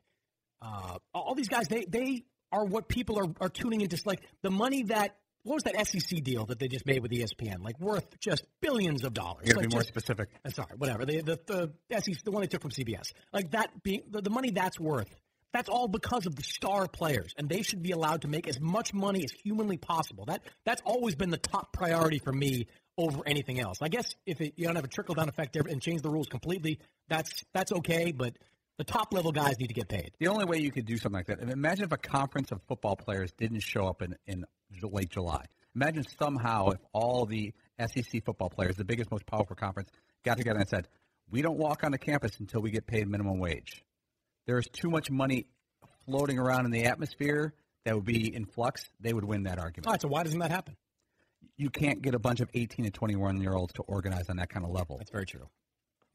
uh, 0.62 0.98
all 1.14 1.36
these 1.36 1.50
guys 1.50 1.68
they 1.68 1.86
they 1.86 2.24
are 2.52 2.66
what 2.66 2.88
people 2.88 3.18
are, 3.18 3.34
are 3.40 3.50
tuning 3.50 3.82
into 3.82 3.98
like 4.06 4.22
the 4.42 4.52
money 4.52 4.84
that 4.84 5.16
what 5.44 5.56
was 5.56 5.64
that 5.64 5.88
SEC 5.88 6.24
deal 6.24 6.46
that 6.48 6.60
they 6.60 6.68
just 6.68 6.86
made 6.86 7.02
with 7.02 7.12
ESPN 7.12 7.64
like 7.64 7.80
worth 7.80 8.20
just 8.20 8.44
billions 8.62 9.04
of 9.04 9.14
dollars 9.14 9.44
You 9.48 9.54
got 9.54 9.62
to 9.62 9.66
Like, 9.66 9.70
be 9.70 9.76
more 9.76 9.82
just- 9.82 9.90
specific. 9.90 10.30
sorry, 10.50 10.70
whatever. 10.78 11.06
The 11.06 11.22
the 11.22 11.72
the 11.90 12.02
SEC, 12.02 12.24
the 12.24 12.32
one 12.32 12.42
they 12.42 12.48
took 12.48 12.62
from 12.62 12.72
CBS, 12.72 13.12
like 13.34 13.52
that 13.52 13.84
being 13.84 14.04
the, 14.10 14.22
the 14.22 14.30
money 14.30 14.52
that's 14.52 14.80
worth. 14.80 15.10
That's 15.54 15.68
all 15.68 15.90
because 15.90 16.26
of 16.28 16.36
the 16.38 16.44
star 16.44 16.88
players, 16.88 17.34
and 17.38 17.50
they 17.50 17.62
should 17.62 17.84
be 17.84 17.92
allowed 17.92 18.22
to 18.22 18.30
make 18.30 18.48
as 18.48 18.62
much 18.62 18.94
money 18.94 19.26
as 19.26 19.32
humanly 19.44 19.76
possible. 19.76 20.24
That 20.26 20.44
that's 20.64 20.82
always 20.86 21.16
been 21.16 21.30
the 21.30 21.38
top 21.38 21.74
priority 21.74 22.20
for 22.20 22.32
me 22.32 22.68
over 22.98 23.22
anything 23.26 23.60
else. 23.60 23.80
I 23.82 23.90
guess 23.90 24.16
if 24.26 24.40
it, 24.40 24.54
you 24.56 24.66
don't 24.66 24.78
have 24.78 24.86
a 24.86 24.90
trickle 24.90 25.14
down 25.16 25.28
effect 25.28 25.58
and 25.58 25.82
change 25.82 26.04
the 26.04 26.10
rules 26.10 26.28
completely, 26.28 26.80
that's 27.10 27.44
that's 27.54 27.74
okay. 27.74 28.14
But 28.14 28.38
the 28.78 28.86
top 28.86 29.12
level 29.14 29.34
guys 29.34 29.60
need 29.60 29.68
to 29.68 29.74
get 29.74 29.90
paid. 29.90 30.12
The 30.20 30.28
only 30.30 30.46
way 30.46 30.60
you 30.60 30.72
could 30.72 30.86
do 30.86 30.96
something 30.96 31.18
like 31.20 31.28
that, 31.28 31.42
imagine 31.42 31.84
if 31.84 31.92
a 31.92 31.98
conference 31.98 32.52
of 32.54 32.62
football 32.70 32.96
players 32.96 33.34
didn't 33.38 33.60
show 33.60 33.88
up 33.88 34.02
in, 34.02 34.16
in 34.26 34.46
late 34.84 35.10
July. 35.10 35.46
Imagine 35.76 36.06
somehow 36.20 36.70
if 36.70 36.80
all 36.94 37.26
the 37.26 37.54
SEC 37.80 38.24
football 38.26 38.50
players, 38.50 38.76
the 38.76 38.84
biggest, 38.84 39.12
most 39.12 39.26
powerful 39.26 39.56
conference, 39.56 39.90
got 40.24 40.38
together 40.38 40.60
and 40.60 40.68
said, 40.68 40.88
we 41.30 41.42
don't 41.42 41.58
walk 41.58 41.84
on 41.84 41.92
the 41.92 41.98
campus 41.98 42.32
until 42.40 42.62
we 42.62 42.72
get 42.72 42.86
paid 42.86 43.08
minimum 43.08 43.40
wage. 43.40 43.84
There's 44.46 44.68
too 44.68 44.90
much 44.90 45.10
money 45.10 45.46
floating 46.06 46.40
around 46.40 46.66
in 46.66 46.72
the 46.72 46.86
atmosphere 46.86 47.54
that 47.86 47.96
would 47.96 48.06
be 48.06 48.34
in 48.34 48.46
flux. 48.46 48.84
They 49.00 49.14
would 49.14 49.24
win 49.24 49.44
that 49.44 49.60
argument. 49.60 49.88
All 49.88 49.94
right, 49.94 50.02
so 50.02 50.08
why 50.08 50.24
doesn't 50.24 50.40
that 50.40 50.52
happen? 50.52 50.76
You 51.58 51.70
can't 51.70 52.02
get 52.02 52.16
a 52.16 52.20
bunch 52.20 52.42
of 52.42 52.50
18 52.54 52.86
and 52.86 52.94
21 52.94 53.42
year 53.42 53.54
olds 53.54 53.74
to 53.74 53.84
organize 53.84 54.30
on 54.30 54.38
that 54.38 54.50
kind 54.50 54.66
of 54.66 54.72
level. 54.72 54.98
That's 54.98 55.12
very 55.12 55.26
true. 55.26 55.48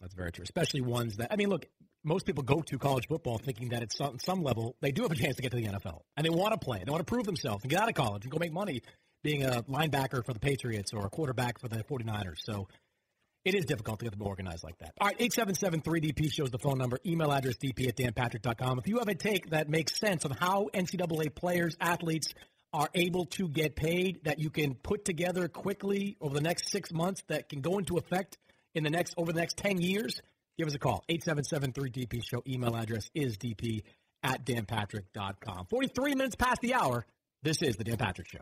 That's 0.00 0.14
very 0.14 0.32
true. 0.32 0.42
Especially 0.42 0.80
ones 0.80 1.16
that 1.16 1.32
I 1.32 1.36
mean, 1.36 1.48
look, 1.48 1.66
most 2.06 2.24
people 2.24 2.44
go 2.44 2.60
to 2.62 2.78
college 2.78 3.08
football 3.08 3.38
thinking 3.38 3.70
that 3.70 3.82
at 3.82 3.92
some, 3.92 4.18
some 4.18 4.42
level 4.42 4.76
they 4.80 4.92
do 4.92 5.02
have 5.02 5.10
a 5.10 5.16
chance 5.16 5.36
to 5.36 5.42
get 5.42 5.50
to 5.50 5.56
the 5.56 5.66
NFL 5.66 6.00
and 6.16 6.24
they 6.24 6.30
want 6.30 6.52
to 6.52 6.58
play. 6.58 6.82
They 6.84 6.90
want 6.90 7.04
to 7.04 7.12
prove 7.12 7.26
themselves 7.26 7.64
and 7.64 7.70
get 7.70 7.80
out 7.80 7.88
of 7.88 7.94
college 7.94 8.24
and 8.24 8.32
go 8.32 8.38
make 8.38 8.52
money 8.52 8.82
being 9.22 9.42
a 9.42 9.62
linebacker 9.64 10.24
for 10.24 10.32
the 10.32 10.38
Patriots 10.38 10.92
or 10.94 11.04
a 11.04 11.10
quarterback 11.10 11.58
for 11.58 11.68
the 11.68 11.82
49ers. 11.82 12.38
So 12.44 12.68
it 13.44 13.54
is 13.54 13.64
difficult 13.64 13.98
to 13.98 14.04
get 14.04 14.12
them 14.12 14.26
organized 14.26 14.62
like 14.64 14.78
that. 14.78 14.92
All 15.00 15.08
right, 15.08 15.18
877-3DP 15.18 16.32
shows 16.32 16.50
the 16.50 16.58
phone 16.58 16.78
number. 16.78 16.98
Email 17.04 17.32
address 17.32 17.56
dp 17.56 17.88
at 17.88 17.96
danpatrick.com. 17.96 18.78
If 18.78 18.88
you 18.88 18.98
have 18.98 19.08
a 19.08 19.14
take 19.14 19.50
that 19.50 19.68
makes 19.68 19.98
sense 19.98 20.24
on 20.24 20.30
how 20.32 20.68
NCAA 20.72 21.34
players, 21.34 21.76
athletes 21.80 22.34
are 22.72 22.88
able 22.94 23.26
to 23.26 23.48
get 23.48 23.74
paid 23.74 24.24
that 24.24 24.38
you 24.38 24.50
can 24.50 24.74
put 24.74 25.04
together 25.04 25.48
quickly 25.48 26.16
over 26.20 26.34
the 26.34 26.40
next 26.40 26.70
six 26.70 26.92
months 26.92 27.22
that 27.28 27.48
can 27.48 27.60
go 27.60 27.78
into 27.78 27.96
effect 27.96 28.36
in 28.74 28.84
the 28.84 28.90
next 28.90 29.14
over 29.16 29.32
the 29.32 29.40
next 29.40 29.56
10 29.56 29.80
years, 29.80 30.20
give 30.58 30.66
us 30.68 30.74
a 30.74 30.78
call. 30.78 31.04
877-3DP 31.08 32.24
show. 32.24 32.42
Email 32.46 32.76
address 32.76 33.10
is 33.14 33.36
dp 33.38 33.82
at 34.22 34.44
danpatrick.com. 34.44 35.66
43 35.66 36.14
minutes 36.14 36.34
past 36.36 36.60
the 36.60 36.74
hour. 36.74 37.06
This 37.42 37.62
is 37.62 37.76
the 37.76 37.84
Dan 37.84 37.96
Patrick 37.96 38.28
Show. 38.28 38.40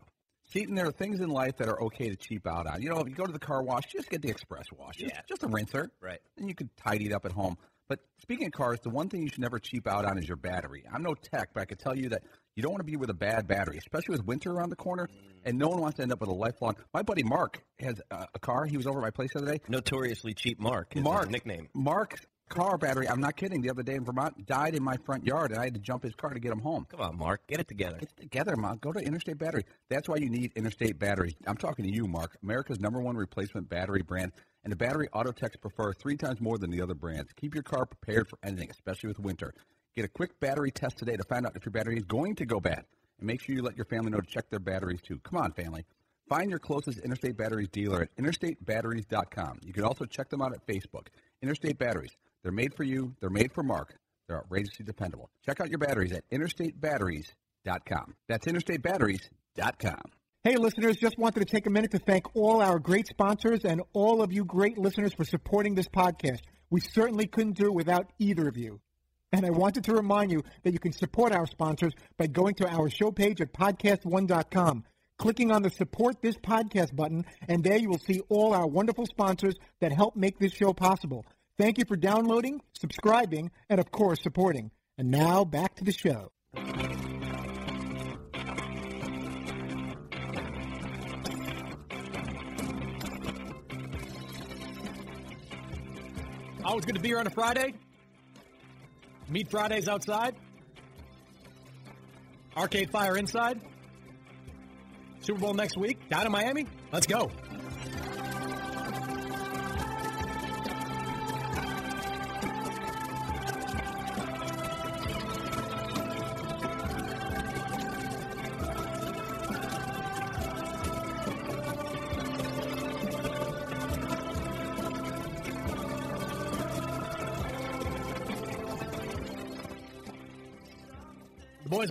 Seton, 0.50 0.74
there 0.74 0.86
are 0.86 0.92
things 0.92 1.20
in 1.20 1.28
life 1.30 1.56
that 1.56 1.68
are 1.68 1.82
okay 1.84 2.10
to 2.10 2.16
cheap 2.16 2.46
out 2.46 2.66
on. 2.66 2.80
You 2.82 2.90
know, 2.90 3.00
if 3.00 3.08
you 3.08 3.14
go 3.14 3.24
to 3.26 3.32
the 3.32 3.38
car 3.38 3.62
wash, 3.62 3.84
just 3.90 4.08
get 4.10 4.22
the 4.22 4.28
express 4.28 4.66
wash. 4.76 4.96
Just, 4.96 5.14
Yeah. 5.14 5.20
just 5.28 5.42
a 5.42 5.48
rinser. 5.48 5.90
Right. 6.00 6.20
And 6.36 6.48
you 6.48 6.54
could 6.54 6.68
tidy 6.76 7.06
it 7.06 7.12
up 7.12 7.24
at 7.24 7.32
home. 7.32 7.56
But 7.88 8.00
speaking 8.22 8.46
of 8.46 8.52
cars, 8.52 8.80
the 8.80 8.90
one 8.90 9.08
thing 9.08 9.22
you 9.22 9.28
should 9.28 9.40
never 9.40 9.58
cheap 9.58 9.86
out 9.86 10.04
on 10.04 10.18
is 10.18 10.26
your 10.26 10.36
battery. 10.36 10.84
I'm 10.92 11.02
no 11.02 11.14
tech, 11.14 11.50
but 11.52 11.60
I 11.60 11.64
can 11.66 11.76
tell 11.76 11.96
you 11.96 12.08
that 12.10 12.22
you 12.56 12.62
don't 12.62 12.72
want 12.72 12.80
to 12.80 12.90
be 12.90 12.96
with 12.96 13.10
a 13.10 13.14
bad 13.14 13.46
battery, 13.46 13.76
especially 13.78 14.12
with 14.12 14.24
winter 14.24 14.50
around 14.50 14.70
the 14.70 14.76
corner, 14.76 15.08
and 15.44 15.58
no 15.58 15.68
one 15.68 15.80
wants 15.80 15.96
to 15.96 16.02
end 16.02 16.12
up 16.12 16.20
with 16.20 16.30
a 16.30 16.34
lifelong. 16.34 16.76
My 16.92 17.02
buddy 17.02 17.22
Mark 17.22 17.62
has 17.80 18.00
a, 18.10 18.26
a 18.34 18.38
car. 18.38 18.64
He 18.64 18.76
was 18.76 18.86
over 18.86 19.00
at 19.00 19.02
my 19.02 19.10
place 19.10 19.32
the 19.34 19.40
other 19.40 19.52
day. 19.52 19.60
Notoriously 19.68 20.34
cheap 20.34 20.60
Mark 20.60 20.96
is 20.96 21.02
Mark 21.02 21.24
his 21.24 21.32
nickname. 21.32 21.68
Mark's 21.74 22.24
car 22.54 22.78
battery. 22.78 23.08
I'm 23.08 23.20
not 23.20 23.36
kidding. 23.36 23.60
The 23.60 23.70
other 23.70 23.82
day 23.82 23.94
in 23.94 24.04
Vermont, 24.04 24.46
died 24.46 24.74
in 24.74 24.82
my 24.82 24.96
front 25.04 25.26
yard, 25.26 25.50
and 25.50 25.60
I 25.60 25.64
had 25.64 25.74
to 25.74 25.80
jump 25.80 26.04
his 26.04 26.14
car 26.14 26.30
to 26.30 26.38
get 26.38 26.52
him 26.52 26.60
home. 26.60 26.86
Come 26.88 27.00
on, 27.00 27.18
Mark, 27.18 27.46
get 27.48 27.58
it 27.58 27.66
together. 27.66 27.98
Get 27.98 28.10
it 28.16 28.20
together, 28.20 28.56
Mark. 28.56 28.80
Go 28.80 28.92
to 28.92 29.00
Interstate 29.00 29.38
Battery. 29.38 29.64
That's 29.88 30.08
why 30.08 30.16
you 30.16 30.30
need 30.30 30.52
Interstate 30.54 30.98
Battery. 30.98 31.36
I'm 31.46 31.56
talking 31.56 31.84
to 31.84 31.92
you, 31.92 32.06
Mark, 32.06 32.36
America's 32.42 32.78
number 32.78 33.00
one 33.00 33.16
replacement 33.16 33.68
battery 33.68 34.02
brand, 34.02 34.32
and 34.62 34.72
the 34.72 34.76
battery 34.76 35.08
auto 35.12 35.32
techs 35.32 35.56
prefer 35.56 35.92
three 35.92 36.16
times 36.16 36.40
more 36.40 36.56
than 36.56 36.70
the 36.70 36.80
other 36.80 36.94
brands. 36.94 37.32
Keep 37.34 37.54
your 37.54 37.64
car 37.64 37.86
prepared 37.86 38.28
for 38.28 38.38
anything, 38.44 38.70
especially 38.70 39.08
with 39.08 39.18
winter. 39.18 39.52
Get 39.96 40.04
a 40.04 40.08
quick 40.08 40.38
battery 40.38 40.70
test 40.70 40.98
today 40.98 41.16
to 41.16 41.24
find 41.24 41.46
out 41.46 41.56
if 41.56 41.64
your 41.64 41.72
battery 41.72 41.96
is 41.96 42.04
going 42.04 42.36
to 42.36 42.46
go 42.46 42.60
bad, 42.60 42.84
and 43.18 43.26
make 43.26 43.42
sure 43.42 43.54
you 43.54 43.62
let 43.62 43.76
your 43.76 43.86
family 43.86 44.10
know 44.10 44.20
to 44.20 44.30
check 44.30 44.48
their 44.50 44.60
batteries 44.60 45.02
too. 45.02 45.18
Come 45.18 45.38
on, 45.38 45.52
family. 45.52 45.84
Find 46.28 46.48
your 46.50 46.58
closest 46.58 47.00
Interstate 47.00 47.36
Batteries 47.36 47.68
dealer 47.68 48.02
at 48.02 48.16
interstatebatteries.com. 48.16 49.60
You 49.62 49.72
can 49.72 49.84
also 49.84 50.06
check 50.06 50.30
them 50.30 50.40
out 50.40 50.54
at 50.54 50.66
Facebook. 50.66 51.08
Interstate 51.42 51.78
Batteries. 51.78 52.16
They're 52.44 52.52
made 52.52 52.74
for 52.74 52.84
you. 52.84 53.14
They're 53.20 53.30
made 53.30 53.52
for 53.52 53.64
Mark. 53.64 53.96
They're 54.28 54.36
outrageously 54.36 54.84
dependable. 54.84 55.30
Check 55.44 55.60
out 55.60 55.70
your 55.70 55.78
batteries 55.78 56.12
at 56.12 56.28
interstatebatteries.com. 56.30 58.14
That's 58.28 58.46
interstatebatteries.com. 58.46 60.02
Hey, 60.44 60.56
listeners, 60.56 60.98
just 60.98 61.18
wanted 61.18 61.40
to 61.40 61.46
take 61.46 61.66
a 61.66 61.70
minute 61.70 61.92
to 61.92 61.98
thank 61.98 62.36
all 62.36 62.60
our 62.60 62.78
great 62.78 63.06
sponsors 63.06 63.64
and 63.64 63.80
all 63.94 64.20
of 64.22 64.30
you 64.30 64.44
great 64.44 64.76
listeners 64.76 65.14
for 65.14 65.24
supporting 65.24 65.74
this 65.74 65.88
podcast. 65.88 66.40
We 66.68 66.82
certainly 66.82 67.26
couldn't 67.26 67.56
do 67.56 67.66
it 67.66 67.74
without 67.74 68.12
either 68.18 68.46
of 68.46 68.58
you. 68.58 68.80
And 69.32 69.46
I 69.46 69.50
wanted 69.50 69.84
to 69.84 69.94
remind 69.94 70.30
you 70.30 70.42
that 70.62 70.72
you 70.72 70.78
can 70.78 70.92
support 70.92 71.32
our 71.32 71.46
sponsors 71.46 71.94
by 72.18 72.26
going 72.26 72.56
to 72.56 72.68
our 72.68 72.90
show 72.90 73.10
page 73.10 73.40
at 73.40 73.54
podcast1.com, 73.54 74.84
clicking 75.18 75.50
on 75.50 75.62
the 75.62 75.70
support 75.70 76.20
this 76.20 76.36
podcast 76.36 76.94
button, 76.94 77.24
and 77.48 77.64
there 77.64 77.78
you 77.78 77.88
will 77.88 77.98
see 77.98 78.20
all 78.28 78.52
our 78.52 78.66
wonderful 78.66 79.06
sponsors 79.06 79.54
that 79.80 79.92
help 79.92 80.14
make 80.14 80.38
this 80.38 80.52
show 80.52 80.74
possible. 80.74 81.24
Thank 81.56 81.78
you 81.78 81.84
for 81.84 81.96
downloading, 81.96 82.60
subscribing, 82.72 83.50
and 83.68 83.78
of 83.78 83.90
course, 83.92 84.20
supporting. 84.22 84.72
And 84.98 85.10
now 85.10 85.44
back 85.44 85.76
to 85.76 85.84
the 85.84 85.92
show. 85.92 86.30
Always 96.64 96.86
good 96.86 96.96
to 96.96 97.00
be 97.00 97.08
here 97.08 97.18
on 97.18 97.26
a 97.26 97.30
Friday. 97.30 97.74
Meet 99.28 99.50
Fridays 99.50 99.86
outside. 99.86 100.34
Arcade 102.56 102.90
Fire 102.90 103.16
inside. 103.16 103.60
Super 105.20 105.40
Bowl 105.40 105.54
next 105.54 105.76
week. 105.76 106.08
Down 106.08 106.26
in 106.26 106.32
Miami. 106.32 106.66
Let's 106.92 107.06
go. 107.06 107.30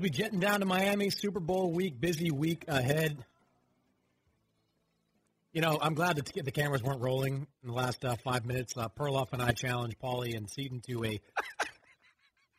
Be 0.04 0.10
jetting 0.10 0.41
down 0.41 0.60
to 0.60 0.66
Miami. 0.66 1.10
Super 1.10 1.39
Bowl 1.39 1.72
week, 1.72 1.97
busy 1.97 2.30
week 2.30 2.66
ahead. 2.68 3.24
You 5.54 5.62
know, 5.62 5.80
I'm 5.82 5.93
glad 5.93 6.18
that 6.18 6.26
the 6.26 6.51
cameras 6.51 6.84
weren't 6.84 6.99
rolling 6.99 7.47
in 7.64 7.70
the 7.70 7.74
last 7.74 8.04
uh, 8.04 8.18
five 8.22 8.45
minutes. 8.45 8.74
Uh, 8.76 8.89
Perloff 8.89 9.32
and 9.32 9.41
I 9.41 9.51
challenged 9.51 9.95
Paulie 10.04 10.36
and 10.36 10.49
Seton 10.49 10.82
to 10.89 11.06
a, 11.06 11.08
I 11.08 11.66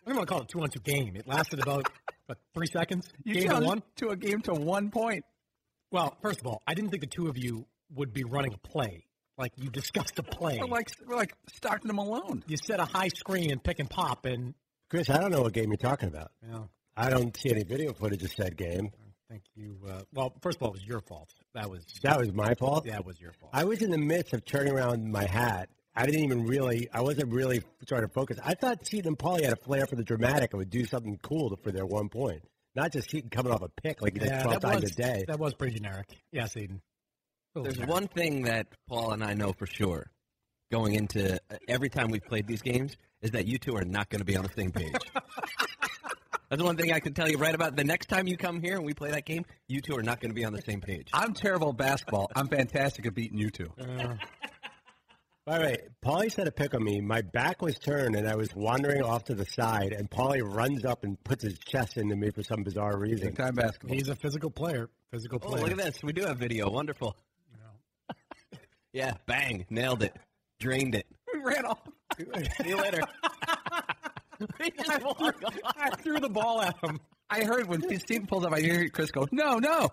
don't 0.07 0.17
want 0.17 0.27
to 0.27 0.33
call 0.33 0.41
it 0.41 0.45
a 0.45 0.47
two-on-two 0.47 0.81
game. 0.81 1.17
It 1.17 1.29
lasted 1.29 1.61
about 1.61 1.87
what, 2.25 2.39
three 2.55 2.67
seconds. 2.67 3.13
You 3.25 3.35
game 3.35 3.43
to 3.43 3.49
challenged 3.49 3.69
one. 3.69 3.83
to 3.97 4.09
a 4.09 4.17
game 4.17 4.41
to 4.41 4.55
one 4.55 4.91
point. 4.91 5.27
Well, 5.91 6.17
first 6.23 6.41
of 6.41 6.47
all, 6.47 6.63
I 6.67 6.73
didn't 6.73 6.93
think 6.93 7.03
the 7.03 7.09
two 7.09 7.29
of 7.29 7.37
you 7.37 7.67
would 7.95 8.15
be 8.15 8.25
running 8.25 8.55
a 8.55 8.69
play. 8.69 9.05
Like 9.37 9.53
you 9.57 9.69
discussed 9.69 10.19
a 10.19 10.23
play. 10.23 10.61
We're 10.63 10.69
like 10.69 10.89
we're 11.07 11.17
like 11.17 11.35
Stockton 11.55 11.91
and 11.91 11.97
Malone. 11.97 12.43
You 12.47 12.57
set 12.57 12.81
a 12.81 12.87
high 12.87 13.09
screen 13.09 13.51
and 13.51 13.63
pick 13.63 13.81
and 13.81 13.91
pop, 13.91 14.25
and 14.25 14.55
Chris, 14.89 15.11
I 15.11 15.19
don't 15.19 15.31
know 15.31 15.43
what 15.43 15.53
game 15.53 15.69
you're 15.69 15.77
talking 15.77 16.09
about. 16.09 16.31
Yeah. 16.43 16.61
I 16.97 17.11
don't 17.11 17.37
see 17.37 17.51
any 17.51 17.65
video 17.65 17.93
footage 17.93 18.23
of 18.23 18.33
said 18.33 18.57
game. 18.57 18.91
thank 19.29 19.43
you. 19.55 19.79
Uh, 19.89 20.03
well, 20.13 20.33
first 20.41 20.59
of 20.59 20.63
all, 20.63 20.69
it 20.69 20.75
was 20.75 20.85
your 20.85 21.01
fault. 21.01 21.29
That 21.55 21.71
was 21.71 21.85
That 22.03 22.19
was 22.19 22.33
my 22.33 22.55
fault. 22.55 22.87
That 22.87 23.05
was 23.05 23.21
your 23.21 23.33
fault. 23.33 23.51
I 23.53 23.65
was 23.65 23.83
in 23.83 23.91
the 23.91 23.99
midst 23.99 24.33
of 24.33 24.45
turning 24.45 24.73
around 24.73 25.11
my 25.11 25.25
hat. 25.25 25.69
I 25.97 26.07
didn't 26.07 26.25
even 26.25 26.47
really. 26.47 26.89
I 26.93 27.03
wasn't 27.03 27.33
really 27.33 27.63
trying 27.87 28.03
to 28.03 28.09
focus. 28.09 28.39
I 28.45 28.55
thought 28.55 28.87
Seton 28.87 29.09
and 29.09 29.19
Paulie 29.19 29.45
had 29.45 29.53
a 29.53 29.57
flair 29.57 29.87
for 29.87 29.95
the 29.97 30.03
dramatic 30.03 30.53
and 30.53 30.59
would 30.59 30.71
do 30.71 30.85
something 30.85 31.19
cool 31.23 31.57
for 31.63 31.71
their 31.71 31.87
one 31.87 32.09
point, 32.09 32.43
not 32.75 32.93
just 32.93 33.11
Seton 33.11 33.31
coming 33.31 33.53
off 33.53 33.63
a 33.63 33.69
pick 33.69 34.03
like 34.03 34.17
Yeah, 34.17 34.43
twelve 34.43 34.61
that 34.61 34.69
times 34.69 34.83
was, 34.83 34.93
a 34.93 34.95
day. 34.97 35.25
That 35.29 35.39
was 35.39 35.55
pretty 35.55 35.77
generic. 35.77 36.07
Yeah, 36.33 36.47
Seton. 36.47 36.81
There's 37.55 37.79
one 37.79 38.09
thing 38.09 38.43
that 38.43 38.67
Paul 38.89 39.13
and 39.13 39.23
I 39.23 39.35
know 39.35 39.53
for 39.53 39.67
sure 39.67 40.11
going 40.73 40.95
into 40.95 41.35
uh, 41.35 41.57
every 41.69 41.89
time 41.89 42.11
we've 42.11 42.25
played 42.25 42.49
these 42.49 42.63
games 42.63 42.97
is 43.23 43.31
that 43.31 43.47
you 43.47 43.59
two 43.59 43.77
are 43.77 43.85
not 43.85 44.09
going 44.11 44.19
to 44.19 44.25
be 44.25 44.37
on 44.37 44.43
the 44.43 44.51
same 44.57 44.73
page. 44.73 44.93
That's 46.55 46.63
one 46.63 46.77
thing 46.77 46.93
I 46.93 47.01
can 47.01 47.15
tell 47.15 47.29
you 47.29 47.37
right 47.37 47.53
about. 47.53 47.75
The 47.75 47.83
next 47.83 48.07
time 48.07 48.29
you 48.29 48.37
come 48.37 48.61
here 48.63 48.77
and 48.77 48.85
we 48.87 48.95
play 48.95 49.11
that 49.11 49.27
game, 49.27 49.45
you 49.67 49.81
two 49.81 49.97
are 49.97 50.05
not 50.05 50.21
going 50.21 50.31
to 50.31 50.37
be 50.37 50.45
on 50.45 50.53
the 50.53 50.63
same 50.63 50.81
page. 50.81 51.09
I'm 51.13 51.35
terrible 51.35 51.71
at 51.71 51.77
basketball. 51.77 52.31
I'm 52.37 52.47
fantastic 52.47 53.05
at 53.07 53.13
beating 53.15 53.39
you 53.39 53.51
two. 53.51 53.73
Uh. 53.77 54.15
By 55.45 55.59
the 55.59 55.65
way, 55.65 55.77
Paulie 56.01 56.31
said 56.31 56.47
a 56.47 56.53
pick 56.53 56.73
on 56.75 56.85
me. 56.85 57.01
My 57.01 57.23
back 57.23 57.61
was 57.61 57.77
turned 57.81 58.15
and 58.15 58.29
I 58.29 58.37
was 58.37 58.55
wandering 58.55 59.03
off 59.03 59.25
to 59.25 59.35
the 59.35 59.45
side, 59.45 59.93
and 59.93 60.09
Paulie 60.09 60.43
runs 60.45 60.85
up 60.85 61.03
and 61.03 61.23
puts 61.25 61.43
his 61.43 61.59
chest 61.59 61.97
into 61.97 62.15
me 62.15 62.31
for 62.31 62.45
some 62.45 62.63
bizarre 62.63 62.97
reason. 63.01 63.27
Big 63.31 63.37
time 63.37 63.57
basketball. 63.57 63.97
He's 63.97 64.09
a 64.09 64.15
physical 64.15 64.51
player. 64.51 64.89
Physical 65.11 65.41
Oh, 65.43 65.49
player. 65.49 65.63
look 65.63 65.73
at 65.73 65.79
this. 65.79 65.97
We 66.05 66.13
do 66.13 66.23
have 66.25 66.39
video. 66.39 66.71
Wonderful. 66.71 67.17
yeah, 68.93 69.15
bang. 69.27 69.67
Nailed 69.71 70.05
it. 70.05 70.15
Drained 70.61 70.95
it. 70.95 71.07
We 71.35 71.41
ran 71.41 71.65
off. 71.67 71.81
See 72.17 72.69
you 72.69 72.77
later. 72.77 73.01
I 74.61 75.91
threw 76.01 76.19
the 76.21 76.29
ball 76.29 76.63
at 76.63 76.77
him. 76.83 77.01
I 77.31 77.45
heard 77.45 77.67
when 77.69 77.83
Steve 77.99 78.27
pulls 78.29 78.45
up, 78.45 78.53
I 78.53 78.61
hear 78.61 78.89
Chris 78.89 79.11
go, 79.11 79.27
"No, 79.33 79.59
no." 79.59 79.89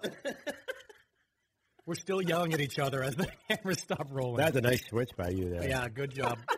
We're 1.86 1.96
still 1.96 2.22
yelling 2.22 2.54
at 2.54 2.62
each 2.62 2.78
other 2.80 3.02
as 3.04 3.16
the 3.16 3.28
cameras 3.50 3.80
stop 3.80 4.08
rolling. 4.12 4.38
That's 4.38 4.56
a 4.56 4.62
nice 4.62 4.86
switch 4.88 5.10
by 5.18 5.30
you 5.30 5.50
there. 5.50 5.68
yeah, 5.68 5.88
good 5.90 6.14
job. 6.14 6.38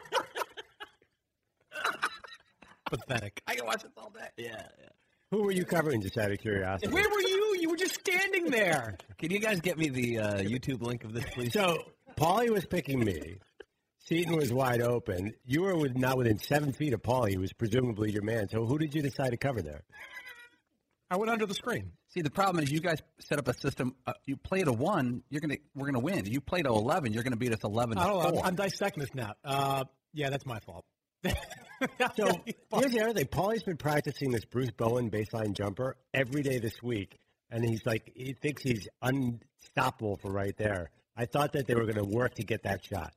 Pathetic. 2.90 3.42
I 3.48 3.56
can 3.56 3.66
watch 3.66 3.84
this 3.84 3.92
all 3.98 4.12
day. 4.12 4.28
Yeah, 4.38 4.62
yeah. 4.80 4.90
Who 5.32 5.44
were 5.44 5.52
you 5.52 5.66
covering, 5.66 6.02
just 6.02 6.18
out 6.18 6.32
of 6.32 6.38
curiosity? 6.40 6.94
Where 6.94 7.10
were 7.10 7.22
you? 7.22 7.58
You 7.60 7.70
were 7.70 7.78
just 7.78 7.96
standing 7.96 8.52
there. 8.52 8.98
Can 9.18 9.32
you 9.32 9.40
guys 9.40 9.62
get 9.62 9.78
me 9.80 9.90
the 9.90 10.20
uh, 10.20 10.34
YouTube 10.42 10.82
link 10.82 11.04
of 11.04 11.14
this, 11.14 11.26
please? 11.34 11.54
So, 11.54 11.78
Paulie 12.16 12.50
was 12.52 12.66
picking 12.66 13.00
me. 13.00 13.38
Seton 14.06 14.36
was 14.36 14.52
wide 14.52 14.82
open. 14.82 15.34
You 15.46 15.62
were 15.62 15.76
with, 15.76 15.96
not 15.96 16.18
within 16.18 16.38
seven 16.38 16.74
feet 16.74 16.94
of 16.94 17.02
Paulie, 17.02 17.36
who 17.36 17.40
was 17.40 17.54
presumably 17.54 18.12
your 18.12 18.24
man. 18.24 18.50
So, 18.50 18.66
who 18.66 18.78
did 18.78 18.94
you 18.94 19.02
decide 19.02 19.32
to 19.32 19.38
cover 19.38 19.62
there? 19.62 19.84
I 21.10 21.18
went 21.18 21.32
under 21.32 21.46
the 21.46 21.54
screen. 21.54 21.92
See, 22.10 22.22
the 22.22 22.32
problem 22.32 22.64
is 22.64 22.72
you 22.72 22.80
guys 22.80 23.00
set 23.20 23.40
up 23.40 23.48
a 23.48 23.54
system. 23.54 23.96
Uh, 24.06 24.14
you 24.26 24.36
play 24.36 24.62
to 24.62 24.74
one, 24.74 25.24
you're 25.30 25.42
gonna 25.42 25.58
we're 25.76 25.86
gonna 25.86 26.00
win. 26.00 26.26
You 26.26 26.42
play 26.42 26.62
to 26.64 26.70
eleven, 26.70 27.14
you're 27.14 27.24
gonna 27.24 27.38
beat 27.38 27.54
us 27.54 27.64
eleven 27.64 27.98
to 27.98 28.04
I 28.04 28.08
don't 28.08 28.20
know. 28.20 28.28
I'm, 28.28 28.34
four. 28.34 28.46
I'm 28.46 28.56
dissecting 28.56 29.02
this 29.02 29.14
now. 29.14 29.34
Uh, 29.44 29.86
yeah, 30.14 30.30
that's 30.30 30.46
my 30.46 30.60
fault. 30.60 30.86
So, 32.16 32.28
here's 32.74 32.94
the 32.94 33.02
other 33.02 33.14
thing. 33.14 33.26
Paulie's 33.26 33.64
been 33.64 33.76
practicing 33.76 34.32
this 34.32 34.46
Bruce 34.46 34.72
Bowen 34.72 35.12
baseline 35.12 35.52
jumper 35.54 35.98
every 36.14 36.42
day 36.42 36.60
this 36.60 36.82
week, 36.82 37.20
and 37.50 37.64
he's 37.66 37.86
like, 37.86 38.10
he 38.16 38.32
thinks 38.34 38.64
he's 38.64 38.88
unstoppable 39.02 40.16
for 40.16 40.32
right 40.32 40.56
there. 40.56 40.92
I 41.18 41.26
thought 41.26 41.54
that 41.54 41.68
they 41.68 41.76
were 41.76 41.84
going 41.84 41.98
to 41.98 42.06
work 42.06 42.36
to 42.36 42.44
get 42.44 42.64
that 42.64 42.86
shot. 42.86 43.14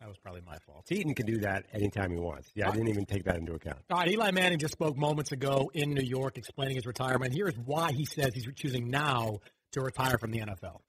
No. 0.00 0.06
That 0.06 0.08
was 0.08 0.18
probably 0.18 0.42
my 0.46 0.56
fault. 0.66 0.86
Seton 0.86 1.14
can 1.14 1.26
do 1.26 1.38
that 1.38 1.64
anytime 1.72 2.10
he 2.10 2.18
wants. 2.18 2.50
Yeah, 2.54 2.68
I 2.68 2.72
didn't 2.72 2.88
even 2.88 3.06
take 3.06 3.24
that 3.24 3.36
into 3.36 3.54
account. 3.54 3.78
All 3.90 3.98
right, 3.98 4.10
Eli 4.10 4.30
Manning 4.30 4.58
just 4.58 4.72
spoke 4.72 4.96
moments 4.96 5.32
ago 5.32 5.70
in 5.74 5.94
New 5.94 6.04
York 6.04 6.38
explaining 6.38 6.76
his 6.76 6.86
retirement. 6.86 7.32
Here's 7.34 7.56
why 7.64 7.92
he 7.92 8.04
says 8.04 8.30
he's 8.34 8.46
choosing 8.54 8.88
now 8.88 9.38
to 9.72 9.80
retire 9.80 10.18
from 10.18 10.30
the 10.30 10.40
NFL. 10.40 10.80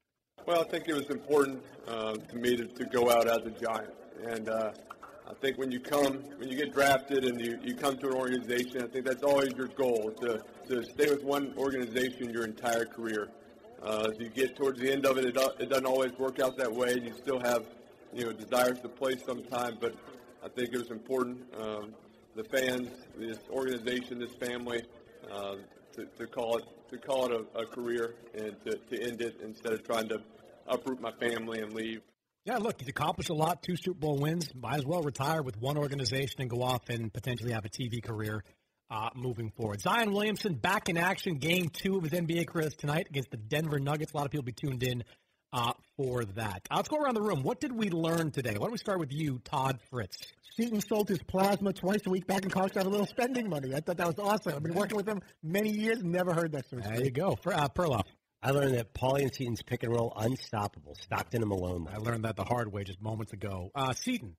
Well, 0.45 0.61
I 0.61 0.69
think 0.69 0.87
it 0.87 0.93
was 0.93 1.09
important 1.09 1.61
uh, 1.87 2.13
to 2.13 2.35
me 2.37 2.55
to, 2.55 2.65
to 2.67 2.85
go 2.85 3.09
out 3.09 3.27
as 3.27 3.45
a 3.45 3.51
Giant. 3.51 3.93
And 4.25 4.49
uh, 4.49 4.71
I 5.27 5.33
think 5.41 5.57
when 5.57 5.71
you 5.71 5.81
come, 5.81 6.23
when 6.37 6.47
you 6.47 6.55
get 6.55 6.73
drafted 6.73 7.25
and 7.25 7.39
you, 7.39 7.59
you 7.61 7.75
come 7.75 7.97
to 7.97 8.07
an 8.07 8.13
organization, 8.13 8.81
I 8.81 8.87
think 8.87 9.05
that's 9.05 9.23
always 9.23 9.51
your 9.57 9.67
goal, 9.67 10.13
to, 10.21 10.41
to 10.69 10.83
stay 10.85 11.09
with 11.09 11.23
one 11.23 11.53
organization 11.57 12.29
your 12.29 12.45
entire 12.45 12.85
career. 12.85 13.27
Uh, 13.83 14.07
as 14.09 14.19
you 14.19 14.29
get 14.29 14.55
towards 14.55 14.79
the 14.79 14.89
end 14.91 15.05
of 15.05 15.17
it, 15.17 15.25
it, 15.25 15.37
it 15.59 15.69
doesn't 15.69 15.85
always 15.85 16.13
work 16.17 16.39
out 16.39 16.57
that 16.57 16.71
way. 16.71 16.93
You 16.93 17.13
still 17.21 17.39
have, 17.41 17.65
you 18.13 18.25
know, 18.25 18.31
desires 18.31 18.79
to 18.81 18.89
play 18.89 19.17
sometime, 19.17 19.77
but 19.79 19.95
I 20.43 20.49
think 20.49 20.73
it 20.73 20.77
was 20.77 20.91
important. 20.91 21.43
Um, 21.59 21.93
the 22.35 22.43
fans, 22.43 22.89
this 23.17 23.39
organization, 23.49 24.19
this 24.19 24.33
family, 24.35 24.83
uh, 25.31 25.55
to, 25.93 26.05
to 26.05 26.27
call 26.27 26.57
it 26.57 26.65
to 26.89 26.97
call 26.97 27.25
it 27.25 27.47
a, 27.55 27.59
a 27.59 27.65
career 27.65 28.15
and 28.33 28.55
to, 28.63 28.77
to 28.77 29.03
end 29.03 29.21
it 29.21 29.41
instead 29.43 29.73
of 29.73 29.83
trying 29.83 30.07
to 30.07 30.21
uproot 30.67 31.01
my 31.01 31.11
family 31.11 31.59
and 31.59 31.73
leave. 31.73 32.01
Yeah, 32.45 32.57
look, 32.57 32.79
he's 32.79 32.87
accomplished 32.87 33.29
a 33.29 33.33
lot. 33.33 33.61
Two 33.61 33.75
Super 33.75 33.99
Bowl 33.99 34.17
wins. 34.17 34.53
Might 34.55 34.77
as 34.77 34.85
well 34.85 35.01
retire 35.01 35.41
with 35.41 35.59
one 35.59 35.77
organization 35.77 36.39
and 36.39 36.49
go 36.49 36.61
off 36.61 36.87
and 36.89 37.11
potentially 37.11 37.51
have 37.51 37.65
a 37.65 37.69
TV 37.69 38.01
career 38.01 38.43
uh, 38.89 39.09
moving 39.15 39.51
forward. 39.51 39.81
Zion 39.81 40.13
Williamson 40.13 40.53
back 40.53 40.87
in 40.87 40.97
action. 40.97 41.35
Game 41.39 41.67
two 41.67 41.97
of 41.97 42.03
his 42.03 42.13
NBA 42.13 42.47
career 42.47 42.69
tonight 42.69 43.07
against 43.09 43.31
the 43.31 43.37
Denver 43.37 43.79
Nuggets. 43.79 44.13
A 44.13 44.17
lot 44.17 44.25
of 44.25 44.31
people 44.31 44.45
be 44.45 44.53
tuned 44.53 44.83
in 44.83 45.03
uh, 45.53 45.73
for 45.95 46.25
that. 46.25 46.61
Uh, 46.69 46.77
let's 46.77 46.89
go 46.89 46.97
around 46.97 47.15
the 47.15 47.21
room. 47.21 47.43
What 47.43 47.59
did 47.59 47.71
we 47.71 47.89
learn 47.89 48.31
today? 48.31 48.51
Why 48.51 48.65
don't 48.65 48.71
we 48.71 48.77
start 48.77 48.99
with 48.99 49.11
you, 49.11 49.39
Todd 49.43 49.79
Fritz? 49.89 50.17
Seton 50.55 50.81
sold 50.81 51.07
his 51.07 51.21
plasma 51.21 51.71
twice 51.71 52.01
a 52.05 52.09
week 52.09 52.25
back 52.25 52.43
in 52.43 52.49
college 52.49 52.73
to 52.73 52.79
have 52.79 52.87
a 52.87 52.89
little 52.89 53.05
spending 53.05 53.47
money. 53.47 53.75
I 53.75 53.79
thought 53.79 53.97
that 53.97 54.07
was 54.07 54.17
awesome. 54.17 54.53
I've 54.55 54.63
been 54.63 54.73
working 54.73 54.97
with 54.97 55.07
him 55.07 55.21
many 55.43 55.69
years, 55.69 56.03
never 56.03 56.33
heard 56.33 56.51
that 56.53 56.67
sort 56.69 56.83
of 56.83 56.91
There 56.91 57.03
you 57.03 57.11
go. 57.11 57.35
For, 57.35 57.53
uh, 57.53 57.67
Perloff. 57.69 58.05
I 58.41 58.51
learned 58.51 58.75
that 58.75 58.93
Paulie 58.93 59.23
and 59.23 59.33
Seton's 59.33 59.61
pick 59.61 59.83
and 59.83 59.93
roll 59.93 60.13
unstoppable. 60.15 60.95
Stockton 60.95 61.41
and 61.41 61.49
Malone. 61.49 61.87
I 61.91 61.97
learned 61.97 62.25
that 62.25 62.35
the 62.35 62.43
hard 62.43 62.71
way 62.71 62.83
just 62.83 63.01
moments 63.01 63.33
ago. 63.33 63.71
Uh, 63.75 63.93
Seton. 63.93 64.35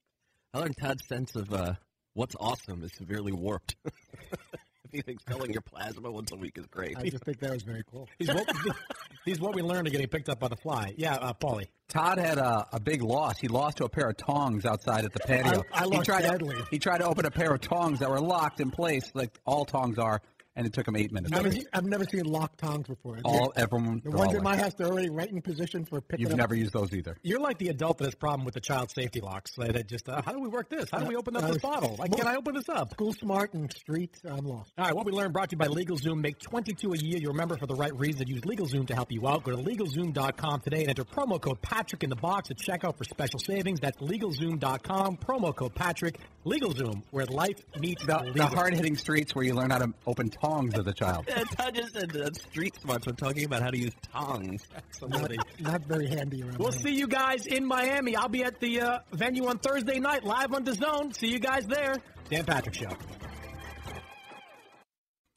I 0.53 0.59
learned 0.59 0.75
Todd's 0.77 1.05
sense 1.07 1.35
of 1.35 1.53
uh, 1.53 1.73
what's 2.13 2.35
awesome 2.39 2.83
is 2.83 2.91
severely 2.97 3.31
warped. 3.31 3.75
if 4.89 4.95
you 4.95 5.01
think 5.03 5.19
selling 5.27 5.51
your 5.51 5.61
plasma 5.61 6.09
once 6.11 6.31
a 6.31 6.35
week 6.35 6.57
is 6.57 6.65
great. 6.65 6.97
I 6.97 7.09
just 7.09 7.23
think 7.23 7.39
that 7.39 7.51
was 7.51 7.61
very 7.63 7.83
cool. 7.91 8.07
He's 8.17 8.27
what, 8.33 8.49
he's 9.25 9.39
what 9.39 9.53
we 9.53 9.61
learned 9.61 9.85
to 9.85 9.91
getting 9.91 10.07
picked 10.07 10.29
up 10.29 10.39
by 10.39 10.47
the 10.47 10.55
fly. 10.55 10.93
Yeah, 10.97 11.13
uh, 11.15 11.33
Paulie. 11.33 11.67
Todd 11.87 12.17
had 12.17 12.37
a, 12.39 12.67
a 12.73 12.79
big 12.79 13.03
loss. 13.03 13.39
He 13.39 13.47
lost 13.47 13.77
to 13.77 13.85
a 13.85 13.89
pair 13.89 14.09
of 14.09 14.17
tongs 14.17 14.65
outside 14.65 15.05
at 15.05 15.13
the 15.13 15.19
patio. 15.19 15.63
I- 15.73 15.85
I 15.85 15.87
he 15.89 15.99
tried 15.99 16.23
badly. 16.23 16.55
To, 16.55 16.65
he 16.71 16.79
tried 16.79 16.99
to 16.99 17.05
open 17.05 17.25
a 17.25 17.31
pair 17.31 17.53
of 17.53 17.61
tongs 17.61 17.99
that 17.99 18.09
were 18.09 18.19
locked 18.19 18.59
in 18.59 18.71
place, 18.71 19.11
like 19.13 19.39
all 19.45 19.65
tongs 19.65 19.97
are, 19.99 20.21
and 20.59 20.67
it 20.67 20.73
took 20.73 20.85
him 20.85 20.97
eight 20.97 21.13
minutes. 21.13 21.31
I've 21.33 21.45
never, 21.45 21.57
I've 21.71 21.85
never 21.85 22.03
seen 22.03 22.25
lock 22.25 22.57
tongs 22.57 22.85
before. 22.85 23.17
all 23.23 23.53
everyone. 23.55 24.01
the 24.03 24.11
ones 24.11 24.33
in 24.33 24.43
my 24.43 24.57
house, 24.57 24.73
they're 24.73 24.87
already 24.87 25.09
right 25.09 25.31
in 25.31 25.41
position 25.41 25.85
for 25.85 26.01
picking 26.01 26.25
You've 26.25 26.33
up. 26.33 26.37
never 26.37 26.53
used 26.53 26.73
those 26.73 26.93
either. 26.93 27.15
You're 27.23 27.39
like 27.39 27.57
the 27.59 27.69
adult 27.69 27.97
that 27.99 28.03
has 28.05 28.15
problem 28.15 28.43
with 28.43 28.55
the 28.55 28.59
child 28.59 28.91
safety 28.91 29.21
locks. 29.21 29.51
That 29.55 29.77
it 29.77 29.87
just, 29.87 30.09
uh, 30.09 30.21
how 30.21 30.33
do 30.33 30.41
we 30.41 30.49
work 30.49 30.69
this? 30.69 30.89
How 30.91 30.99
do 30.99 31.05
we 31.05 31.15
open 31.15 31.37
up 31.37 31.47
this 31.47 31.59
bottle? 31.59 31.95
Like, 31.97 32.11
can 32.11 32.27
I 32.27 32.35
open 32.35 32.55
this 32.55 32.67
up? 32.67 32.91
School 32.91 33.13
smart 33.13 33.53
and 33.53 33.71
street, 33.71 34.19
I'm 34.29 34.45
lost. 34.45 34.73
All 34.77 34.83
right, 34.83 34.93
what 34.93 35.05
we 35.05 35.13
learned 35.13 35.31
brought 35.31 35.49
to 35.51 35.53
you 35.53 35.57
by 35.57 35.67
LegalZoom. 35.67 36.19
Make 36.19 36.39
22 36.39 36.91
a 36.91 36.97
year. 36.97 37.19
You 37.19 37.29
remember 37.29 37.55
for 37.55 37.65
the 37.65 37.75
right 37.75 37.97
reason. 37.97 38.27
Use 38.27 38.41
LegalZoom 38.41 38.85
to 38.87 38.95
help 38.95 39.13
you 39.13 39.25
out. 39.29 39.45
Go 39.45 39.55
to 39.55 39.63
LegalZoom.com 39.63 40.59
today 40.59 40.81
and 40.81 40.89
enter 40.89 41.05
promo 41.05 41.39
code 41.39 41.61
Patrick 41.61 42.03
in 42.03 42.09
the 42.09 42.17
box 42.17 42.51
at 42.51 42.57
checkout 42.57 42.97
for 42.97 43.05
special 43.05 43.39
savings. 43.39 43.79
That's 43.79 43.97
LegalZoom.com. 43.99 45.17
Promo 45.17 45.55
code 45.55 45.73
Patrick. 45.73 46.19
LegalZoom, 46.45 47.03
where 47.11 47.25
life 47.25 47.57
meets 47.79 48.05
The, 48.05 48.31
the 48.33 48.45
hard 48.45 48.73
hitting 48.73 48.95
streets 48.95 49.35
where 49.35 49.45
you 49.45 49.53
learn 49.53 49.69
how 49.69 49.79
to 49.79 49.93
open 50.07 50.29
tongs 50.49 50.73
as 50.77 50.87
a 50.87 50.93
child. 50.93 51.25
Yeah, 51.27 51.43
Todd 51.43 51.75
just 51.75 51.93
said 51.93 52.15
uh, 52.15 52.31
street 52.33 52.75
smarts 52.81 53.05
when 53.05 53.15
talking 53.15 53.45
about 53.45 53.61
how 53.61 53.69
to 53.69 53.77
use 53.77 53.93
tongs. 54.11 54.67
Absolutely. 54.75 55.37
Not 55.59 55.83
very 55.85 56.07
handy 56.07 56.43
around. 56.43 56.57
We'll 56.57 56.71
here. 56.71 56.81
see 56.81 56.95
you 56.95 57.07
guys 57.07 57.45
in 57.45 57.65
Miami. 57.65 58.15
I'll 58.15 58.29
be 58.29 58.43
at 58.43 58.59
the 58.59 58.81
uh, 58.81 58.99
venue 59.13 59.45
on 59.47 59.59
Thursday 59.59 59.99
night, 59.99 60.23
live 60.23 60.53
on 60.53 60.63
the 60.63 60.73
zone. 60.73 61.13
See 61.13 61.27
you 61.27 61.39
guys 61.39 61.65
there. 61.67 61.95
Dan 62.29 62.45
Patrick 62.45 62.75
Show. 62.75 62.89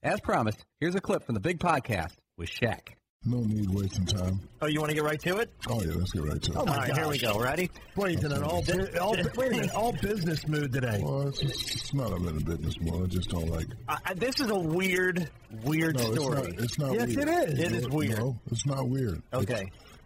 As 0.02 0.20
promised, 0.20 0.64
here's 0.80 0.96
a 0.96 1.00
clip 1.00 1.24
from 1.24 1.34
the 1.34 1.40
big 1.40 1.60
podcast 1.60 2.14
with 2.36 2.50
Shaq. 2.50 2.88
No 3.24 3.38
need 3.38 3.70
wasting 3.70 4.04
time. 4.04 4.40
Oh, 4.60 4.66
you 4.66 4.80
want 4.80 4.90
to 4.90 4.96
get 4.96 5.04
right 5.04 5.20
to 5.20 5.36
it? 5.36 5.50
Oh 5.68 5.80
yeah, 5.80 5.92
let's 5.94 6.10
get 6.10 6.24
right 6.24 6.42
to 6.42 6.50
it. 6.50 6.56
All 6.56 6.66
right, 6.66 6.92
here 6.92 7.08
we 7.08 7.18
go. 7.18 7.38
Ready? 7.38 7.70
He's 7.94 8.24
in 8.24 8.32
an 8.32 8.42
all, 8.42 8.62
bu- 8.62 8.98
all 9.00 9.16
wait 9.36 9.52
a 9.52 9.56
minute, 9.56 9.70
all 9.74 9.92
business 9.92 10.46
mood 10.48 10.72
today. 10.72 11.00
Well, 11.04 11.28
it's, 11.28 11.38
just, 11.38 11.74
it's 11.74 11.94
not 11.94 12.12
I'm 12.12 12.26
in 12.26 12.36
a 12.36 12.40
business 12.40 12.74
mode. 12.80 13.04
I 13.04 13.06
just 13.06 13.30
don't 13.30 13.48
like. 13.48 13.66
Uh, 13.88 13.96
this 14.16 14.40
is 14.40 14.50
a 14.50 14.58
weird, 14.58 15.30
weird 15.62 15.96
no, 15.98 16.14
story. 16.14 16.54
It's 16.58 16.58
not, 16.58 16.64
it's 16.64 16.78
not 16.78 16.94
yes, 16.94 17.16
weird. 17.16 17.28
it 17.28 17.48
is. 17.48 17.58
It 17.84 17.88
No, 17.90 17.96
weird. 17.96 18.18
No, 18.18 18.36
it's 18.50 18.66
not 18.66 18.88
weird. 18.88 19.22
Okay. 19.32 19.62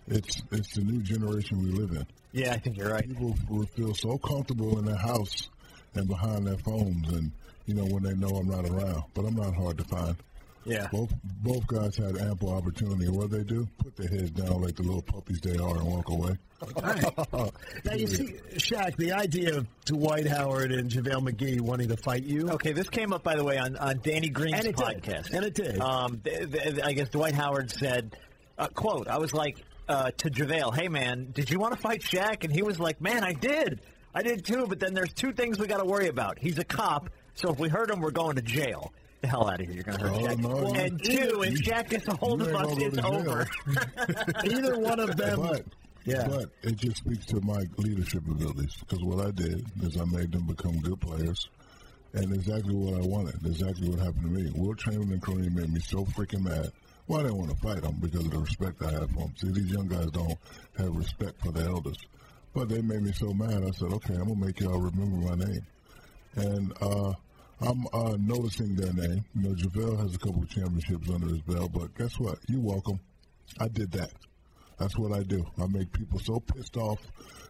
It's, 0.09 0.37
it's 0.37 0.43
it's 0.53 0.75
the 0.75 0.83
new 0.83 1.01
generation 1.03 1.59
we 1.63 1.71
live 1.71 1.93
in. 1.93 2.07
Yeah, 2.33 2.53
I 2.53 2.59
think 2.59 2.77
you're 2.77 2.93
right. 2.93 3.07
People 3.09 3.35
will 3.49 3.67
feel 3.77 3.95
so 3.95 4.19
comfortable 4.19 4.79
in 4.79 4.85
their 4.85 4.97
house 4.97 5.49
and 5.95 6.07
behind 6.07 6.47
their 6.47 6.59
phones, 6.59 7.09
and 7.15 7.33
you 7.65 7.75
know 7.75 7.85
when 7.87 8.03
they 8.03 8.15
know 8.15 8.29
I'm 8.29 8.49
not 8.49 8.67
around. 8.69 9.05
But 9.15 9.25
I'm 9.25 9.37
not 9.37 9.55
hard 9.55 9.79
to 9.79 9.85
find. 9.85 10.17
Yeah. 10.67 10.89
Both 10.93 11.15
both 11.23 11.67
guys 11.67 11.97
had 11.97 12.19
ample 12.19 12.53
opportunity. 12.53 13.09
What 13.09 13.31
they 13.31 13.45
do? 13.45 13.67
Put 13.79 13.97
their 13.97 14.09
heads 14.09 14.31
down 14.31 14.61
like 14.63 14.77
the 14.77 14.83
little 14.83 15.03
puppies 15.03 15.41
they 15.41 15.57
are 15.57 15.77
and 15.77 15.87
walk 15.87 16.11
away. 16.11 16.37
Now 17.85 17.93
you 17.93 18.07
see, 18.07 18.35
Shaq, 18.55 18.97
the 18.97 19.13
idea 19.13 19.57
of 19.59 19.67
Dwight 19.85 20.27
Howard 20.27 20.73
and 20.73 20.91
JaVale 20.91 21.29
McGee 21.31 21.61
wanting 21.61 21.89
to 21.89 21.97
fight 21.97 22.25
you. 22.25 22.49
Okay, 22.51 22.73
this 22.73 22.89
came 22.89 23.13
up, 23.13 23.23
by 23.23 23.37
the 23.37 23.45
way, 23.45 23.59
on, 23.59 23.77
on 23.77 24.01
Danny 24.03 24.29
Green's 24.29 24.59
And 24.59 24.67
it 24.67 24.77
did. 24.77 25.35
And 25.35 25.45
it 25.45 25.55
did. 25.55 25.81
Um, 25.81 26.21
th- 26.25 26.51
th- 26.51 26.81
I 26.83 26.93
guess 26.93 27.11
Dwight 27.11 27.35
Howard 27.35 27.71
said, 27.71 28.17
uh, 28.59 28.69
quote, 28.69 29.07
I 29.07 29.19
was 29.19 29.35
like 29.35 29.63
uh, 29.89 30.11
to 30.17 30.31
JaVale, 30.31 30.75
hey, 30.75 30.89
man, 30.89 31.29
did 31.33 31.51
you 31.51 31.59
want 31.59 31.75
to 31.75 31.81
fight 31.81 32.01
Shaq? 32.01 32.43
And 32.45 32.53
he 32.53 32.63
was 32.63 32.81
like, 32.81 33.01
man, 33.01 33.23
I 33.23 33.35
did. 33.35 33.81
I 34.15 34.23
did 34.23 34.45
too, 34.45 34.67
but 34.67 34.81
then 34.81 34.95
there's 34.95 35.13
two 35.13 35.33
things 35.33 35.59
we 35.59 35.67
got 35.67 35.79
to 35.79 35.85
worry 35.85 36.09
about. 36.09 36.39
He's 36.39 36.59
a 36.59 36.65
cop, 36.65 37.11
so 37.35 37.53
if 37.53 37.59
we 37.59 37.69
hurt 37.69 37.91
him, 37.91 38.01
we're 38.01 38.11
going 38.11 38.37
to 38.37 38.43
jail. 38.43 38.93
The 39.23 39.29
hell 39.29 39.49
out 39.49 39.61
of 39.61 39.67
here. 39.67 39.75
You're 39.77 39.85
going 39.85 39.99
to 39.99 40.05
hurt 40.09 40.13
Oh, 40.15 40.19
Shaq. 40.27 40.39
no, 40.39 40.75
and 40.75 41.03
two, 41.03 41.43
if 41.43 41.55
Shaq 41.63 41.89
gets 41.89 42.07
a 42.09 42.17
hold 42.17 42.43
of 42.43 42.49
us, 42.49 42.67
gonna 42.67 42.85
it's 42.85 42.99
over. 42.99 43.47
Either 44.45 44.79
one 44.79 45.01
of 45.01 45.17
them. 45.17 45.41
But, 45.41 45.63
Yeah. 46.05 46.29
but 46.29 46.51
it 46.63 46.77
just 46.77 46.99
speaks 46.99 47.27
to 47.27 47.41
my 47.41 47.65
leadership 47.79 48.27
abilities 48.29 48.77
because 48.81 49.03
what 49.03 49.27
I 49.27 49.31
did 49.31 49.65
is 49.83 49.97
I 49.97 50.05
made 50.05 50.33
them 50.33 50.47
become 50.47 50.79
good 50.81 51.01
players. 51.01 51.49
And 52.13 52.33
exactly 52.33 52.75
what 52.75 52.95
I 53.03 53.07
wanted, 53.07 53.45
exactly 53.45 53.89
what 53.91 53.99
happened 53.99 54.23
to 54.23 54.29
me. 54.29 54.51
Wilt 54.55 54.79
Chamberlain 54.79 55.13
and 55.13 55.23
Kareem 55.23 55.55
made 55.55 55.73
me 55.73 55.81
so 55.81 56.05
freaking 56.05 56.43
mad. 56.45 56.71
Well, 57.09 57.21
I 57.21 57.25
didn't 57.25 57.39
want 57.39 57.51
to 57.51 57.57
fight 57.57 57.83
them 57.83 57.97
because 58.01 58.25
of 58.25 58.31
the 58.31 58.39
respect 58.39 58.83
I 58.83 58.91
have 58.93 59.11
for 59.11 59.21
them. 59.21 59.35
See, 59.37 59.51
these 59.51 59.71
young 59.73 59.87
guys 59.89 60.11
don't 60.13 60.37
have 60.79 60.97
respect 60.97 61.41
for 61.43 61.53
the 61.53 61.65
elders. 61.65 61.99
But 62.55 62.69
they 62.69 62.81
made 62.81 63.03
me 63.03 63.13
so 63.13 63.33
mad, 63.35 63.63
I 63.65 63.71
said, 63.73 63.93
okay, 63.93 64.15
I'm 64.15 64.25
going 64.29 64.41
to 64.41 64.47
make 64.47 64.61
y'all 64.61 64.79
remember 64.81 65.17
my 65.29 65.45
name. 65.45 65.67
And 66.37 66.73
uh, 66.81 67.13
I'm 67.61 67.87
uh, 67.93 68.17
noticing 68.21 68.75
their 68.77 68.93
name. 68.93 69.25
You 69.35 69.43
know, 69.49 69.55
JaVale 69.55 69.99
has 70.01 70.15
a 70.15 70.19
couple 70.19 70.43
of 70.43 70.49
championships 70.51 71.09
under 71.09 71.29
his 71.29 71.41
belt, 71.43 71.71
but 71.73 71.95
guess 71.95 72.19
what? 72.19 72.39
You're 72.49 72.61
welcome. 72.61 73.01
I 73.59 73.69
did 73.69 73.91
that. 73.93 74.11
That's 74.79 74.97
what 74.99 75.13
I 75.13 75.23
do. 75.23 75.43
I 75.59 75.67
make 75.67 75.91
people 75.93 76.19
so 76.19 76.39
pissed 76.39 76.77
off. 76.77 76.99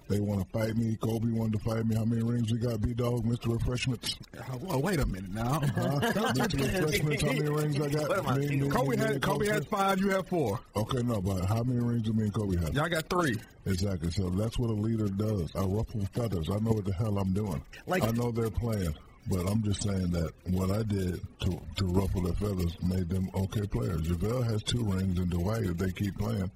They 0.08 0.20
want 0.20 0.40
to 0.40 0.48
fight 0.56 0.76
me. 0.76 0.94
Kobe 1.02 1.32
wanted 1.32 1.54
to 1.54 1.58
fight 1.68 1.84
me. 1.84 1.96
How 1.96 2.04
many 2.04 2.22
rings 2.22 2.52
we 2.52 2.58
got, 2.60 2.80
B 2.80 2.94
Dog, 2.94 3.24
Mr. 3.24 3.52
Refreshments? 3.52 4.14
Well, 4.60 4.80
wait 4.80 5.00
a 5.00 5.06
minute 5.06 5.32
now. 5.34 5.58
Huh? 5.74 5.98
Mr. 6.34 6.60
Refreshments, 6.62 7.22
how 7.22 7.32
many 7.32 7.48
rings 7.48 7.80
I 7.80 7.88
got? 7.88 8.38
Me, 8.38 8.56
me, 8.56 8.68
Kobe 8.68 8.90
me, 8.90 8.96
had 8.98 9.20
Kobe 9.20 9.46
had 9.48 9.66
five. 9.66 9.98
You 9.98 10.10
have 10.10 10.28
four. 10.28 10.60
Okay, 10.76 11.02
no, 11.02 11.20
but 11.20 11.44
how 11.46 11.64
many 11.64 11.80
rings 11.84 12.02
do 12.02 12.12
me 12.12 12.24
and 12.24 12.32
Kobe 12.34 12.56
have? 12.60 12.72
Y'all 12.72 12.88
got 12.88 13.08
three. 13.10 13.34
Exactly. 13.64 14.12
So 14.12 14.30
that's 14.30 14.56
what 14.60 14.70
a 14.70 14.74
leader 14.74 15.08
does. 15.08 15.50
I 15.56 15.62
ruffle 15.64 16.06
feathers. 16.14 16.48
I 16.48 16.58
know 16.60 16.70
what 16.70 16.84
the 16.84 16.92
hell 16.94 17.18
I'm 17.18 17.32
doing. 17.32 17.60
Like- 17.88 18.04
I 18.04 18.12
know 18.12 18.30
they're 18.30 18.50
playing, 18.50 18.94
but 19.28 19.48
I'm 19.48 19.62
just 19.62 19.82
saying 19.82 20.10
that 20.12 20.32
what 20.50 20.70
I 20.70 20.82
did 20.82 21.20
to 21.40 21.60
to 21.76 21.86
ruffle 21.86 22.22
their 22.22 22.34
feathers 22.34 22.76
made 22.82 23.08
them 23.08 23.28
okay 23.34 23.66
players. 23.66 24.02
JaVale 24.02 24.44
has 24.44 24.62
two 24.62 24.84
rings, 24.84 25.18
and 25.18 25.30
Dwight, 25.30 25.64
if 25.64 25.76
they 25.78 25.90
keep 25.92 26.16
playing, 26.18 26.50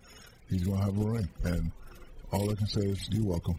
he's 0.49 0.64
gonna 0.64 0.85
have 0.85 0.99
a 0.99 1.05
ring. 1.05 1.29
And 1.45 1.73
all 2.33 2.51
I 2.51 2.55
can 2.55 2.66
say 2.66 2.83
is, 2.83 3.09
you're 3.11 3.27
welcome. 3.27 3.59